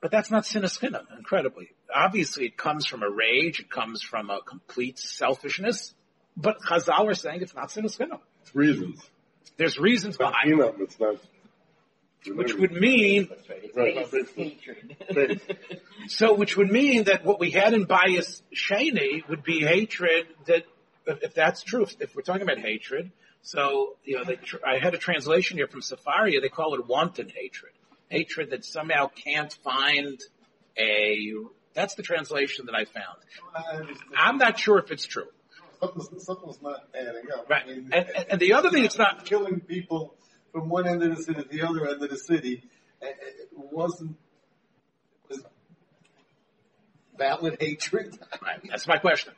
But 0.00 0.10
that's 0.10 0.30
not 0.30 0.44
sinas 0.44 0.78
chinam, 0.78 1.04
incredibly. 1.16 1.70
Obviously, 1.92 2.44
it 2.44 2.56
comes 2.56 2.86
from 2.86 3.02
a 3.02 3.10
rage. 3.10 3.58
It 3.58 3.70
comes 3.70 4.02
from 4.02 4.30
a 4.30 4.40
complete 4.42 4.98
selfishness. 4.98 5.94
But 6.36 6.58
Chazal 6.60 7.10
are 7.10 7.14
saying 7.14 7.40
it's 7.42 7.54
not 7.54 7.70
sinas 7.70 7.98
chinam. 7.98 8.20
It's 8.42 8.54
reasons. 8.54 9.02
There's 9.56 9.78
reasons 9.78 10.16
behind 10.16 10.60
it, 10.60 10.74
it's 10.80 11.00
not. 11.00 11.16
Which 12.34 12.54
would 12.54 12.72
mean 12.72 13.28
Right. 13.74 13.96
Hatred. 14.34 15.40
so, 16.08 16.34
which 16.34 16.56
would 16.56 16.70
mean 16.70 17.04
that 17.04 17.24
what 17.24 17.38
we 17.38 17.50
had 17.50 17.74
in 17.74 17.86
bayis 17.86 18.42
sheni 18.54 19.28
would 19.28 19.42
be 19.42 19.60
hatred 19.60 20.26
that 20.46 20.64
if, 21.06 21.22
if 21.22 21.34
that's 21.34 21.62
true, 21.62 21.82
if, 21.82 22.00
if 22.00 22.16
we're 22.16 22.22
talking 22.22 22.42
about 22.42 22.58
hatred, 22.58 23.10
so 23.42 23.96
you 24.04 24.16
know, 24.16 24.24
they, 24.24 24.36
tr- 24.36 24.64
I 24.66 24.78
had 24.78 24.94
a 24.94 24.98
translation 24.98 25.56
here 25.56 25.68
from 25.68 25.80
Sefaria. 25.80 26.40
They 26.40 26.48
call 26.48 26.74
it 26.74 26.86
wanton 26.86 27.28
hatred, 27.28 27.72
hatred 28.08 28.50
that 28.50 28.64
somehow 28.64 29.08
can't 29.08 29.52
find 29.62 30.20
a. 30.78 31.32
That's 31.74 31.94
the 31.94 32.02
translation 32.02 32.66
that 32.66 32.74
I 32.74 32.86
found. 32.86 33.18
I 33.54 33.82
i'm 34.16 34.38
not 34.38 34.58
sure 34.58 34.78
if 34.78 34.90
it's 34.90 35.06
true. 35.06 35.28
Something's, 35.78 36.24
something's 36.24 36.62
not 36.62 36.88
adding 36.98 37.30
up. 37.36 37.50
Right. 37.50 37.62
I 37.64 37.68
mean, 37.68 37.90
And, 37.92 38.08
and, 38.08 38.26
and 38.30 38.40
the 38.40 38.54
other 38.54 38.70
thing, 38.70 38.84
it's 38.84 38.96
not 38.96 39.26
killing 39.26 39.60
people 39.60 40.14
from 40.56 40.70
one 40.70 40.88
end 40.88 41.02
of 41.02 41.14
the 41.14 41.22
city 41.22 41.42
to 41.42 41.48
the 41.48 41.62
other 41.68 41.86
end 41.86 42.02
of 42.02 42.08
the 42.08 42.16
city. 42.16 42.62
uh, 43.02 43.06
It 43.08 43.48
wasn't 43.52 44.16
was 45.28 45.44
valid 47.18 47.58
hatred. 47.60 48.18
Right. 48.42 48.60
That's 48.66 48.86
my 48.86 48.96
question. 48.96 49.34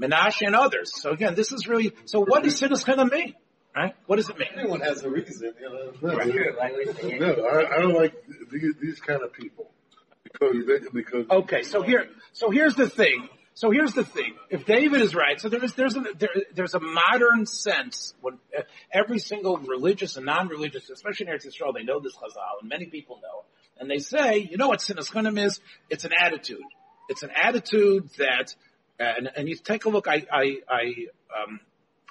Menashe 0.00 0.40
and 0.46 0.56
others. 0.56 0.90
So 0.94 1.10
again, 1.10 1.34
this 1.34 1.52
is 1.52 1.68
really, 1.68 1.92
so 2.06 2.20
what 2.20 2.42
does 2.44 2.58
sinas 2.58 2.82
kind 2.84 2.98
of 2.98 3.12
mean? 3.12 3.34
Right? 3.76 3.94
What 4.06 4.16
does 4.16 4.30
it 4.30 4.38
mean? 4.38 4.48
Everyone 4.56 4.80
has 4.80 5.02
a 5.04 5.10
reason, 5.10 5.52
you 5.60 5.68
know. 5.68 6.14
Right. 6.16 6.32
True, 6.32 6.56
I 6.62 6.72
would. 6.72 7.20
No, 7.20 7.44
I, 7.46 7.76
I 7.76 7.78
don't 7.80 7.94
like 7.94 8.14
these, 8.50 8.74
these 8.80 9.00
kind 9.00 9.20
of 9.22 9.32
people 9.34 9.70
because 10.40 10.88
because 10.94 11.26
Okay, 11.30 11.62
so 11.62 11.82
here, 11.82 12.08
so 12.32 12.50
here's 12.50 12.74
the 12.74 12.88
thing. 12.88 13.28
So 13.56 13.70
here's 13.70 13.92
the 13.92 14.04
thing. 14.04 14.34
If 14.50 14.66
David 14.66 15.00
is 15.00 15.14
right, 15.14 15.40
so 15.40 15.48
there's 15.48 15.74
there's 15.74 15.96
a 15.96 16.04
there, 16.18 16.30
there's 16.54 16.74
a 16.74 16.80
modern 16.80 17.46
sense 17.46 18.12
when 18.20 18.38
uh, 18.56 18.62
every 18.92 19.20
single 19.20 19.58
religious 19.58 20.16
and 20.16 20.26
non-religious, 20.26 20.90
especially 20.90 21.28
in 21.28 21.32
Eretz 21.32 21.46
Yisrael, 21.46 21.72
they 21.72 21.84
know 21.84 22.00
this 22.00 22.16
Chazal, 22.16 22.60
and 22.60 22.68
many 22.68 22.86
people 22.86 23.20
know, 23.22 23.44
and 23.78 23.88
they 23.88 23.98
say, 23.98 24.38
you 24.38 24.56
know 24.56 24.66
what 24.68 24.80
sinas 24.80 25.08
chinam 25.08 25.40
is? 25.40 25.60
It's 25.88 26.04
an 26.04 26.10
attitude. 26.20 26.64
It's 27.08 27.22
an 27.22 27.30
attitude 27.30 28.10
that, 28.18 28.56
and, 28.98 29.30
and 29.36 29.48
you 29.48 29.54
take 29.54 29.84
a 29.84 29.88
look. 29.88 30.08
I 30.08 30.26
I, 30.32 30.56
I 30.68 30.82
um, 31.40 31.60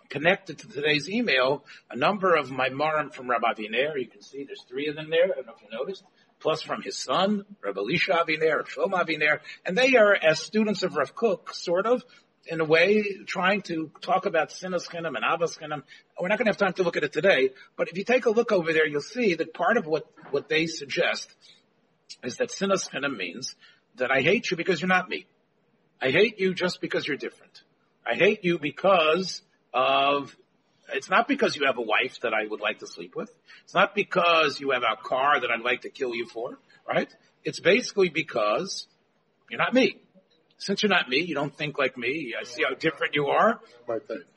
connected 0.10 0.60
to 0.60 0.68
today's 0.70 1.10
email 1.10 1.66
a 1.90 1.98
number 1.98 2.36
of 2.36 2.52
my 2.52 2.70
marim 2.70 3.14
from 3.14 3.30
Rabbi 3.30 3.54
Viner, 3.58 3.98
You 3.98 4.08
can 4.08 4.22
see 4.22 4.46
there's 4.46 4.64
three 4.70 4.88
of 4.88 4.96
them 4.96 5.10
there. 5.10 5.26
I 5.26 5.36
don't 5.36 5.48
know 5.48 5.54
if 5.58 5.62
you 5.62 5.78
noticed. 5.78 6.04
Plus 6.44 6.62
from 6.62 6.82
his 6.82 6.98
son, 6.98 7.46
Rabbi 7.64 7.80
Elisha 7.80 8.12
Aviner, 8.12 8.68
Shlomo 8.68 9.02
Aviner, 9.02 9.40
and 9.66 9.78
they 9.78 9.96
are 9.96 10.14
as 10.14 10.42
students 10.42 10.84
of 10.84 10.94
Rav 10.94 11.16
Kook, 11.16 11.54
sort 11.54 11.86
of, 11.86 12.04
in 12.46 12.60
a 12.60 12.66
way, 12.66 13.02
trying 13.26 13.62
to 13.62 13.90
talk 14.02 14.26
about 14.26 14.50
sinas 14.50 14.86
chinim 14.90 15.16
and 15.16 15.24
avas 15.24 15.58
chinim. 15.58 15.84
We're 16.20 16.28
not 16.28 16.38
going 16.38 16.48
to 16.48 16.50
have 16.50 16.58
time 16.58 16.74
to 16.74 16.84
look 16.84 16.98
at 16.98 17.06
it 17.06 17.14
today, 17.14 17.52
but 17.78 17.88
if 17.88 17.98
you 17.98 18.04
take 18.04 18.26
a 18.26 18.30
look 18.30 18.52
over 18.52 18.74
there, 18.74 18.86
you'll 18.86 19.00
see 19.00 19.36
that 19.36 19.54
part 19.54 19.78
of 19.78 19.88
what, 19.88 20.06
what 20.32 20.50
they 20.50 20.68
suggest 20.68 21.34
is 22.26 22.36
that 22.38 22.50
sinas 22.50 22.90
chinim 22.90 23.16
means 23.16 23.56
that 23.96 24.12
I 24.12 24.20
hate 24.20 24.52
you 24.52 24.58
because 24.58 24.82
you're 24.82 24.90
not 24.90 25.08
me. 25.08 25.26
I 26.02 26.12
hate 26.12 26.42
you 26.42 26.54
just 26.54 26.82
because 26.82 27.08
you're 27.08 27.16
different. 27.16 27.62
I 28.06 28.16
hate 28.16 28.44
you 28.44 28.60
because 28.60 29.42
of, 29.74 30.36
it's 30.94 31.10
not 31.10 31.28
because 31.28 31.56
you 31.56 31.66
have 31.66 31.78
a 31.78 31.82
wife 31.82 32.20
that 32.22 32.34
I 32.34 32.48
would 32.48 32.62
like 32.62 32.80
to 32.80 32.88
sleep 32.88 33.16
with. 33.16 33.32
It's 33.64 33.74
not 33.74 33.96
because 33.96 34.60
you 34.60 34.72
have 34.72 34.84
a 34.84 34.96
car 35.02 35.40
that 35.40 35.50
I'd 35.52 35.62
like 35.62 35.82
to 35.82 35.90
kill 35.90 36.16
you 36.16 36.26
for, 36.26 36.60
right? 36.88 37.14
It's 37.44 37.60
basically 37.60 38.10
because 38.10 38.88
you're 39.50 39.60
not 39.60 39.74
me. 39.74 39.98
Since 40.58 40.84
you're 40.84 40.90
not 40.90 41.10
me, 41.10 41.20
you 41.20 41.36
don't 41.36 41.56
think 41.56 41.78
like 41.78 41.98
me. 41.98 42.34
I 42.40 42.44
see 42.46 42.64
how 42.64 42.74
different 42.76 43.16
you 43.16 43.28
are. 43.28 43.60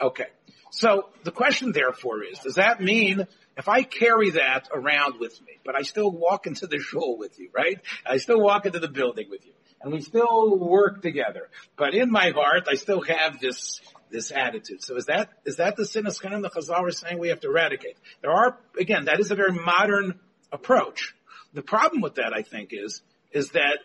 Okay. 0.01 0.27
So 0.71 1.09
the 1.25 1.31
question 1.31 1.73
therefore 1.73 2.25
is, 2.25 2.39
does 2.41 2.57
that 2.57 2.81
mean 2.81 3.27
if 3.57 3.69
I 3.69 3.83
carry 3.83 4.31
that 4.31 4.69
around 4.75 5.19
with 5.21 5.41
me, 5.43 5.59
but 5.65 5.75
I 5.77 5.83
still 5.83 6.11
walk 6.11 6.47
into 6.47 6.67
the 6.67 6.79
shul 6.79 7.17
with 7.17 7.39
you, 7.39 7.51
right? 7.55 7.81
I 8.05 8.19
still 8.19 8.41
walk 8.41 8.67
into 8.67 8.81
the 8.81 8.89
building 8.89 9.29
with 9.31 9.47
you 9.47 9.53
and 9.81 9.93
we 9.93 10.01
still 10.01 10.59
work 10.59 11.01
together, 11.03 11.49
but 11.77 11.95
in 11.95 12.11
my 12.11 12.31
heart, 12.31 12.67
I 12.69 12.75
still 12.75 13.03
have 13.03 13.41
this, 13.41 13.81
this 14.11 14.31
attitude. 14.31 14.83
So 14.83 14.97
is 14.97 15.07
that, 15.07 15.31
is 15.45 15.57
that 15.57 15.77
the 15.77 15.85
sin 15.85 16.07
of 16.07 16.15
Chanim 16.15 16.43
the 16.43 16.51
Chazal 16.51 16.89
is 16.89 16.99
saying 16.99 17.19
we 17.19 17.29
have 17.29 17.41
to 17.41 17.49
eradicate? 17.49 17.97
There 18.23 18.31
are, 18.31 18.59
again, 18.79 19.07
that 19.07 19.21
is 19.21 19.31
a 19.31 19.35
very 19.35 19.53
modern 19.53 20.19
approach. 20.53 21.15
The 21.53 21.63
problem 21.63 22.03
with 22.03 22.17
that, 22.17 22.33
I 22.35 22.43
think, 22.43 22.71
is, 22.73 23.03
is 23.33 23.51
that 23.51 23.79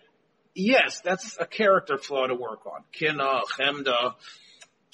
yes, 0.53 1.01
that's 1.01 1.37
a 1.39 1.45
character 1.45 1.97
flaw 1.97 2.27
to 2.27 2.35
work 2.35 2.65
on. 2.65 2.83
Kina, 2.91 3.41
chemda, 3.57 4.15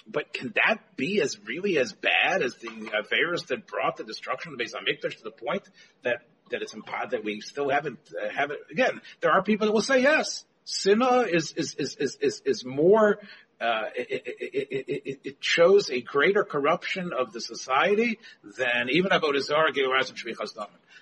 but 0.07 0.33
can 0.33 0.53
that 0.55 0.95
be 0.95 1.21
as 1.21 1.37
really 1.45 1.77
as 1.77 1.93
bad 1.93 2.41
as 2.41 2.55
the 2.55 2.69
virus 3.09 3.43
that 3.43 3.67
brought 3.67 3.97
the 3.97 4.03
destruction 4.03 4.53
of 4.53 4.57
the 4.57 4.63
Beis 4.63 4.73
Hamikdash 4.73 5.17
to 5.17 5.23
the 5.23 5.31
point 5.31 5.63
that 6.03 6.21
that 6.49 6.61
it's 6.61 6.73
impo- 6.73 7.09
that 7.09 7.25
we 7.25 7.41
still 7.41 7.69
haven't 7.69 7.99
uh, 8.11 8.29
have 8.29 8.51
it 8.51 8.59
again? 8.71 9.01
There 9.21 9.31
are 9.31 9.43
people 9.43 9.67
that 9.67 9.73
will 9.73 9.81
say 9.81 10.01
yes. 10.01 10.45
Sinna 10.63 11.21
is 11.21 11.51
is 11.53 11.75
is 11.75 11.95
is 11.95 12.17
is, 12.21 12.41
is 12.45 12.65
more. 12.65 13.19
Uh, 13.59 13.85
it, 13.95 14.23
it, 14.23 14.85
it, 14.87 15.19
it, 15.23 15.37
shows 15.39 15.89
a 15.89 15.99
greater 15.99 16.43
corruption 16.43 17.11
of 17.11 17.33
the 17.33 17.41
society 17.41 18.19
than 18.43 18.89
even 18.91 19.09
Avodah 19.09 19.41
Zarah, 19.41 19.73
Geras, 19.73 20.09
and 20.09 20.17
Shvichas. 20.17 20.55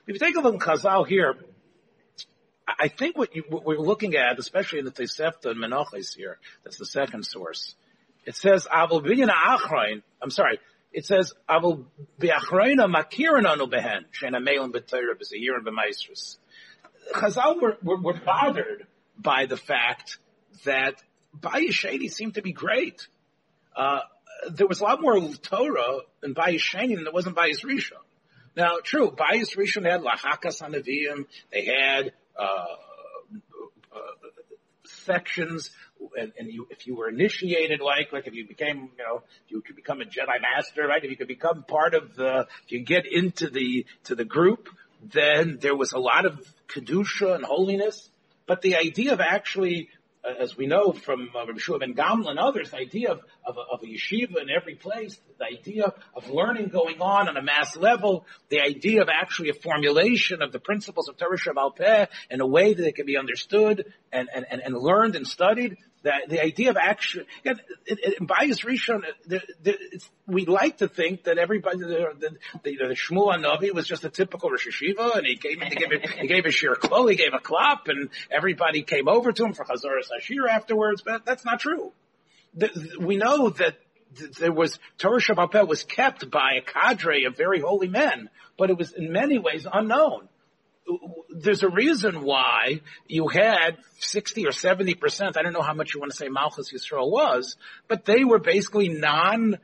If 0.07 0.13
you 0.13 0.19
take 0.19 0.37
a 0.37 0.39
look 0.39 0.55
at 0.55 0.61
Chazal 0.61 1.05
here, 1.05 1.35
I 2.67 2.87
think 2.87 3.17
what, 3.17 3.35
you, 3.35 3.43
what 3.49 3.65
we're 3.65 3.77
looking 3.77 4.15
at, 4.15 4.39
especially 4.39 4.79
in 4.79 4.85
the 4.85 4.91
Tosefta 4.91 5.47
and 5.47 5.61
Menachos 5.61 6.15
here, 6.15 6.39
that's 6.63 6.77
the 6.77 6.85
second 6.85 7.25
source. 7.25 7.75
It 8.25 8.35
says. 8.35 8.67
I'm 8.71 10.29
sorry. 10.29 10.59
It 10.91 11.05
says, 11.05 11.33
"Avol 11.49 11.85
biachreina 12.19 12.89
makirin 12.89 13.45
anu 13.45 13.67
behen 13.67 14.05
shena 14.17 14.37
meilin 14.37 14.71
b'Torah 14.71 15.15
b'zehir 15.19 15.57
and 15.57 15.67
b'maisrus." 15.67 16.37
Chazal 17.13 17.61
were, 17.61 17.77
were, 17.83 17.97
were 17.97 18.19
bothered 18.25 18.87
by 19.17 19.45
the 19.45 19.57
fact 19.57 20.17
that 20.63 20.95
Bayis 21.39 21.71
Sheni 21.71 22.11
seemed 22.11 22.35
to 22.35 22.41
be 22.41 22.53
great. 22.53 23.07
Uh, 23.75 23.99
there 24.49 24.67
was 24.67 24.79
a 24.79 24.83
lot 24.83 25.01
more 25.01 25.19
Torah 25.41 25.99
in 26.23 26.33
Bayis 26.33 26.59
Sheni 26.59 26.95
than 26.95 27.03
there 27.03 27.13
was 27.13 27.27
in 27.27 27.33
Bayis 27.33 27.63
Rishon. 27.63 28.01
Now, 28.55 28.77
true, 28.83 29.11
Bayis 29.11 29.57
Rishon 29.57 29.89
had 29.89 30.01
Lahakas 30.01 30.61
Anavim. 30.61 31.25
They 31.51 31.65
had 31.65 32.13
uh, 32.37 32.65
uh, 33.93 33.97
sections, 34.85 35.71
and, 36.17 36.31
and 36.39 36.49
you, 36.49 36.67
if 36.69 36.87
you 36.87 36.95
were 36.95 37.09
initiated, 37.09 37.81
like 37.81 38.13
like 38.13 38.27
if 38.27 38.33
you 38.33 38.47
became, 38.47 38.89
you 38.97 39.03
know, 39.03 39.23
if 39.45 39.51
you 39.51 39.61
could 39.61 39.75
become 39.75 40.01
a 40.01 40.05
Jedi 40.05 40.41
Master, 40.41 40.87
right? 40.87 41.03
If 41.03 41.09
you 41.09 41.17
could 41.17 41.27
become 41.27 41.63
part 41.63 41.93
of 41.93 42.15
the, 42.15 42.47
if 42.65 42.71
you 42.71 42.79
get 42.79 43.05
into 43.11 43.49
the 43.49 43.85
to 44.05 44.15
the 44.15 44.25
group, 44.25 44.69
then 45.01 45.57
there 45.59 45.75
was 45.75 45.91
a 45.91 45.99
lot 45.99 46.25
of 46.25 46.39
kedusha 46.67 47.35
and 47.35 47.43
holiness. 47.43 48.09
But 48.47 48.61
the 48.61 48.75
idea 48.75 49.13
of 49.13 49.19
actually 49.19 49.89
as 50.39 50.57
we 50.57 50.65
know 50.65 50.91
from 50.91 51.29
uh, 51.35 51.45
Rabbi 51.45 51.57
Shua 51.57 51.79
ben 51.79 51.93
Gamla 51.93 52.29
and 52.29 52.39
others, 52.39 52.71
the 52.71 52.77
idea 52.77 53.11
of, 53.11 53.19
of, 53.45 53.57
a, 53.57 53.73
of 53.73 53.83
a 53.83 53.85
yeshiva 53.85 54.41
in 54.41 54.49
every 54.49 54.75
place, 54.75 55.19
the 55.37 55.45
idea 55.45 55.93
of 56.15 56.29
learning 56.29 56.69
going 56.69 57.01
on 57.01 57.29
on 57.29 57.37
a 57.37 57.41
mass 57.41 57.75
level, 57.75 58.25
the 58.49 58.61
idea 58.61 59.01
of 59.01 59.09
actually 59.09 59.49
a 59.49 59.53
formulation 59.53 60.41
of 60.41 60.51
the 60.51 60.59
principles 60.59 61.09
of 61.09 61.17
Torah 61.17 61.37
Sheb'al 61.37 61.75
Peh 61.75 62.07
in 62.29 62.41
a 62.41 62.47
way 62.47 62.73
that 62.73 62.81
they 62.81 62.91
can 62.91 63.05
be 63.05 63.17
understood 63.17 63.93
and, 64.11 64.29
and, 64.33 64.45
and, 64.49 64.61
and 64.61 64.75
learned 64.77 65.15
and 65.15 65.27
studied, 65.27 65.77
the, 66.05 66.11
the 66.27 66.43
idea 66.43 66.69
of 66.69 66.77
action, 66.77 67.25
it, 67.43 67.59
in 67.87 68.27
Bayis 68.27 68.63
Rishon, 68.63 69.03
we 70.27 70.45
like 70.45 70.77
to 70.77 70.87
think 70.87 71.23
that 71.23 71.39
everybody, 71.39 71.79
the, 71.79 71.87
the, 72.19 72.29
the, 72.63 72.77
the 72.89 72.93
Shmuel 72.93 73.35
Hanavi 73.35 73.73
was 73.73 73.87
just 73.87 74.05
a 74.05 74.09
typical 74.09 74.51
Rosh 74.51 74.67
Yeshiva, 74.67 75.17
and 75.17 75.25
he 75.25 75.35
came 75.35 75.59
he 75.61 75.75
gave 75.75 75.91
a, 75.91 76.07
he 76.21 76.27
gave 76.27 76.45
a 76.45 76.49
shiur 76.49 77.09
he 77.09 77.15
gave 77.15 77.33
a 77.33 77.39
klap, 77.39 77.87
and 77.87 78.09
everybody 78.29 78.83
came 78.83 79.07
over 79.07 79.31
to 79.31 79.45
him 79.45 79.53
for 79.53 79.65
Chazaras 79.65 80.09
Hashiur 80.15 80.47
afterwards, 80.47 81.01
but 81.01 81.25
that's 81.25 81.43
not 81.43 81.59
true. 81.59 81.91
We 82.99 83.17
know 83.17 83.49
that 83.49 83.77
there 84.39 84.53
was, 84.53 84.77
Torah 84.99 85.19
Shabbat 85.19 85.67
was 85.67 85.83
kept 85.83 86.29
by 86.29 86.59
a 86.59 86.61
cadre 86.61 87.25
of 87.25 87.35
very 87.35 87.61
holy 87.61 87.87
men, 87.87 88.29
but 88.59 88.69
it 88.69 88.77
was 88.77 88.93
in 88.93 89.11
many 89.11 89.39
ways 89.39 89.65
unknown 89.71 90.29
there's 91.29 91.63
a 91.63 91.69
reason 91.69 92.23
why 92.23 92.81
you 93.07 93.27
had 93.27 93.77
60 93.99 94.45
or 94.45 94.51
70 94.51 94.95
percent. 94.95 95.37
I 95.37 95.41
don't 95.41 95.53
know 95.53 95.61
how 95.61 95.73
much 95.73 95.93
you 95.93 95.99
want 95.99 96.11
to 96.11 96.17
say 96.17 96.27
Malchus 96.29 96.71
Yisrael 96.73 97.09
was, 97.11 97.57
but 97.87 98.05
they 98.05 98.23
were 98.23 98.39
basically 98.39 98.89
non 98.89 99.57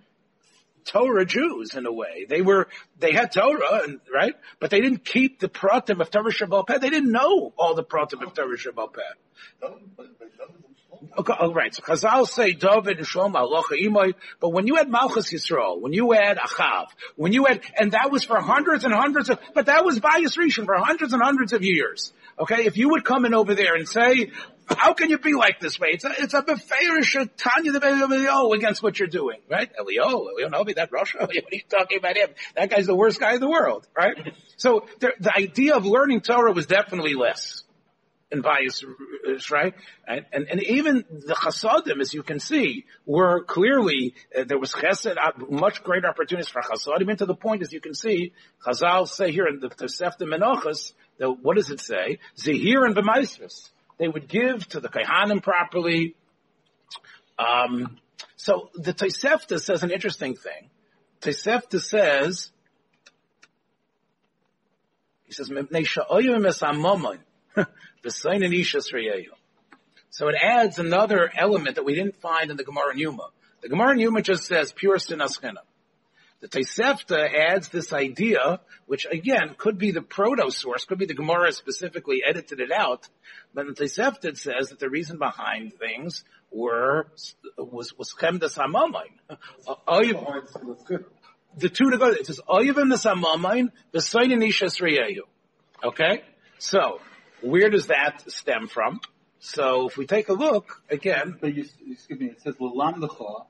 Torah 0.85 1.25
Jews 1.25 1.75
in 1.75 1.85
a 1.85 1.91
way. 1.91 2.25
They 2.27 2.41
were, 2.41 2.67
they 2.99 3.13
had 3.13 3.31
Torah, 3.31 3.83
and, 3.83 3.99
right? 4.13 4.33
But 4.59 4.71
they 4.71 4.81
didn't 4.81 5.05
keep 5.05 5.39
the 5.39 5.47
pratim 5.49 6.01
of 6.01 6.09
Torah 6.09 6.31
Shabbat. 6.31 6.81
They 6.81 6.89
didn't 6.89 7.11
know 7.11 7.53
all 7.57 7.75
the 7.75 7.83
pratim 7.83 8.25
of 8.25 8.33
Torah 8.33 8.57
Shabbat. 8.57 8.95
Okay, 11.17 11.33
all 11.33 11.53
right. 11.53 11.73
So 11.73 11.81
Chazal 11.81 12.27
say 12.27 12.53
David 12.53 12.97
and 12.97 13.07
Shlomo 13.07 13.35
Alocha 13.35 13.81
Imoy, 13.81 14.13
but 14.39 14.49
when 14.49 14.67
you 14.67 14.75
had 14.75 14.89
Malchus 14.89 15.33
Yisrael, 15.33 15.81
when 15.81 15.93
you 15.93 16.11
had 16.11 16.37
Achav, 16.37 16.87
when 17.15 17.33
you 17.33 17.45
had, 17.45 17.61
and 17.77 17.93
that 17.93 18.11
was 18.11 18.23
for 18.23 18.39
hundreds 18.39 18.83
and 18.83 18.93
hundreds 18.93 19.29
of, 19.29 19.39
but 19.53 19.65
that 19.65 19.83
was 19.83 19.99
Bayis 19.99 20.37
Rishon 20.37 20.65
for 20.65 20.75
hundreds 20.75 21.13
and 21.13 21.21
hundreds 21.21 21.53
of 21.53 21.63
years. 21.63 22.13
Okay, 22.39 22.65
if 22.65 22.77
you 22.77 22.89
would 22.89 23.03
come 23.03 23.25
in 23.25 23.33
over 23.33 23.55
there 23.55 23.75
and 23.75 23.87
say, 23.87 24.31
how 24.67 24.93
can 24.93 25.09
you 25.09 25.17
be 25.17 25.33
like 25.33 25.59
this 25.59 25.79
way? 25.79 25.89
It's 25.91 26.05
a, 26.05 26.11
it's 26.17 26.33
a 26.33 26.41
beferish 26.41 27.29
Tanya 27.37 27.71
the 27.71 27.85
Elio 27.85 28.53
against 28.53 28.81
what 28.81 28.99
you're 28.99 29.07
doing, 29.07 29.39
right? 29.49 29.69
Elio, 29.77 30.27
Elio 30.29 30.49
Novi, 30.49 30.73
that 30.73 30.91
Russia, 30.91 31.17
what 31.21 31.29
are 31.29 31.33
you 31.51 31.61
talking 31.69 31.97
about 31.97 32.15
him? 32.15 32.29
That 32.55 32.69
guy's 32.69 32.85
the 32.85 32.95
worst 32.95 33.19
guy 33.19 33.33
in 33.33 33.39
the 33.39 33.49
world, 33.49 33.87
right? 33.95 34.33
So 34.57 34.85
the 34.99 35.31
idea 35.35 35.75
of 35.75 35.85
learning 35.85 36.21
Torah 36.21 36.53
was 36.53 36.67
definitely 36.67 37.15
less. 37.15 37.63
In 38.31 38.41
bias, 38.41 38.83
right? 39.51 39.73
And, 40.07 40.25
and, 40.31 40.63
even 40.63 41.03
the 41.09 41.35
chasadim, 41.35 41.99
as 41.99 42.13
you 42.13 42.23
can 42.23 42.39
see, 42.39 42.85
were 43.05 43.43
clearly, 43.43 44.15
uh, 44.37 44.45
there 44.45 44.57
was 44.57 44.71
chesed, 44.71 45.17
uh, 45.17 45.31
much 45.49 45.83
greater 45.83 46.07
opportunities 46.07 46.47
for 46.47 46.61
chasadim, 46.61 47.09
and 47.09 47.19
to 47.19 47.25
the 47.25 47.35
point, 47.35 47.61
as 47.61 47.73
you 47.73 47.81
can 47.81 47.93
see, 47.93 48.31
Chazal 48.65 49.07
say 49.07 49.31
here 49.31 49.47
in 49.47 49.59
the 49.59 49.67
Tosefta 49.69 50.21
Menachos, 50.21 50.93
what 51.41 51.57
does 51.57 51.69
it 51.69 51.81
say? 51.81 52.19
Zehir 52.37 52.85
and 52.85 52.95
B'maisris. 52.95 53.69
They 53.97 54.07
would 54.07 54.27
give 54.27 54.67
to 54.69 54.79
the 54.79 54.89
Kaihanim 54.89 55.43
properly. 55.43 56.15
Um, 57.37 57.97
so 58.37 58.69
the 58.75 58.93
Tosefta 58.93 59.59
says 59.59 59.83
an 59.83 59.91
interesting 59.91 60.35
thing. 60.35 60.69
Tosefta 61.21 61.79
says, 61.79 62.51
he 65.25 65.33
says, 65.33 65.51
"Mepnei 68.03 68.09
sha'oyim 68.09 68.43
esamomon, 68.43 68.43
v'sayin 68.43 68.53
ishas 68.53 68.93
reyeyu." 68.93 69.31
So 70.09 70.27
it 70.27 70.35
adds 70.41 70.77
another 70.77 71.31
element 71.35 71.75
that 71.75 71.85
we 71.85 71.95
didn't 71.95 72.15
find 72.21 72.51
in 72.51 72.57
the 72.57 72.63
Gemara 72.63 72.95
Yoma. 72.95 73.29
The 73.61 73.69
Gemara 73.69 73.95
Yoma 73.95 74.23
just 74.23 74.45
says 74.45 74.73
pure 74.73 74.97
sinas 74.97 75.39
chinam. 75.39 75.63
The 76.41 76.47
Tosefta 76.47 77.31
adds 77.33 77.69
this 77.69 77.93
idea, 77.93 78.59
which 78.87 79.05
again 79.05 79.53
could 79.57 79.77
be 79.77 79.91
the 79.91 80.01
proto 80.01 80.49
source, 80.49 80.85
could 80.85 80.97
be 80.97 81.05
the 81.05 81.13
Gemara 81.13 81.51
specifically 81.51 82.23
edited 82.27 82.59
it 82.59 82.71
out, 82.71 83.07
but 83.53 83.67
the 83.67 83.73
Tosefta 83.73 84.35
says 84.35 84.69
that 84.69 84.79
the 84.79 84.89
reason 84.89 85.19
behind 85.19 85.73
things 85.75 86.23
were 86.51 87.07
was 87.57 87.95
was 87.97 88.13
chemdas 88.13 88.57
hamamayim. 88.57 89.37
Uh, 89.87 90.01
the 91.57 91.69
two 91.69 91.91
together. 91.91 92.15
It 92.15 92.25
says 92.25 92.41
oyivim 92.49 92.91
nesamamayim 92.91 93.71
v'soyin 93.93 94.43
ishas 94.43 94.81
reyehu. 94.81 95.21
Okay, 95.83 96.23
so 96.57 96.99
where 97.41 97.69
does 97.69 97.87
that 97.87 98.29
stem 98.31 98.67
from? 98.67 98.99
So 99.39 99.87
if 99.87 99.97
we 99.97 100.05
take 100.05 100.29
a 100.29 100.33
look 100.33 100.81
again, 100.89 101.37
But 101.41 101.55
you, 101.55 101.65
excuse 101.89 102.19
me, 102.19 102.27
it 102.27 102.41
says 102.41 102.55
l'lam 102.59 103.01
lecha, 103.01 103.15
oh, 103.19 103.47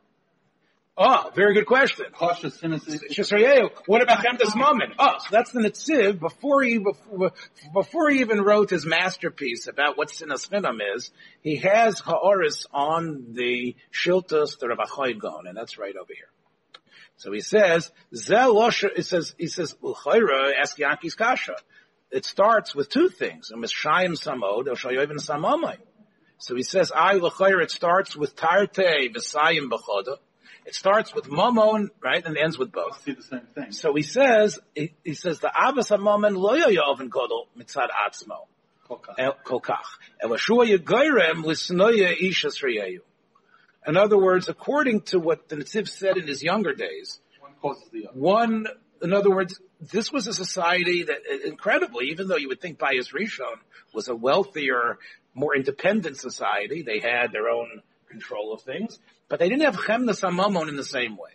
ah, 0.97 1.31
very 1.35 1.53
good 1.53 1.65
question. 1.65 2.05
kasha 2.17 2.47
sinas. 2.47 2.83
Shesrayehu. 3.11 3.69
What 3.87 4.01
about 4.01 4.23
Chemdas 4.23 4.55
Mammon? 4.55 4.93
Oh, 4.97 5.15
so 5.19 5.27
that's 5.31 5.51
the 5.51 5.59
Netziv 5.59 6.19
before 6.19 6.63
he 6.63 6.77
before, 6.77 7.33
before 7.73 8.09
he 8.09 8.21
even 8.21 8.41
wrote 8.41 8.69
his 8.69 8.85
masterpiece 8.85 9.67
about 9.67 9.97
what 9.97 10.09
Sinas 10.09 10.49
Chinam 10.49 10.79
is. 10.95 11.11
He 11.41 11.57
has 11.57 11.99
Ha'oris 11.99 12.65
on 12.73 13.33
the 13.33 13.75
Shiltas 13.91 14.59
the 14.59 14.67
Achai 14.67 15.19
Gaon, 15.19 15.47
and 15.47 15.57
that's 15.57 15.77
right 15.77 15.95
over 15.95 16.13
here. 16.13 16.29
So 17.17 17.31
he 17.31 17.41
says, 17.41 17.91
it 18.11 19.05
says, 19.05 19.35
he 19.37 19.47
says, 19.47 19.75
L'chayra, 19.81 20.53
ask 20.59 20.77
Yanki's 20.77 21.13
Kasha. 21.13 21.55
It 22.11 22.25
starts 22.25 22.75
with 22.75 22.89
two 22.89 23.09
things. 23.09 23.51
Mishayim 23.55 24.13
Samod, 24.21 24.67
El 24.67 24.75
Shayoivin 24.75 25.19
Samamai. 25.19 25.77
So 26.37 26.55
he 26.55 26.63
says, 26.63 26.91
I 26.93 27.13
L'chayra, 27.13 27.63
it 27.63 27.71
starts 27.71 28.15
with 28.15 28.35
Tarte, 28.35 29.13
V'sayim 29.13 29.69
B'choda. 29.69 30.17
It 30.65 30.75
starts 30.75 31.13
with 31.15 31.25
Mamon, 31.25 31.89
right, 32.03 32.23
and 32.25 32.37
ends 32.37 32.57
with 32.57 32.71
both. 32.71 33.01
See 33.03 33.13
the 33.13 33.23
same 33.23 33.47
thing. 33.55 33.71
So 33.71 33.95
he 33.95 34.03
says, 34.03 34.59
he, 34.75 34.93
he 35.03 35.13
says, 35.15 35.39
the 35.39 35.49
Abbas 35.49 35.89
HaMomen 35.89 36.35
lo 36.37 36.55
yoyoven 36.55 37.09
kodol 37.09 37.45
mitzad 37.57 37.87
atzmo. 37.89 38.45
Kolkach. 38.87 39.35
Kolkach. 39.45 39.77
Elashua 40.23 40.67
yegoyrem 40.77 41.43
lisnoya 41.43 42.15
ishas 42.21 42.61
reyeyu. 42.63 42.99
In 43.87 43.97
other 43.97 44.17
words, 44.17 44.49
according 44.49 45.01
to 45.01 45.19
what 45.19 45.49
the 45.49 45.55
Netziv 45.55 45.87
said 45.87 46.17
in 46.17 46.27
his 46.27 46.43
younger 46.43 46.73
days, 46.73 47.19
One 47.39 47.53
causes 47.59 47.89
the 47.91 48.07
other. 48.09 48.19
one, 48.19 48.67
in 49.01 49.13
other 49.13 49.29
words, 49.29 49.59
this 49.79 50.11
was 50.11 50.27
a 50.27 50.33
society 50.33 51.03
that, 51.03 51.19
incredibly, 51.45 52.07
even 52.07 52.27
though 52.27 52.37
you 52.37 52.47
would 52.49 52.61
think 52.61 52.77
Bayis 52.77 53.13
Rishon 53.13 53.57
was 53.93 54.07
a 54.07 54.15
wealthier, 54.15 54.99
more 55.33 55.55
independent 55.55 56.17
society, 56.17 56.81
they 56.83 56.99
had 56.99 57.31
their 57.31 57.49
own 57.49 57.81
control 58.09 58.53
of 58.53 58.61
things, 58.61 58.99
but 59.29 59.39
they 59.39 59.49
didn't 59.49 59.63
have 59.63 59.77
Chemdas 59.77 60.21
HaMamon 60.21 60.67
in 60.69 60.75
the 60.75 60.83
same 60.83 61.17
way. 61.17 61.31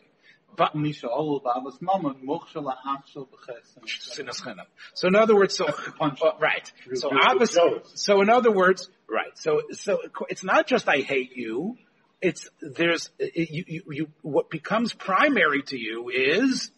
But 0.56 0.74
Misha 0.74 1.06
Olul 1.06 1.42
Babas 1.42 1.76
Mammon, 1.82 2.26
Moksha 2.26 2.64
La'achshel 2.64 3.28
B'ches. 3.28 4.18
Sinas 4.18 4.40
Chinam. 4.40 4.64
So 4.94 5.08
in 5.08 5.14
other 5.14 5.34
words, 5.34 5.54
so 5.54 5.66
That's 5.66 5.84
the 5.84 5.90
punch. 5.92 6.20
right. 6.40 6.72
So 6.94 7.10
obviously, 7.12 7.80
so 7.94 8.22
in 8.22 8.30
other 8.30 8.50
words, 8.50 8.88
right. 9.08 9.36
So 9.36 9.62
so 9.72 10.00
it's 10.30 10.42
not 10.44 10.66
just 10.66 10.88
I 10.88 10.98
hate 10.98 11.36
you. 11.36 11.76
It's 12.22 12.48
there's 12.62 13.10
you, 13.18 13.64
you 13.66 13.82
you 13.90 14.08
what 14.22 14.48
becomes 14.48 14.94
primary 14.94 15.62
to 15.64 15.76
you 15.78 16.08
is 16.08 16.70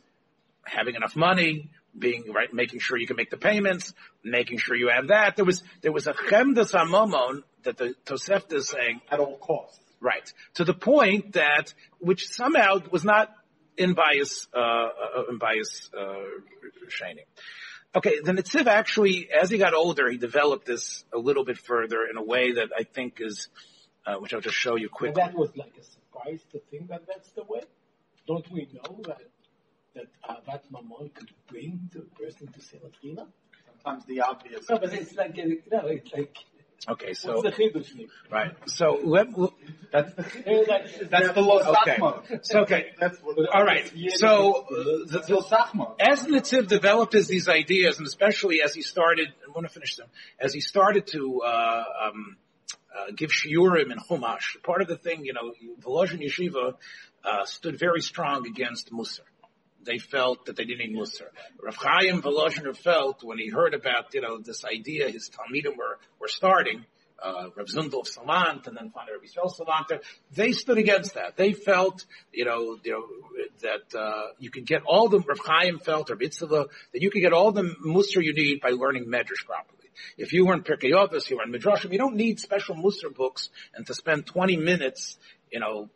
having 0.68 0.94
enough 0.94 1.16
money, 1.16 1.70
being 1.98 2.32
right, 2.32 2.52
making 2.52 2.80
sure 2.80 2.96
you 2.96 3.06
can 3.06 3.16
make 3.16 3.30
the 3.30 3.36
payments, 3.36 3.94
making 4.22 4.58
sure 4.58 4.76
you 4.76 4.88
have 4.88 5.08
that. 5.08 5.36
There 5.36 5.44
was 5.44 5.62
there 5.82 5.92
was 5.92 6.06
a 6.06 6.12
chemdas 6.12 6.74
amomon 6.74 7.42
that 7.64 7.76
the 7.76 7.94
Tosefta 8.04 8.54
is 8.54 8.68
saying 8.68 9.00
At 9.10 9.20
all 9.20 9.38
costs. 9.38 9.80
Right. 10.00 10.32
To 10.54 10.64
the 10.64 10.74
point 10.74 11.32
that, 11.32 11.74
which 11.98 12.28
somehow 12.28 12.80
was 12.90 13.04
not 13.04 13.34
in 13.76 13.94
bias, 13.94 14.46
uh, 14.54 14.58
uh, 14.58 15.22
in 15.30 15.38
bias, 15.38 15.90
uh, 15.96 16.22
shining. 16.88 17.24
Okay, 17.94 18.20
the 18.22 18.32
Netziv 18.32 18.66
actually, 18.66 19.28
as 19.30 19.50
he 19.50 19.58
got 19.58 19.74
older, 19.74 20.10
he 20.10 20.18
developed 20.18 20.66
this 20.66 21.04
a 21.12 21.18
little 21.18 21.44
bit 21.44 21.58
further 21.58 22.04
in 22.08 22.16
a 22.16 22.22
way 22.22 22.52
that 22.52 22.68
I 22.78 22.84
think 22.84 23.18
is, 23.20 23.48
uh, 24.06 24.16
which 24.16 24.34
I'll 24.34 24.40
just 24.40 24.56
show 24.56 24.76
you 24.76 24.84
And 24.84 24.92
quickly. 24.92 25.22
that 25.22 25.34
was 25.34 25.56
like 25.56 25.72
a 25.80 25.82
surprise 25.82 26.40
to 26.52 26.60
think 26.70 26.88
that 26.88 27.02
that's 27.06 27.30
the 27.30 27.44
way. 27.44 27.62
Don't 28.26 28.48
we 28.52 28.68
know 28.74 29.00
that 29.06 29.22
that 29.98 30.08
Avat 30.28 30.62
Mamon 30.72 31.12
could 31.14 31.30
bring 31.48 31.90
the 31.92 32.02
person 32.20 32.46
to 32.48 32.60
Selatrina? 32.60 33.26
Sometimes 33.66 34.04
the 34.06 34.20
obvious. 34.20 34.68
No, 34.68 34.78
but 34.78 34.92
it's 34.92 35.14
like 35.14 35.36
a, 35.38 35.48
you 35.48 35.62
know, 35.70 35.86
it's 35.86 36.12
like 36.12 36.36
Okay, 36.88 37.08
what's 37.08 37.20
so, 37.20 37.42
the 37.42 37.50
chidush 37.50 38.08
right. 38.30 38.54
So 38.66 39.00
let, 39.02 39.26
That's 39.90 40.14
the, 40.14 41.08
that's 41.10 41.32
the 41.32 41.40
Lo 41.40 41.60
Okay. 41.82 41.98
So, 42.42 42.60
okay. 42.60 42.92
That's 43.00 43.18
what. 43.18 43.36
All 43.52 43.64
right. 43.64 43.90
So, 44.10 44.52
uh, 44.52 44.66
the, 45.06 45.96
That's 45.98 46.22
as 46.22 46.26
Netziv 46.26 46.68
developed 46.68 47.14
his, 47.14 47.26
these 47.26 47.48
ideas, 47.48 47.98
and 47.98 48.06
especially 48.06 48.62
as 48.62 48.74
he 48.74 48.82
started, 48.82 49.28
I 49.46 49.50
want 49.50 49.66
to 49.66 49.72
finish 49.72 49.96
them, 49.96 50.06
as 50.38 50.54
he 50.54 50.60
started 50.60 51.08
to 51.08 51.42
uh, 51.42 51.84
um, 52.04 52.36
uh, 52.96 53.10
give 53.14 53.30
shiurim 53.30 53.90
and 53.90 54.00
chumash, 54.00 54.62
part 54.62 54.80
of 54.80 54.88
the 54.88 54.96
thing, 54.96 55.24
you 55.24 55.32
know, 55.32 55.52
Volozhin 55.80 56.20
Yeshiva 56.20 56.74
uh, 57.24 57.44
stood 57.44 57.78
very 57.78 58.00
strong 58.00 58.46
against 58.46 58.92
Musar. 58.92 59.20
They 59.84 59.98
felt 59.98 60.46
that 60.46 60.56
they 60.56 60.64
didn't 60.64 60.90
need 60.90 60.96
Musar. 60.96 61.28
Rav 61.62 61.76
Chaim 61.76 62.20
Volozhiner 62.22 62.76
felt 62.76 63.22
when 63.22 63.38
he 63.38 63.48
heard 63.48 63.74
about, 63.74 64.12
you 64.14 64.20
know, 64.20 64.38
this 64.38 64.64
idea 64.64 65.08
his 65.08 65.30
Talmidim 65.30 65.76
were, 65.76 65.98
were 66.20 66.28
starting, 66.28 66.84
uh, 67.22 67.48
Rav 67.56 67.66
Zundel 67.66 68.00
of 68.00 68.08
Salant 68.08 68.66
and 68.66 68.76
then 68.76 68.90
finally 68.90 69.14
Rav 69.14 69.22
Yisrael 69.22 69.52
Salant, 69.56 70.00
they 70.32 70.52
stood 70.52 70.78
against 70.78 71.14
that. 71.14 71.36
They 71.36 71.52
felt, 71.52 72.04
you 72.32 72.44
know, 72.44 72.78
you 72.84 72.92
know, 72.92 73.04
that, 73.62 73.98
uh, 73.98 74.28
you 74.38 74.50
could 74.50 74.66
get 74.66 74.82
all 74.86 75.08
the, 75.08 75.20
Rav 75.20 75.38
Chaim 75.38 75.78
felt, 75.78 76.10
or 76.10 76.16
Bitzela, 76.16 76.66
that 76.92 77.02
you 77.02 77.10
could 77.10 77.22
get 77.22 77.32
all 77.32 77.52
the 77.52 77.62
Musar 77.84 78.22
you 78.22 78.34
need 78.34 78.60
by 78.60 78.70
learning 78.70 79.06
Medrash 79.06 79.44
properly. 79.46 79.78
If 80.16 80.32
you 80.32 80.46
were 80.46 80.54
in 80.54 80.62
Pirkei 80.62 80.92
Avos, 80.92 81.28
you 81.28 81.36
were 81.36 81.42
in 81.42 81.52
Midrashim, 81.52 81.92
you 81.92 81.98
don't 81.98 82.16
need 82.16 82.38
special 82.40 82.76
Musar 82.76 83.14
books 83.14 83.50
and 83.74 83.86
to 83.86 83.94
spend 83.94 84.26
20 84.26 84.56
minutes, 84.56 85.18
you 85.50 85.60
know, 85.60 85.90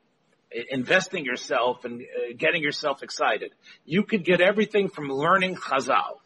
investing 0.70 1.24
yourself 1.24 1.84
and 1.84 2.02
uh, 2.02 2.34
getting 2.36 2.62
yourself 2.62 3.02
excited. 3.02 3.52
You 3.84 4.04
could 4.04 4.24
get 4.24 4.40
everything 4.40 4.88
from 4.88 5.08
learning 5.08 5.56
Chazal. 5.56 6.18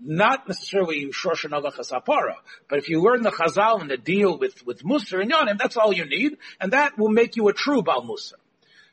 Not 0.00 0.46
necessarily 0.46 1.06
Shoshan 1.06 1.52
Allah 1.52 1.72
Chazapara, 1.72 2.36
but 2.70 2.78
if 2.78 2.88
you 2.88 3.02
learn 3.02 3.22
the 3.22 3.30
Chazal 3.32 3.80
and 3.80 3.90
the 3.90 3.96
deal 3.96 4.38
with, 4.38 4.64
with 4.64 4.84
Musar 4.84 5.20
and 5.20 5.32
Yonim, 5.32 5.58
that's 5.58 5.76
all 5.76 5.92
you 5.92 6.04
need, 6.04 6.38
and 6.60 6.72
that 6.72 6.96
will 6.96 7.08
make 7.08 7.34
you 7.34 7.48
a 7.48 7.52
true 7.52 7.82
Bal 7.82 8.02
Musar. 8.02 8.34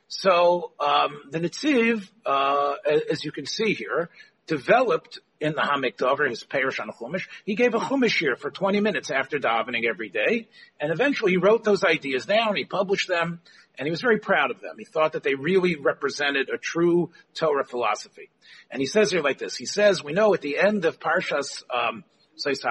So, 0.08 0.72
um, 0.78 1.22
the 1.30 1.40
Netziv, 1.40 2.08
uh, 2.24 2.74
as 3.10 3.24
you 3.24 3.32
can 3.32 3.46
see 3.46 3.74
here, 3.74 4.10
developed 4.46 5.18
in 5.40 5.52
the 5.52 5.60
Ha'amek 5.60 5.96
Davar, 5.96 6.28
his 6.28 6.42
Perish 6.44 6.80
on 6.80 6.88
a 6.88 6.92
Chumash. 6.92 7.26
He 7.44 7.54
gave 7.54 7.74
a 7.74 7.78
Chumash 7.78 8.18
here 8.18 8.36
for 8.36 8.50
20 8.50 8.80
minutes 8.80 9.10
after 9.10 9.38
davening 9.38 9.84
every 9.88 10.08
day, 10.08 10.48
and 10.80 10.92
eventually 10.92 11.32
he 11.32 11.36
wrote 11.36 11.64
those 11.64 11.84
ideas 11.84 12.26
down, 12.26 12.56
he 12.56 12.64
published 12.64 13.08
them, 13.08 13.40
and 13.78 13.86
he 13.86 13.90
was 13.90 14.00
very 14.00 14.18
proud 14.18 14.50
of 14.50 14.60
them. 14.60 14.76
He 14.78 14.84
thought 14.84 15.12
that 15.12 15.22
they 15.22 15.34
really 15.34 15.76
represented 15.76 16.48
a 16.48 16.56
true 16.56 17.10
Torah 17.34 17.64
philosophy. 17.64 18.30
And 18.70 18.80
he 18.80 18.86
says 18.86 19.10
here 19.10 19.22
like 19.22 19.38
this, 19.38 19.56
he 19.56 19.66
says, 19.66 20.02
we 20.02 20.12
know 20.12 20.32
at 20.34 20.40
the 20.40 20.58
end 20.58 20.84
of 20.84 20.98
Parshas, 20.98 21.62
um, 21.72 22.04
Seis 22.36 22.62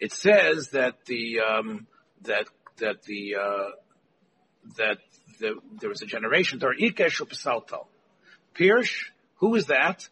it 0.00 0.12
says 0.12 0.68
that 0.68 1.04
the, 1.06 1.40
um, 1.40 1.86
that, 2.22 2.46
that 2.78 3.02
the, 3.02 3.34
uh, 3.36 3.70
that 4.76 4.98
the, 5.40 5.54
there 5.80 5.88
was 5.88 6.02
a 6.02 6.06
generation, 6.06 6.58
Dor 6.58 6.74
Ikesh 6.74 7.20
Upesalto. 7.20 7.86
Pirsh, 8.54 9.10
who 9.36 9.54
is 9.54 9.66
that? 9.66 10.08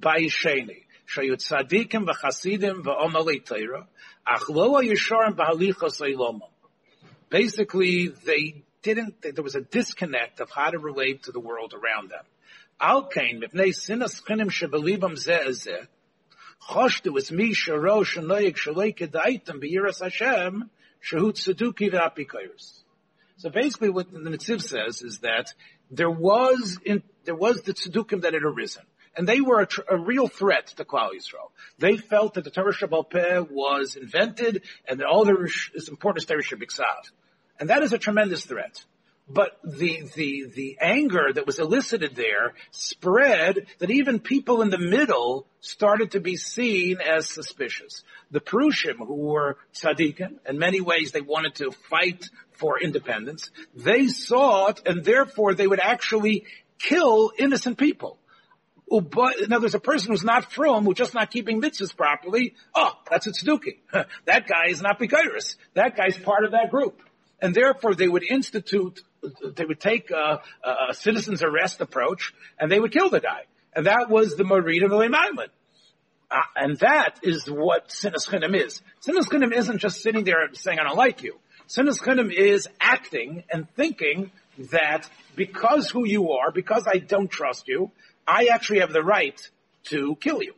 Bayisheni. 0.00 0.84
Shayut 1.14 1.38
Tzadikim 1.38 2.06
v'chasidim 2.06 2.82
v'omalei 2.82 3.44
Torah. 3.44 3.86
Ach 4.26 4.48
lo 4.48 4.80
yisharim 4.82 5.36
b'halichos 5.36 6.00
eilomim. 6.00 6.40
Basically, 7.30 8.08
they 8.08 8.64
didn't, 8.82 9.22
there 9.22 9.44
was 9.44 9.54
a 9.54 9.60
disconnect 9.60 10.40
of 10.40 10.50
how 10.50 10.70
to 10.70 10.78
relate 10.78 11.22
to 11.24 11.32
the 11.32 11.40
world 11.40 11.74
around 11.74 12.10
them. 12.10 12.24
So 12.80 13.02
basically 23.50 23.90
what 23.90 24.12
the 24.12 24.18
Netziv 24.18 24.62
says 24.62 25.02
is 25.02 25.18
that 25.20 25.54
there 25.90 26.10
was 26.10 26.78
in, 26.84 27.02
there 27.24 27.34
was 27.34 27.62
the 27.62 27.74
tzedukim 27.74 28.22
that 28.22 28.34
had 28.34 28.42
arisen. 28.42 28.82
And 29.16 29.28
they 29.28 29.40
were 29.40 29.60
a, 29.60 29.66
tr- 29.66 29.80
a 29.90 29.96
real 29.98 30.28
threat 30.28 30.68
to 30.68 30.84
Klal 30.84 31.10
Yisrael. 31.10 31.50
They 31.78 31.96
felt 31.96 32.34
that 32.34 32.44
the 32.44 32.50
Torah 32.50 32.72
Sheb'al 32.72 33.10
Peh 33.10 33.40
was 33.40 33.96
invented 33.96 34.62
and 34.86 35.00
that 35.00 35.06
all 35.06 35.24
there 35.24 35.44
is 35.44 35.88
important 35.88 36.22
is 36.22 36.26
Torah 36.26 36.42
Shabbat 36.42 37.10
And 37.60 37.70
that 37.70 37.82
is 37.82 37.92
a 37.92 37.98
tremendous 37.98 38.44
threat. 38.44 38.84
But 39.32 39.58
the, 39.62 40.02
the, 40.16 40.46
the 40.52 40.78
anger 40.80 41.32
that 41.32 41.46
was 41.46 41.60
elicited 41.60 42.16
there 42.16 42.54
spread 42.72 43.66
that 43.78 43.90
even 43.90 44.18
people 44.18 44.60
in 44.60 44.70
the 44.70 44.78
middle 44.78 45.46
started 45.60 46.12
to 46.12 46.20
be 46.20 46.36
seen 46.36 46.98
as 47.00 47.28
suspicious. 47.28 48.02
The 48.32 48.40
Prushim, 48.40 48.96
who 48.96 49.14
were 49.14 49.58
tzaddikim, 49.72 50.38
in 50.48 50.58
many 50.58 50.80
ways 50.80 51.12
they 51.12 51.20
wanted 51.20 51.54
to 51.56 51.70
fight 51.70 52.28
for 52.50 52.80
independence, 52.80 53.50
they 53.72 54.08
it 54.08 54.80
and 54.84 55.04
therefore 55.04 55.54
they 55.54 55.66
would 55.66 55.80
actually 55.80 56.44
kill 56.80 57.30
innocent 57.38 57.78
people. 57.78 58.18
But 58.90 59.48
now 59.48 59.60
there's 59.60 59.76
a 59.76 59.80
person 59.80 60.10
who's 60.10 60.24
not 60.24 60.50
from, 60.50 60.84
who's 60.84 60.96
just 60.96 61.14
not 61.14 61.30
keeping 61.30 61.62
mitzvahs 61.62 61.96
properly. 61.96 62.54
Oh, 62.74 62.94
that's 63.08 63.28
a 63.28 63.30
tzduki. 63.30 63.76
that 64.24 64.48
guy 64.48 64.66
is 64.70 64.82
not 64.82 64.98
begairus. 64.98 65.54
That 65.74 65.96
guy's 65.96 66.16
part 66.16 66.44
of 66.44 66.50
that 66.50 66.72
group. 66.72 67.00
And 67.42 67.54
therefore 67.54 67.94
they 67.94 68.08
would 68.08 68.22
institute, 68.22 69.00
they 69.56 69.64
would 69.64 69.80
take 69.80 70.10
a, 70.10 70.40
a 70.64 70.94
citizen's 70.94 71.42
arrest 71.42 71.80
approach 71.80 72.32
and 72.58 72.70
they 72.70 72.78
would 72.78 72.92
kill 72.92 73.08
the 73.08 73.20
guy. 73.20 73.44
And 73.74 73.86
that 73.86 74.10
was 74.10 74.36
the 74.36 74.44
Marid 74.44 74.84
of 74.84 74.90
the 74.90 74.96
Island. 74.96 75.50
Uh, 76.30 76.42
and 76.54 76.78
that 76.78 77.18
is 77.22 77.46
what 77.50 77.88
Sinas 77.88 78.28
Chinim 78.28 78.54
is. 78.54 78.82
Sinas 79.04 79.24
Chinim 79.24 79.52
isn't 79.52 79.78
just 79.78 80.00
sitting 80.00 80.24
there 80.24 80.44
and 80.44 80.56
saying, 80.56 80.78
I 80.78 80.84
don't 80.84 80.96
like 80.96 81.22
you. 81.22 81.38
Sinas 81.68 82.00
Chinim 82.00 82.32
is 82.32 82.68
acting 82.80 83.44
and 83.50 83.68
thinking 83.74 84.30
that 84.70 85.08
because 85.34 85.90
who 85.90 86.06
you 86.06 86.32
are, 86.32 86.52
because 86.52 86.86
I 86.86 86.98
don't 86.98 87.30
trust 87.30 87.66
you, 87.66 87.90
I 88.26 88.48
actually 88.52 88.80
have 88.80 88.92
the 88.92 89.02
right 89.02 89.40
to 89.84 90.16
kill 90.16 90.42
you. 90.42 90.54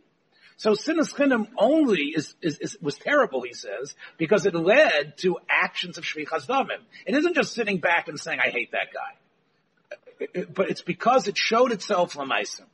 So 0.62 0.74
sinas 0.74 1.12
chinim 1.12 1.48
only 1.58 2.12
is, 2.14 2.36
is, 2.40 2.60
is, 2.60 2.78
was 2.80 2.96
terrible, 2.96 3.42
he 3.42 3.52
says, 3.52 3.96
because 4.16 4.46
it 4.46 4.54
led 4.54 5.18
to 5.18 5.38
actions 5.50 5.98
of 5.98 6.04
shvichas 6.04 6.46
damim. 6.46 6.78
It 7.04 7.16
isn't 7.16 7.34
just 7.34 7.52
sitting 7.52 7.78
back 7.78 8.06
and 8.06 8.16
saying, 8.16 8.38
I 8.38 8.50
hate 8.50 8.70
that 8.70 8.90
guy. 8.94 10.44
but 10.54 10.70
it's 10.70 10.80
because 10.80 11.26
it 11.26 11.36
showed 11.36 11.72
itself 11.72 12.14
lamaisim. 12.14 12.66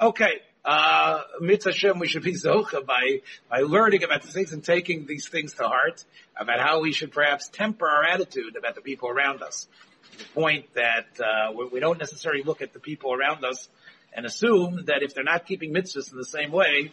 Okay, 0.00 0.42
uh, 0.64 1.22
mitzvah 1.40 1.94
we 1.98 2.06
should 2.06 2.22
be 2.22 2.34
zocha 2.44 2.86
by, 2.86 3.22
by 3.50 3.62
learning 3.62 4.04
about 4.04 4.22
these 4.22 4.32
things 4.32 4.52
and 4.52 4.62
taking 4.62 5.04
these 5.04 5.26
things 5.26 5.54
to 5.54 5.64
heart, 5.64 6.04
about 6.38 6.60
how 6.60 6.82
we 6.82 6.92
should 6.92 7.10
perhaps 7.10 7.48
temper 7.48 7.88
our 7.88 8.04
attitude 8.04 8.54
about 8.56 8.76
the 8.76 8.80
people 8.80 9.08
around 9.08 9.42
us. 9.42 9.66
The 10.18 10.40
point 10.40 10.72
that, 10.74 11.06
uh, 11.18 11.52
we 11.72 11.80
don't 11.80 11.98
necessarily 11.98 12.44
look 12.44 12.62
at 12.62 12.72
the 12.72 12.78
people 12.78 13.12
around 13.12 13.44
us 13.44 13.68
and 14.12 14.24
assume 14.24 14.84
that 14.84 15.02
if 15.02 15.14
they're 15.14 15.24
not 15.24 15.46
keeping 15.46 15.74
mitzvahs 15.74 16.12
in 16.12 16.16
the 16.16 16.24
same 16.24 16.52
way, 16.52 16.92